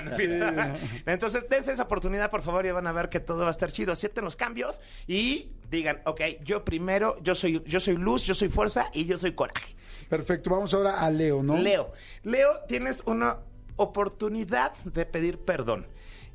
[1.06, 3.70] Entonces, dense esa oportunidad, por favor, y van a ver que todo va a estar
[3.73, 3.93] chido.
[3.93, 8.48] Acepten los cambios y digan, ok, yo primero, yo soy, yo soy luz, yo soy
[8.48, 9.74] fuerza y yo soy coraje.
[10.09, 11.56] Perfecto, vamos ahora a Leo, ¿no?
[11.56, 11.93] Leo,
[12.23, 13.39] Leo, tienes una
[13.83, 15.87] oportunidad de pedir perdón.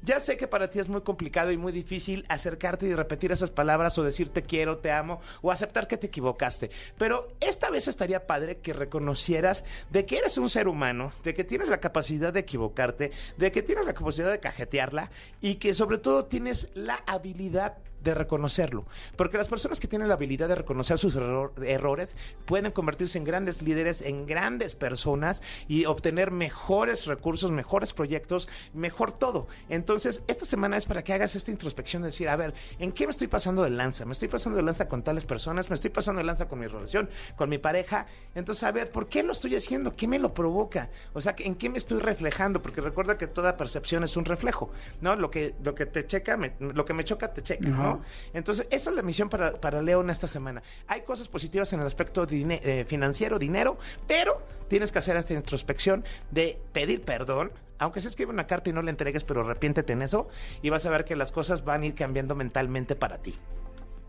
[0.03, 3.49] Ya sé que para ti es muy complicado y muy difícil acercarte y repetir esas
[3.49, 6.69] palabras o decir te quiero, te amo o aceptar que te equivocaste.
[6.97, 11.43] Pero esta vez estaría padre que reconocieras de que eres un ser humano, de que
[11.43, 15.09] tienes la capacidad de equivocarte, de que tienes la capacidad de cajetearla
[15.41, 18.85] y que sobre todo tienes la habilidad de reconocerlo.
[19.15, 22.15] Porque las personas que tienen la habilidad de reconocer sus error- errores
[22.45, 29.11] pueden convertirse en grandes líderes, en grandes personas y obtener mejores recursos, mejores proyectos, mejor
[29.11, 29.47] todo.
[29.69, 33.05] Entonces, esta semana es para que hagas esta introspección de decir, a ver, ¿en qué
[33.05, 34.05] me estoy pasando de lanza?
[34.05, 35.69] ¿Me estoy pasando de lanza con tales personas?
[35.69, 38.05] ¿Me estoy pasando de lanza con mi relación, con mi pareja?
[38.35, 39.91] Entonces, a ver, ¿por qué lo estoy haciendo?
[39.93, 40.89] ¿Qué me lo provoca?
[41.13, 42.61] O sea, ¿en qué me estoy reflejando?
[42.61, 44.71] Porque recuerda que toda percepción es un reflejo,
[45.01, 45.15] ¿no?
[45.15, 47.86] Lo que, lo que te checa, lo que me choca, te checa, ¿no?
[48.33, 50.61] Entonces, esa es la misión para, para Leo en esta semana.
[50.87, 53.77] Hay cosas positivas en el aspecto eh, financiero, dinero,
[54.07, 57.51] pero tienes que hacer esta introspección de pedir perdón.
[57.79, 60.27] Aunque se escribe una carta y no la entregues, pero arrepiéntete en eso
[60.61, 63.35] y vas a ver que las cosas van a ir cambiando mentalmente para ti.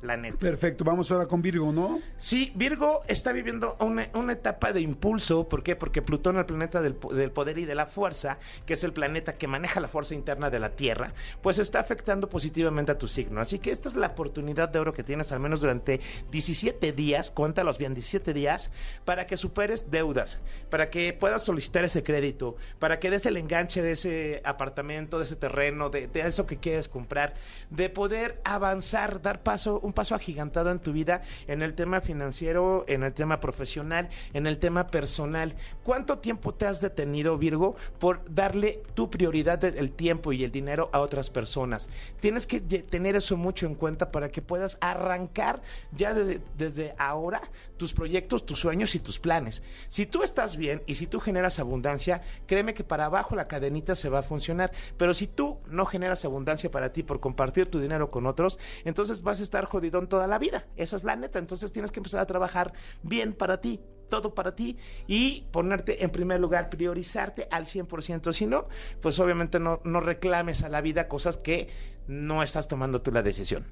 [0.02, 0.38] La neta.
[0.38, 2.00] Perfecto, vamos ahora con Virgo, ¿no?
[2.16, 5.48] Sí, Virgo está viviendo una, una etapa de impulso.
[5.48, 5.74] ¿Por qué?
[5.74, 9.34] Porque Plutón, el planeta del, del poder y de la fuerza, que es el planeta
[9.36, 11.12] que maneja la fuerza interna de la Tierra,
[11.42, 13.40] pues está afectando positivamente a tu signo.
[13.40, 16.00] Así que esta es la oportunidad de oro que tienes al menos durante
[16.30, 18.70] 17 días, cuéntalos bien, 17 días,
[19.04, 20.38] para que superes deudas,
[20.70, 25.24] para que puedas solicitar ese crédito, para que des el enganche de ese apartamento, de
[25.24, 27.34] ese terreno, de, de eso que quieres comprar,
[27.70, 32.85] de poder avanzar, dar paso, un paso agigantado en tu vida en el tema financiero,
[32.86, 35.55] en el tema profesional, en el tema personal.
[35.82, 40.90] ¿Cuánto tiempo te has detenido, Virgo, por darle tu prioridad del tiempo y el dinero
[40.93, 41.89] a otras personas?
[42.20, 45.62] Tienes que tener eso mucho en cuenta para que puedas arrancar
[45.93, 47.40] ya desde ahora
[47.77, 49.62] tus proyectos, tus sueños y tus planes.
[49.89, 53.94] Si tú estás bien y si tú generas abundancia, créeme que para abajo la cadenita
[53.94, 54.73] se va a funcionar.
[54.97, 59.23] Pero si tú no generas abundancia para ti por compartir tu dinero con otros, entonces
[59.23, 60.66] vas a estar jodidón toda la vida.
[60.76, 61.38] Esa es la neta.
[61.38, 62.72] Entonces tienes que empezar a trabajar
[63.02, 68.32] bien para ti todo para ti y ponerte en primer lugar, priorizarte al 100%.
[68.32, 68.66] Si no,
[69.02, 71.68] pues obviamente no, no reclames a la vida cosas que
[72.06, 73.66] no estás tomando tú la decisión.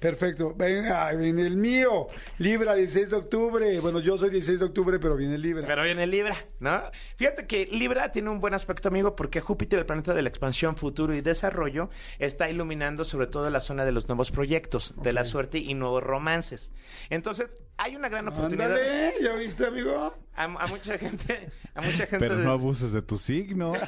[0.00, 0.54] Perfecto.
[0.56, 2.06] Venga, viene el mío.
[2.38, 3.80] Libra, 16 de octubre.
[3.80, 5.66] Bueno, yo soy 16 de octubre, pero viene Libra.
[5.66, 6.82] Pero viene Libra, ¿no?
[7.16, 10.76] Fíjate que Libra tiene un buen aspecto, amigo, porque Júpiter, el planeta de la expansión,
[10.76, 15.24] futuro y desarrollo, está iluminando sobre todo la zona de los nuevos proyectos, de la
[15.24, 16.70] suerte y nuevos romances.
[17.10, 18.70] Entonces, hay una gran oportunidad.
[18.72, 20.14] Ándale, ¿ya viste, amigo?
[20.34, 22.18] A, a mucha gente, a mucha gente.
[22.20, 23.72] Pero de- no abuses de tu signo.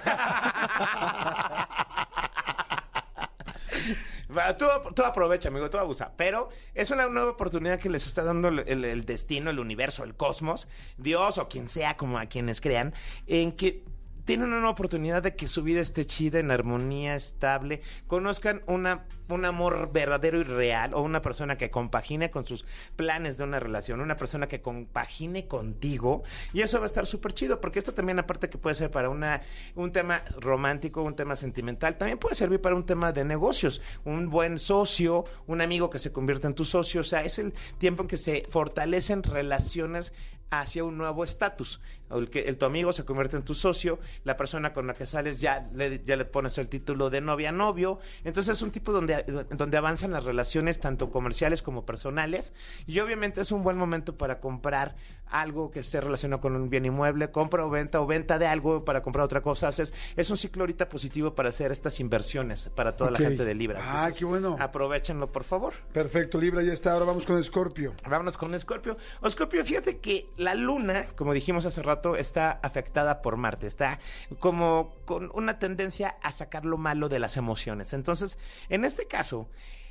[4.58, 6.12] Tú, aprovecha, amigo, tú abusa.
[6.16, 10.68] Pero es una nueva oportunidad que les está dando el destino, el universo, el cosmos,
[10.96, 12.94] Dios o quien sea, como a quienes crean,
[13.26, 13.84] en que
[14.30, 19.44] tienen una oportunidad de que su vida esté chida, en armonía, estable, conozcan una, un
[19.44, 24.00] amor verdadero y real, o una persona que compagine con sus planes de una relación,
[24.00, 28.20] una persona que compagine contigo, y eso va a estar súper chido, porque esto también,
[28.20, 29.42] aparte que puede ser para una,
[29.74, 34.30] un tema romántico, un tema sentimental, también puede servir para un tema de negocios, un
[34.30, 38.04] buen socio, un amigo que se convierta en tu socio, o sea, es el tiempo
[38.04, 40.12] en que se fortalecen relaciones
[40.50, 41.80] hacia un nuevo estatus.
[42.10, 44.94] O El que el, tu amigo se convierte en tu socio, la persona con la
[44.94, 47.98] que sales ya le, ya le pones el título de novia novio.
[48.24, 52.52] Entonces es un tipo donde, donde avanzan las relaciones tanto comerciales como personales.
[52.86, 54.96] Y obviamente es un buen momento para comprar
[55.26, 58.84] algo que esté relacionado con un bien inmueble, compra o venta o venta de algo
[58.84, 59.70] para comprar otra cosa.
[59.72, 63.44] Sea, es, es un ciclo ahorita positivo para hacer estas inversiones para toda la gente
[63.44, 63.80] de Libra.
[63.82, 64.56] Ah, Entonces, qué bueno.
[64.58, 65.74] Aprovechenlo, por favor.
[65.92, 66.92] Perfecto, Libra, ya está.
[66.92, 67.94] Ahora vamos con Escorpio.
[68.08, 68.96] Vámonos con Escorpio.
[69.22, 73.66] Escorpio, fíjate que la luna, como dijimos hace rato, está afectada por Marte.
[73.66, 73.98] Está
[74.38, 77.92] como con una tendencia a sacar lo malo de las emociones.
[77.92, 79.48] Entonces, en este caso,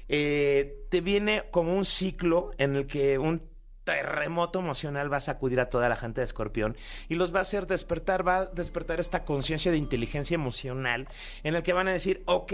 [0.08, 3.49] eh, te viene como un ciclo en el que un
[3.90, 7.42] terremoto emocional va a sacudir a toda la gente de Escorpión y los va a
[7.42, 11.08] hacer despertar, va a despertar esta conciencia de inteligencia emocional
[11.44, 12.54] en el que van a decir, ok,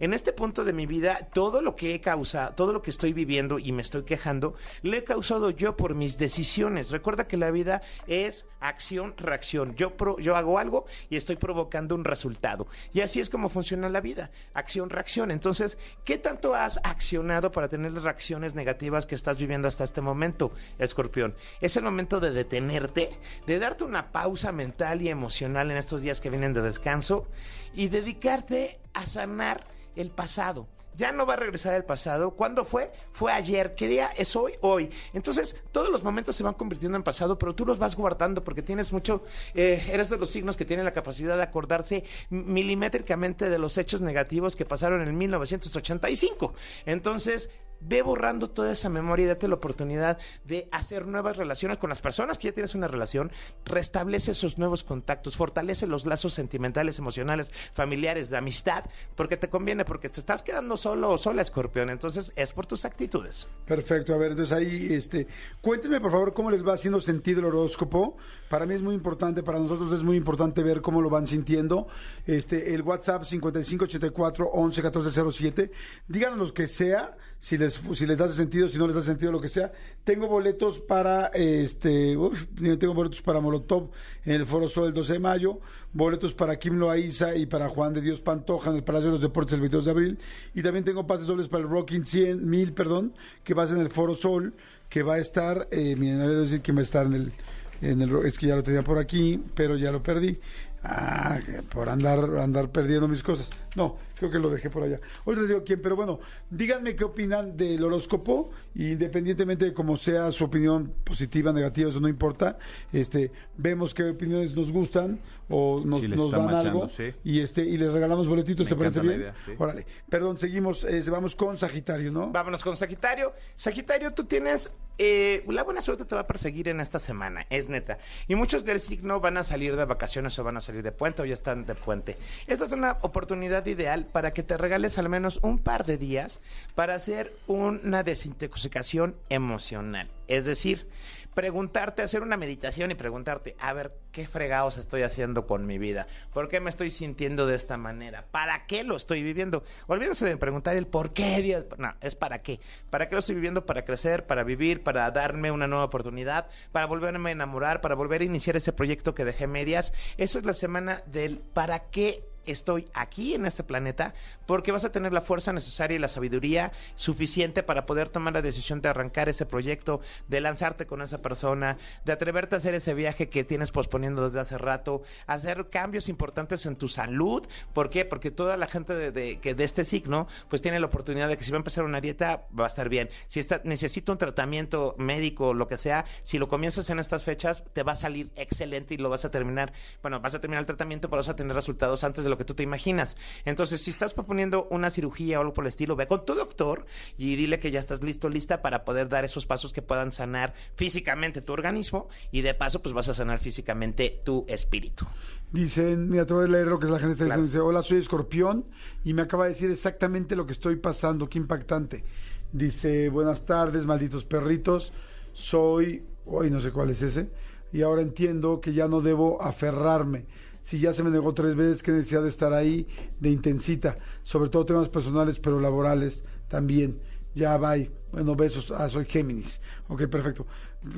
[0.00, 3.12] en este punto de mi vida, todo lo que he causado, todo lo que estoy
[3.12, 6.90] viviendo y me estoy quejando, lo he causado yo por mis decisiones.
[6.90, 9.74] Recuerda que la vida es acción, reacción.
[9.76, 12.66] Yo, pro- yo hago algo y estoy provocando un resultado.
[12.92, 15.30] Y así es como funciona la vida, acción, reacción.
[15.30, 20.00] Entonces, ¿qué tanto has accionado para tener las reacciones negativas que estás viviendo hasta este
[20.00, 20.52] momento?
[20.78, 21.34] Escorpión.
[21.60, 23.10] Es el momento de detenerte,
[23.46, 27.26] de darte una pausa mental y emocional en estos días que vienen de descanso
[27.74, 29.66] y dedicarte a sanar
[29.96, 30.68] el pasado.
[30.94, 32.32] Ya no va a regresar el pasado.
[32.32, 32.92] ¿Cuándo fue?
[33.12, 33.74] Fue ayer.
[33.74, 34.54] ¿Qué día es hoy?
[34.60, 34.90] Hoy.
[35.14, 38.62] Entonces, todos los momentos se van convirtiendo en pasado, pero tú los vas guardando porque
[38.62, 39.24] tienes mucho.
[39.54, 44.02] eh, eres de los signos que tienen la capacidad de acordarse milimétricamente de los hechos
[44.02, 46.52] negativos que pasaron en 1985.
[46.84, 47.48] Entonces,
[47.86, 52.00] ve borrando toda esa memoria y date la oportunidad de hacer nuevas relaciones con las
[52.00, 53.30] personas que ya tienes una relación,
[53.64, 58.84] restablece esos nuevos contactos, fortalece los lazos sentimentales, emocionales, familiares, de amistad,
[59.14, 62.84] porque te conviene, porque te estás quedando solo o sola, escorpión, entonces es por tus
[62.84, 63.46] actitudes.
[63.66, 65.26] Perfecto, a ver, entonces ahí, este,
[65.60, 68.16] cuéntenme por favor cómo les va haciendo sentido el horóscopo.
[68.48, 71.88] Para mí es muy importante, para nosotros es muy importante ver cómo lo van sintiendo.
[72.26, 75.70] Este, el WhatsApp 5584 11 1407.
[76.08, 79.32] Díganos lo que sea, si les, si les hace sentido, si no les hace sentido,
[79.32, 79.72] lo que sea.
[80.04, 83.90] Tengo boletos para, este, uf, tengo boletos para Molotov
[84.24, 85.58] en el Foro Sol el 12 de mayo,
[85.92, 89.22] boletos para Kim Loaiza y para Juan de Dios Pantoja en el Palacio de los
[89.22, 90.18] Deportes el 22 de abril.
[90.54, 93.12] Y también tengo pases dobles para el Rocking 100 mil, perdón,
[93.42, 94.54] que va a ser en el Foro Sol,
[94.88, 97.32] que va a estar, eh, miren, a ver, decir que va a estar en el,
[97.80, 100.38] en el, es que ya lo tenía por aquí, pero ya lo perdí.
[100.84, 101.38] Ah,
[101.72, 103.50] por andar, andar perdiendo mis cosas.
[103.74, 105.00] No, creo que lo dejé por allá.
[105.24, 106.20] Hoy les digo quién, pero bueno,
[106.50, 112.00] díganme qué opinan del horóscopo, y independientemente de cómo sea su opinión positiva, negativa, eso
[112.00, 112.58] no importa.
[112.92, 115.18] Este, vemos qué opiniones nos gustan
[115.48, 117.12] o nos, Si les nos está dan machando, algo sí.
[117.24, 119.20] y este y les regalamos boletitos, Me ¿te parece bien?
[119.20, 119.52] idea, sí.
[119.58, 119.86] Órale.
[120.08, 122.30] Perdón, seguimos, eh, vamos con Sagitario, ¿no?
[122.30, 123.32] Vámonos con Sagitario.
[123.56, 124.70] Sagitario, tú tienes.
[124.98, 127.98] eh, la buena suerte te va a perseguir en esta semana, es neta.
[128.28, 131.22] Y muchos del signo van a salir de vacaciones o van a salir de puente
[131.22, 132.16] o ya están de puente.
[132.46, 136.40] Esta es una oportunidad ideal para que te regales al menos un par de días
[136.74, 140.08] para hacer una desintoxicación emocional.
[140.28, 140.88] Es decir,
[141.34, 146.06] preguntarte, hacer una meditación y preguntarte, a ver, ¿qué fregados estoy haciendo con mi vida?
[146.32, 148.26] ¿Por qué me estoy sintiendo de esta manera?
[148.30, 149.64] ¿Para qué lo estoy viviendo?
[149.86, 151.64] Olvídense de preguntar el por qué.
[151.78, 152.60] No, es para qué.
[152.90, 153.66] ¿Para qué lo estoy viviendo?
[153.66, 158.22] Para crecer, para vivir, para darme una nueva oportunidad, para volverme a enamorar, para volver
[158.22, 159.92] a iniciar ese proyecto que dejé medias.
[160.16, 164.14] Eso es la semana del para qué estoy aquí en este planeta
[164.46, 168.42] porque vas a tener la fuerza necesaria y la sabiduría suficiente para poder tomar la
[168.42, 172.94] decisión de arrancar ese proyecto, de lanzarte con esa persona, de atreverte a hacer ese
[172.94, 177.46] viaje que tienes posponiendo desde hace rato, hacer cambios importantes en tu salud.
[177.72, 178.04] ¿Por qué?
[178.04, 181.44] Porque toda la gente de, que de este signo pues tiene la oportunidad de que
[181.44, 183.08] si va a empezar una dieta va a estar bien.
[183.26, 187.62] Si está, necesita un tratamiento médico, lo que sea, si lo comienzas en estas fechas
[187.72, 189.72] te va a salir excelente y lo vas a terminar.
[190.02, 192.44] Bueno, vas a terminar el tratamiento, pero vas a tener resultados antes de lo que
[192.44, 193.16] tú te imaginas.
[193.44, 196.86] Entonces, si estás proponiendo una cirugía o algo por el estilo, ve con tu doctor
[197.16, 200.54] y dile que ya estás listo, lista para poder dar esos pasos que puedan sanar
[200.74, 205.06] físicamente tu organismo y de paso, pues vas a sanar físicamente tu espíritu.
[205.52, 207.42] Dicen, mira, te voy a leer lo que la gente está Claro.
[207.42, 207.64] diciendo.
[207.64, 208.64] Dice, hola, soy escorpión
[209.04, 211.28] y me acaba de decir exactamente lo que estoy pasando.
[211.28, 212.04] Qué impactante.
[212.52, 214.92] Dice, buenas tardes, malditos perritos.
[215.32, 217.30] Soy, hoy no sé cuál es ese.
[217.72, 220.26] Y ahora entiendo que ya no debo aferrarme.
[220.62, 222.86] Si ya se me negó tres veces, qué necesidad de estar ahí
[223.20, 223.98] de intensita.
[224.22, 227.00] Sobre todo temas personales, pero laborales también.
[227.34, 227.90] Ya, bye.
[228.12, 228.70] Bueno, besos.
[228.70, 229.60] Ah, soy Géminis.
[229.88, 230.46] Ok, perfecto.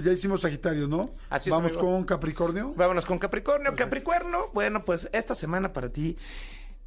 [0.02, 1.14] Ya hicimos Sagitario, ¿no?
[1.30, 1.92] Así es, Vamos amigo.
[1.92, 2.74] con Capricornio.
[2.74, 3.74] Vámonos con Capricornio.
[3.76, 6.16] Capricornio, bueno, pues esta semana para ti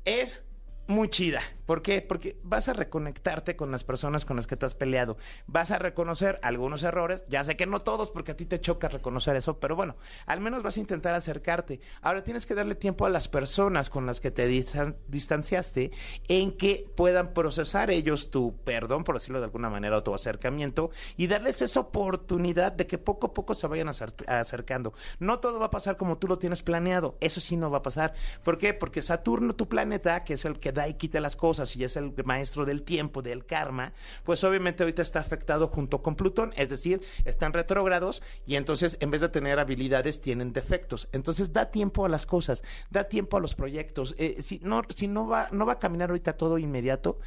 [0.06, 0.44] es
[0.88, 1.42] muy chida.
[1.68, 2.02] ¿Por qué?
[2.02, 5.18] Porque vas a reconectarte con las personas con las que te has peleado.
[5.46, 7.26] Vas a reconocer algunos errores.
[7.30, 10.40] Ya sé que no todos, porque a ti te choca reconocer eso, pero bueno, al
[10.40, 11.82] menos vas a intentar acercarte.
[12.02, 15.92] Ahora tienes que darle tiempo a las personas con las que te distan- distanciaste
[16.30, 20.90] en que puedan procesar ellos tu perdón, por decirlo de alguna manera, o tu acercamiento,
[21.18, 24.94] y darles esa oportunidad de que poco a poco se vayan acer- acercando.
[25.20, 27.18] No todo va a pasar como tú lo tienes planeado.
[27.20, 28.14] Eso sí no va a pasar.
[28.44, 28.74] ¿Por qué?
[28.74, 31.98] Porque Saturno, tu planeta, que es el que da y quita las cosas y es
[31.98, 33.94] el maestro del tiempo, del karma,
[34.24, 39.12] pues obviamente ahorita está afectado junto con Plutón, es decir, están retrógrados y entonces en
[39.12, 41.08] vez de tener habilidades tienen defectos.
[41.12, 44.16] Entonces da tiempo a las cosas, da tiempo a los proyectos.
[44.18, 47.20] Eh, si no, si no va, no va a caminar ahorita todo inmediato,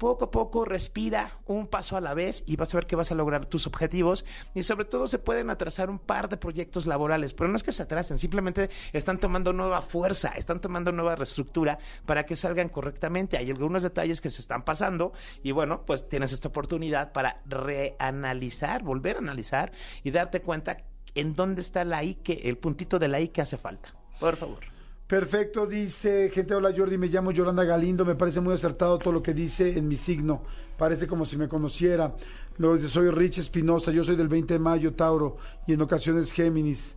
[0.00, 3.12] poco a poco respira un paso a la vez y vas a ver que vas
[3.12, 4.24] a lograr tus objetivos
[4.54, 7.70] y sobre todo se pueden atrasar un par de proyectos laborales, pero no es que
[7.70, 13.36] se atrasen, simplemente están tomando nueva fuerza, están tomando nueva reestructura para que salgan correctamente.
[13.36, 15.12] Hay algunos detalles que se están pasando
[15.42, 19.70] y bueno, pues tienes esta oportunidad para reanalizar, volver a analizar
[20.02, 20.78] y darte cuenta
[21.14, 23.94] en dónde está la I que el puntito de la I que hace falta.
[24.18, 24.79] Por favor.
[25.10, 29.24] Perfecto, dice gente, hola Jordi, me llamo Yolanda Galindo, me parece muy acertado todo lo
[29.24, 30.44] que dice en mi signo,
[30.78, 32.14] parece como si me conociera.
[32.58, 36.30] Luego dice, soy Rich Espinosa, yo soy del 20 de mayo, Tauro, y en ocasiones
[36.30, 36.96] Géminis.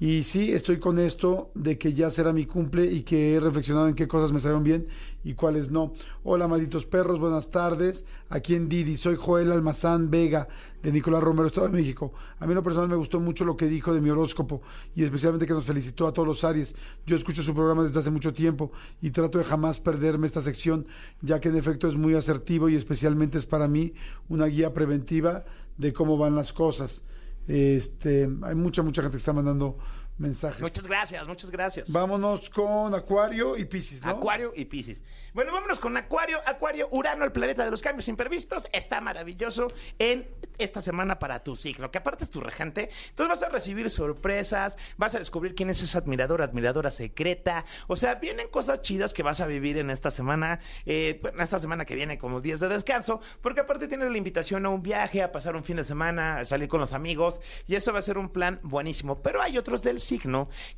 [0.00, 3.86] Y sí, estoy con esto de que ya será mi cumple y que he reflexionado
[3.86, 4.88] en qué cosas me salieron bien
[5.22, 5.92] y cuáles no.
[6.24, 8.06] Hola, malditos perros, buenas tardes.
[8.30, 10.48] Aquí en Didi, soy Joel Almazán Vega,
[10.82, 12.12] de Nicolás Romero, Estado de México.
[12.38, 14.62] A mí en lo personal me gustó mucho lo que dijo de mi horóscopo
[14.94, 16.74] y especialmente que nos felicitó a todos los Aries.
[17.06, 20.86] Yo escucho su programa desde hace mucho tiempo y trato de jamás perderme esta sección,
[21.20, 23.94] ya que en efecto es muy asertivo y especialmente es para mí
[24.28, 25.44] una guía preventiva
[25.78, 27.02] de cómo van las cosas.
[27.48, 29.78] Este, hay mucha, mucha gente que está mandando
[30.22, 30.60] mensajes.
[30.60, 31.92] Muchas gracias, muchas gracias.
[31.92, 34.12] Vámonos con Acuario y Piscis, ¿no?
[34.12, 35.02] Acuario y Piscis.
[35.34, 36.38] Bueno, vámonos con Acuario.
[36.46, 39.68] Acuario, Urano, el planeta de los cambios imprevistos, está maravilloso
[39.98, 40.28] en
[40.58, 42.90] esta semana para tu signo, que aparte es tu regente.
[43.10, 47.64] Entonces vas a recibir sorpresas, vas a descubrir quién es esa admiradora, admiradora secreta.
[47.88, 51.84] O sea, vienen cosas chidas que vas a vivir en esta semana, eh, esta semana
[51.84, 55.32] que viene como días de descanso, porque aparte tienes la invitación a un viaje, a
[55.32, 58.18] pasar un fin de semana, a salir con los amigos, y eso va a ser
[58.18, 59.22] un plan buenísimo.
[59.22, 59.98] Pero hay otros del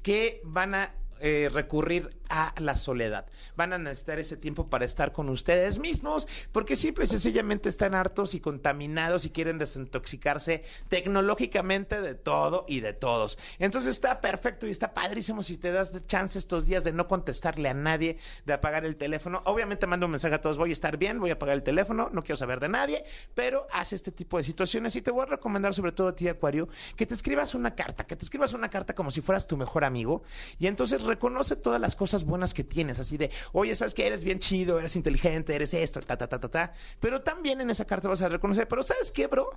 [0.02, 3.26] que van a eh, recurrir a la soledad.
[3.56, 7.94] Van a necesitar ese tiempo para estar con ustedes mismos, porque simple y sencillamente están
[7.94, 13.38] hartos y contaminados y quieren desintoxicarse tecnológicamente de todo y de todos.
[13.58, 17.68] Entonces está perfecto y está padrísimo si te das chance estos días de no contestarle
[17.68, 19.42] a nadie, de apagar el teléfono.
[19.44, 22.10] Obviamente mando un mensaje a todos, voy a estar bien, voy a apagar el teléfono,
[22.12, 23.04] no quiero saber de nadie,
[23.34, 26.28] pero haz este tipo de situaciones y te voy a recomendar sobre todo a ti,
[26.28, 29.56] Acuario, que te escribas una carta, que te escribas una carta como si fueras tu
[29.56, 30.22] mejor amigo
[30.58, 34.24] y entonces reconoce todas las cosas buenas que tienes, así de, oye, sabes que eres
[34.24, 37.84] bien chido, eres inteligente, eres esto, ta, ta, ta, ta, ta, pero también en esa
[37.84, 39.50] carta vas a reconocer, pero ¿sabes qué, bro?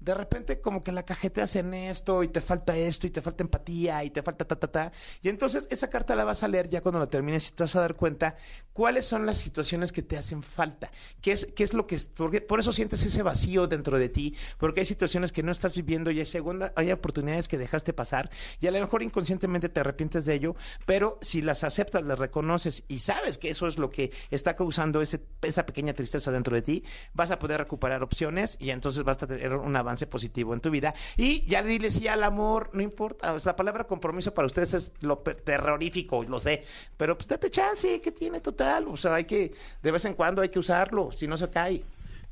[0.00, 3.44] De repente como que la cajeteas en esto y te falta esto y te falta
[3.44, 6.68] empatía y te falta ta, ta, ta, y entonces esa carta la vas a leer
[6.68, 8.36] ya cuando la termines y te vas a dar cuenta
[8.72, 12.40] cuáles son las situaciones que te hacen falta, qué es, qué es lo que, porque
[12.40, 16.10] por eso sientes ese vacío dentro de ti, porque hay situaciones que no estás viviendo
[16.10, 18.30] y hay segunda, hay oportunidades que dejaste pasar
[18.60, 20.56] y a lo mejor inconscientemente te arrepientes de ello,
[20.86, 24.56] pero pero si las aceptas, las reconoces y sabes que eso es lo que está
[24.56, 29.02] causando ese, esa pequeña tristeza dentro de ti, vas a poder recuperar opciones y entonces
[29.02, 30.92] vas a tener un avance positivo en tu vida.
[31.16, 35.16] Y ya dile sí al amor, no importa, la palabra compromiso para ustedes es lo
[35.20, 36.62] terrorífico, lo sé,
[36.98, 40.42] pero pues date chance, que tiene total, o sea, hay que, de vez en cuando
[40.42, 41.82] hay que usarlo, si no se cae.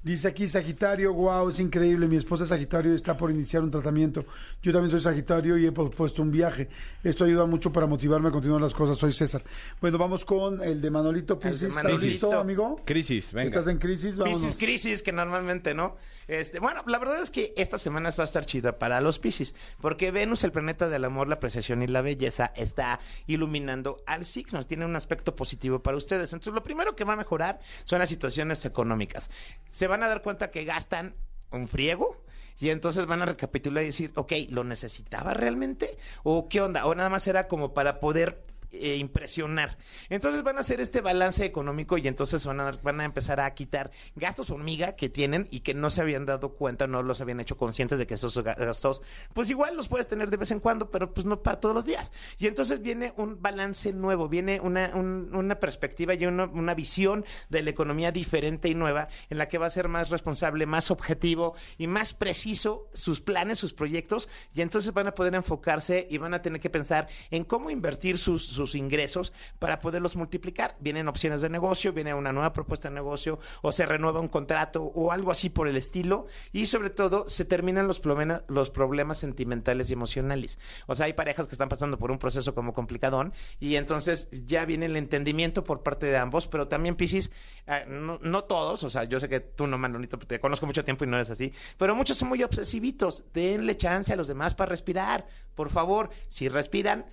[0.03, 2.09] Dice aquí Sagitario, wow, es increíble.
[2.09, 4.25] Mi esposa es Sagitario y está por iniciar un tratamiento.
[4.63, 6.71] Yo también soy Sagitario y he pospuesto un viaje.
[7.05, 8.97] Esto ayuda mucho para motivarme a continuar las cosas.
[8.97, 9.43] Soy César.
[9.79, 11.65] Bueno, vamos con el de Manolito Pisis.
[11.65, 12.07] ¿Estás Manolito.
[12.07, 12.81] listo, amigo?
[12.87, 13.51] Crisis, venga.
[13.51, 14.17] ¿Estás en crisis?
[14.17, 14.41] Vámonos.
[14.41, 15.97] Piscis, crisis, que normalmente no.
[16.27, 19.55] Este, bueno, la verdad es que esta semana va a estar chida para los Piscis,
[19.83, 24.63] porque Venus, el planeta del amor, la apreciación y la belleza, está iluminando al signo.
[24.63, 26.33] Tiene un aspecto positivo para ustedes.
[26.33, 29.29] Entonces, lo primero que va a mejorar son las situaciones económicas.
[29.69, 31.15] Se van a dar cuenta que gastan
[31.51, 32.25] un friego.
[32.59, 35.97] Y entonces van a recapitular y decir, ok, ¿lo necesitaba realmente?
[36.23, 36.87] ¿O qué onda?
[36.87, 39.77] O nada más era como para poder eh, impresionar.
[40.09, 43.53] Entonces van a hacer este balance económico y entonces van a, van a empezar a
[43.55, 47.41] quitar gastos hormiga que tienen y que no se habían dado cuenta, no los habían
[47.41, 49.03] hecho conscientes de que esos ga- gastos,
[49.35, 51.85] pues igual los puedes tener de vez en cuando, pero pues no para todos los
[51.85, 52.13] días.
[52.39, 57.25] Y entonces viene un balance nuevo, viene una, un- una perspectiva y una, una visión
[57.49, 60.91] de la economía diferente y nueva en la que va a ser más responsable, más
[60.91, 66.19] objetivo y más preciso sus planes, sus proyectos y entonces van a poder enfocarse y
[66.19, 70.77] van a tener que pensar en cómo invertir sus, sus ingresos para poderlos multiplicar.
[70.81, 74.83] Vienen opciones de negocio, viene una nueva propuesta de negocio o se renueva un contrato
[74.83, 79.17] o algo así por el estilo y sobre todo se terminan los, problema- los problemas
[79.19, 80.59] sentimentales y emocionales.
[80.87, 84.67] O sea, hay parejas que están pasando por un proceso como complicadón y entonces ya
[84.67, 87.31] viene el entendimiento por parte de ambos, pero también Piscis,
[87.67, 90.85] eh, no, no todos, o sea, yo sé que tú no, Manolito, te conozco mucho
[90.85, 93.25] tiempo y no eres así, pero muchos son muy obsesivitos.
[93.33, 95.27] Denle chance a los demás para respirar.
[95.55, 97.07] Por favor, si respiran,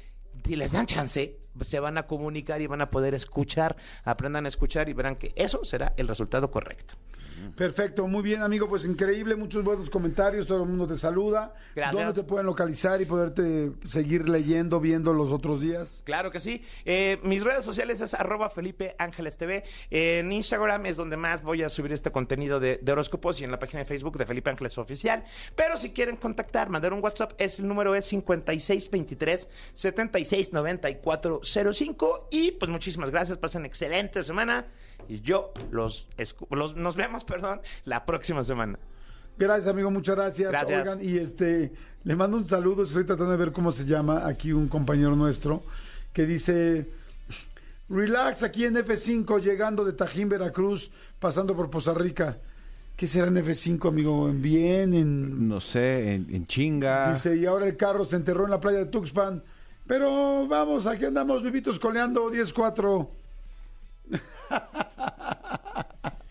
[0.46, 3.76] si les dan chance, se van a comunicar y van a poder escuchar.
[4.04, 6.96] Aprendan a escuchar y verán que eso será el resultado correcto.
[7.56, 8.68] Perfecto, muy bien, amigo.
[8.68, 10.48] Pues increíble, muchos buenos comentarios.
[10.48, 11.54] Todo el mundo te saluda.
[11.76, 11.96] Gracias.
[11.96, 16.02] ¿Dónde te pueden localizar y poderte seguir leyendo, viendo los otros días?
[16.06, 16.64] Claro que sí.
[16.86, 19.64] Eh, mis redes sociales es arroba Felipe Ángeles TV.
[19.90, 23.52] En Instagram es donde más voy a subir este contenido de, de horóscopos y en
[23.52, 25.24] la página de Facebook de Felipe Ángeles Oficial.
[25.56, 32.70] Pero si quieren contactar, mandar un WhatsApp, es, el número es 5623 769405 y pues
[32.70, 34.68] muchísimas gracias, pasen excelente semana
[35.08, 36.08] y yo los,
[36.50, 38.80] los nos vemos, perdón, la próxima semana.
[39.38, 40.52] Gracias, amigo, muchas gracias.
[40.52, 40.80] Gracias.
[40.80, 41.72] Oigan, y este,
[42.04, 45.62] le mando un saludo, estoy tratando de ver cómo se llama aquí un compañero nuestro,
[46.12, 46.90] que dice,
[47.88, 50.90] relax aquí en F5, llegando de Tajín, Veracruz,
[51.20, 52.38] pasando por Poza Rica.
[52.96, 54.28] ¿Qué será en F5, amigo?
[54.28, 54.96] ¿En bien?
[54.96, 55.48] ¿En...?
[55.48, 57.12] No sé, en, en chinga.
[57.12, 59.44] Dice, y ahora el carro se enterró en la playa de Tuxpan.
[59.86, 63.08] Pero vamos, aquí andamos vivitos coleando 10-4.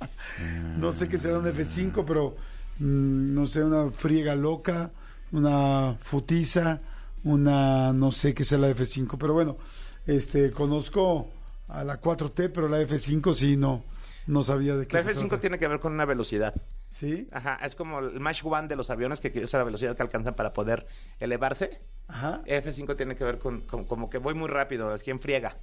[0.78, 2.36] no sé qué será un F5, pero
[2.78, 4.90] mm, no sé, una friega loca,
[5.32, 6.80] una futiza,
[7.24, 9.16] una no sé qué sea la F5.
[9.18, 9.56] Pero bueno,
[10.06, 11.28] este conozco
[11.68, 13.82] a la 4T, pero la F5 sí no,
[14.26, 15.40] no sabía de qué La se F5 trata.
[15.40, 16.54] tiene que ver con una velocidad.
[16.90, 17.28] ¿Sí?
[17.32, 20.34] Ajá, es como el Mach 1 de los aviones, que es la velocidad que alcanzan
[20.34, 20.86] para poder
[21.20, 21.80] elevarse.
[22.08, 22.40] Ajá.
[22.46, 25.56] F5 tiene que ver con, con- como que voy muy rápido, es quien friega.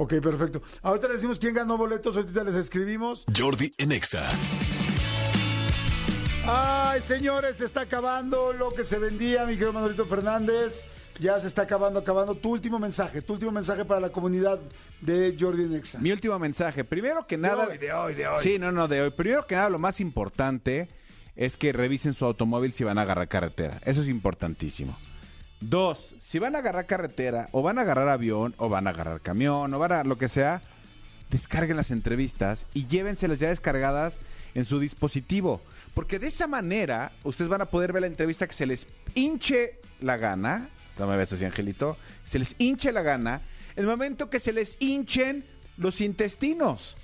[0.00, 0.62] Ok, perfecto.
[0.82, 3.24] Ahorita le decimos quién ganó boletos, ahorita les escribimos.
[3.36, 4.30] Jordi en Exa.
[6.46, 10.84] Ay, señores, se está acabando lo que se vendía, mi querido Manolito Fernández.
[11.18, 12.36] Ya se está acabando, acabando.
[12.36, 14.60] Tu último mensaje, tu último mensaje para la comunidad
[15.00, 15.98] de Jordi Nexa.
[15.98, 16.84] Mi último mensaje.
[16.84, 17.66] Primero que nada.
[17.66, 18.40] hoy, de hoy, de hoy.
[18.40, 19.10] Sí, no, no, de hoy.
[19.10, 20.88] Primero que nada, lo más importante
[21.34, 23.80] es que revisen su automóvil si van a agarrar carretera.
[23.84, 24.96] Eso es importantísimo.
[25.60, 29.20] Dos, si van a agarrar carretera, o van a agarrar avión, o van a agarrar
[29.20, 30.62] camión, o van a lo que sea,
[31.30, 34.20] descarguen las entrevistas y llévenselas ya descargadas
[34.54, 35.60] en su dispositivo.
[35.94, 39.80] Porque de esa manera, ustedes van a poder ver la entrevista que se les hinche
[40.00, 40.68] la gana.
[40.98, 41.96] No me ves así, Angelito.
[42.24, 43.40] Se les hinche la gana.
[43.74, 45.44] El momento que se les hinchen
[45.76, 46.96] los intestinos.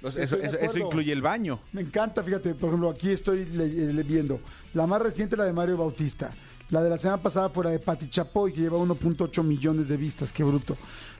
[0.00, 0.36] Los- eso,
[0.78, 1.60] incluye el baño.
[1.72, 4.40] Me encanta, fíjate, por ejemplo, aquí estoy le- le- viendo.
[4.74, 6.32] La más reciente, la de Mario Bautista.
[6.72, 10.32] La de la semana pasada fuera de Pati Chapoy, que lleva 1.8 millones de vistas,
[10.32, 10.76] qué bruto.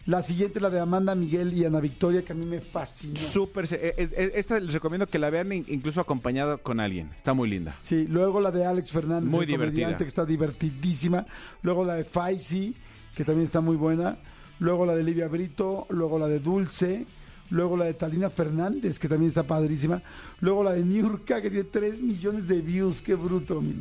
[0.07, 3.16] La siguiente, la de Amanda Miguel y Ana Victoria, que a mí me fascinó.
[3.19, 3.66] Súper.
[3.69, 7.11] se- es- es- Esta les recomiendo que la vean in- incluso acompañado con alguien.
[7.15, 7.77] Está muy linda.
[7.83, 9.97] Sí, luego la de Alex Fernández, Muy el divertida.
[9.99, 11.27] que está divertidísima.
[11.62, 12.74] Luego la de Faisy,
[13.15, 14.16] que también está muy buena.
[14.59, 15.87] Luego la de Livia Brito.
[15.91, 17.05] Luego la de Dulce.
[17.51, 20.01] Luego la de Talina Fernández, que también está padrísima.
[20.41, 23.03] Luego la de Niurka, que tiene 3 millones de views.
[23.03, 23.74] Qué bruto, mi.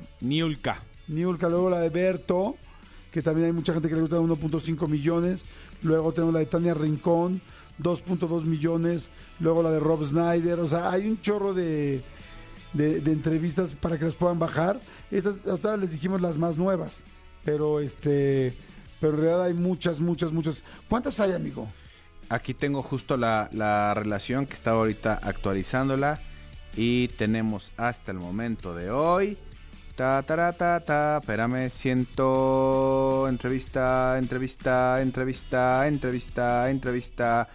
[1.11, 1.49] Niurka.
[1.49, 2.55] Luego la de Berto,
[3.11, 5.45] que también hay mucha gente que le gusta 1.5 millones.
[5.81, 7.41] Luego tenemos la de Tania Rincón,
[7.79, 9.11] 2.2 millones.
[9.39, 10.59] Luego la de Rob Snyder.
[10.59, 12.03] O sea, hay un chorro de,
[12.73, 14.79] de, entrevistas para que las puedan bajar.
[15.11, 17.03] Estas, a ustedes les dijimos las más nuevas,
[17.43, 18.55] pero este,
[18.99, 20.63] pero en realidad hay muchas, muchas, muchas.
[20.89, 21.67] ¿Cuántas hay, amigo?
[22.29, 26.21] Aquí tengo justo la, la relación que estaba ahorita actualizándola.
[26.73, 29.37] Y tenemos hasta el momento de hoy.
[30.01, 33.27] Ta, ta, ta, ta, espérame, siento.
[33.29, 37.47] Entrevista, entrevista, entrevista, entrevista, entrevista,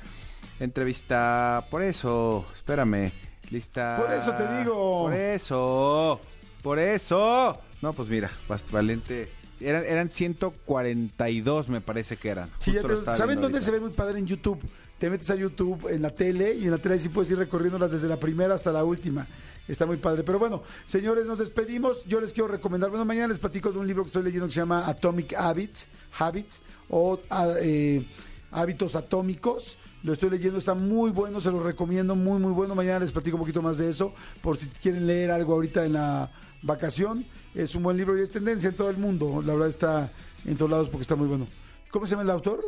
[0.60, 1.66] entrevista.
[1.68, 3.10] Por eso, espérame.
[3.50, 3.96] Lista.
[4.00, 5.06] Por eso te digo.
[5.06, 6.20] Por eso.
[6.62, 7.58] Por eso.
[7.82, 8.30] No, pues mira,
[8.70, 9.32] Valente.
[9.58, 12.48] Eran, eran 142, me parece que eran.
[12.60, 13.60] Sí, estaba ¿Saben dónde ahorita.
[13.60, 14.60] se ve muy padre en YouTube?
[15.00, 17.90] Te metes a YouTube en la tele y en la tele sí puedes ir recorriéndolas
[17.90, 19.26] desde la primera hasta la última.
[19.68, 20.22] Está muy padre.
[20.22, 22.04] Pero bueno, señores, nos despedimos.
[22.04, 22.90] Yo les quiero recomendar.
[22.90, 25.88] Bueno, mañana les platico de un libro que estoy leyendo que se llama Atomic Habits,
[26.18, 28.06] Habits o ah, eh,
[28.50, 29.78] Hábitos Atómicos.
[30.02, 32.74] Lo estoy leyendo, está muy bueno, se lo recomiendo, muy, muy bueno.
[32.76, 35.94] Mañana les platico un poquito más de eso, por si quieren leer algo ahorita en
[35.94, 36.30] la
[36.62, 37.26] vacación.
[37.54, 39.42] Es un buen libro y es tendencia en todo el mundo.
[39.44, 40.12] La verdad está
[40.44, 41.48] en todos lados porque está muy bueno.
[41.90, 42.64] ¿Cómo se llama el autor?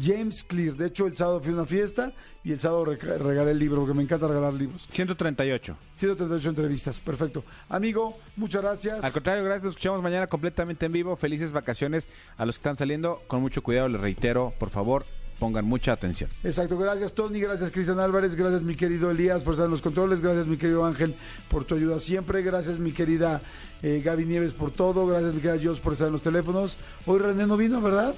[0.00, 0.74] James Clear.
[0.74, 2.12] De hecho, el sábado fui a una fiesta
[2.44, 4.86] y el sábado re- regalé el libro porque me encanta regalar libros.
[4.90, 5.76] 138.
[5.94, 7.00] 138 entrevistas.
[7.00, 7.44] Perfecto.
[7.68, 9.04] Amigo, muchas gracias.
[9.04, 9.64] Al contrario, gracias.
[9.64, 11.16] Nos escuchamos mañana completamente en vivo.
[11.16, 13.22] Felices vacaciones a los que están saliendo.
[13.26, 15.06] Con mucho cuidado, les reitero, por favor,
[15.38, 16.30] pongan mucha atención.
[16.44, 20.22] Exacto, gracias Tony, gracias Cristian Álvarez, gracias mi querido Elías por estar en los controles,
[20.22, 21.14] gracias mi querido Ángel
[21.50, 23.42] por tu ayuda siempre, gracias mi querida
[23.82, 26.78] eh, Gaby Nieves por todo, gracias mi querida Jos por estar en los teléfonos.
[27.04, 28.14] Hoy René no vino, ¿verdad?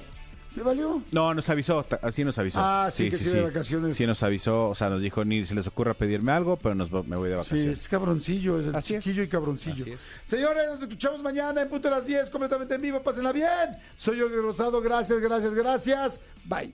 [0.55, 1.01] ¿Le valió?
[1.11, 2.59] No, nos avisó, así nos avisó.
[2.59, 3.95] Ah, sí, que iba de vacaciones.
[3.95, 6.91] Sí, nos avisó, o sea, nos dijo, ni se les ocurra pedirme algo, pero nos,
[6.91, 7.79] me voy de Sí, vacaciones.
[7.81, 9.03] es cabroncillo, es el Así es.
[9.03, 9.83] chiquillo y cabroncillo.
[9.83, 10.01] Así es.
[10.25, 13.77] Señores, nos escuchamos mañana en punto de las 10, completamente en vivo, pásenla bien.
[13.95, 16.21] Soy Jordi Rosado, gracias, gracias, gracias.
[16.45, 16.71] Bye.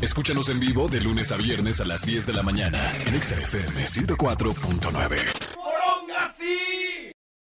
[0.00, 3.34] Escúchanos en vivo de lunes a viernes a las 10 de la mañana en Exa
[3.40, 5.16] FM 104.9.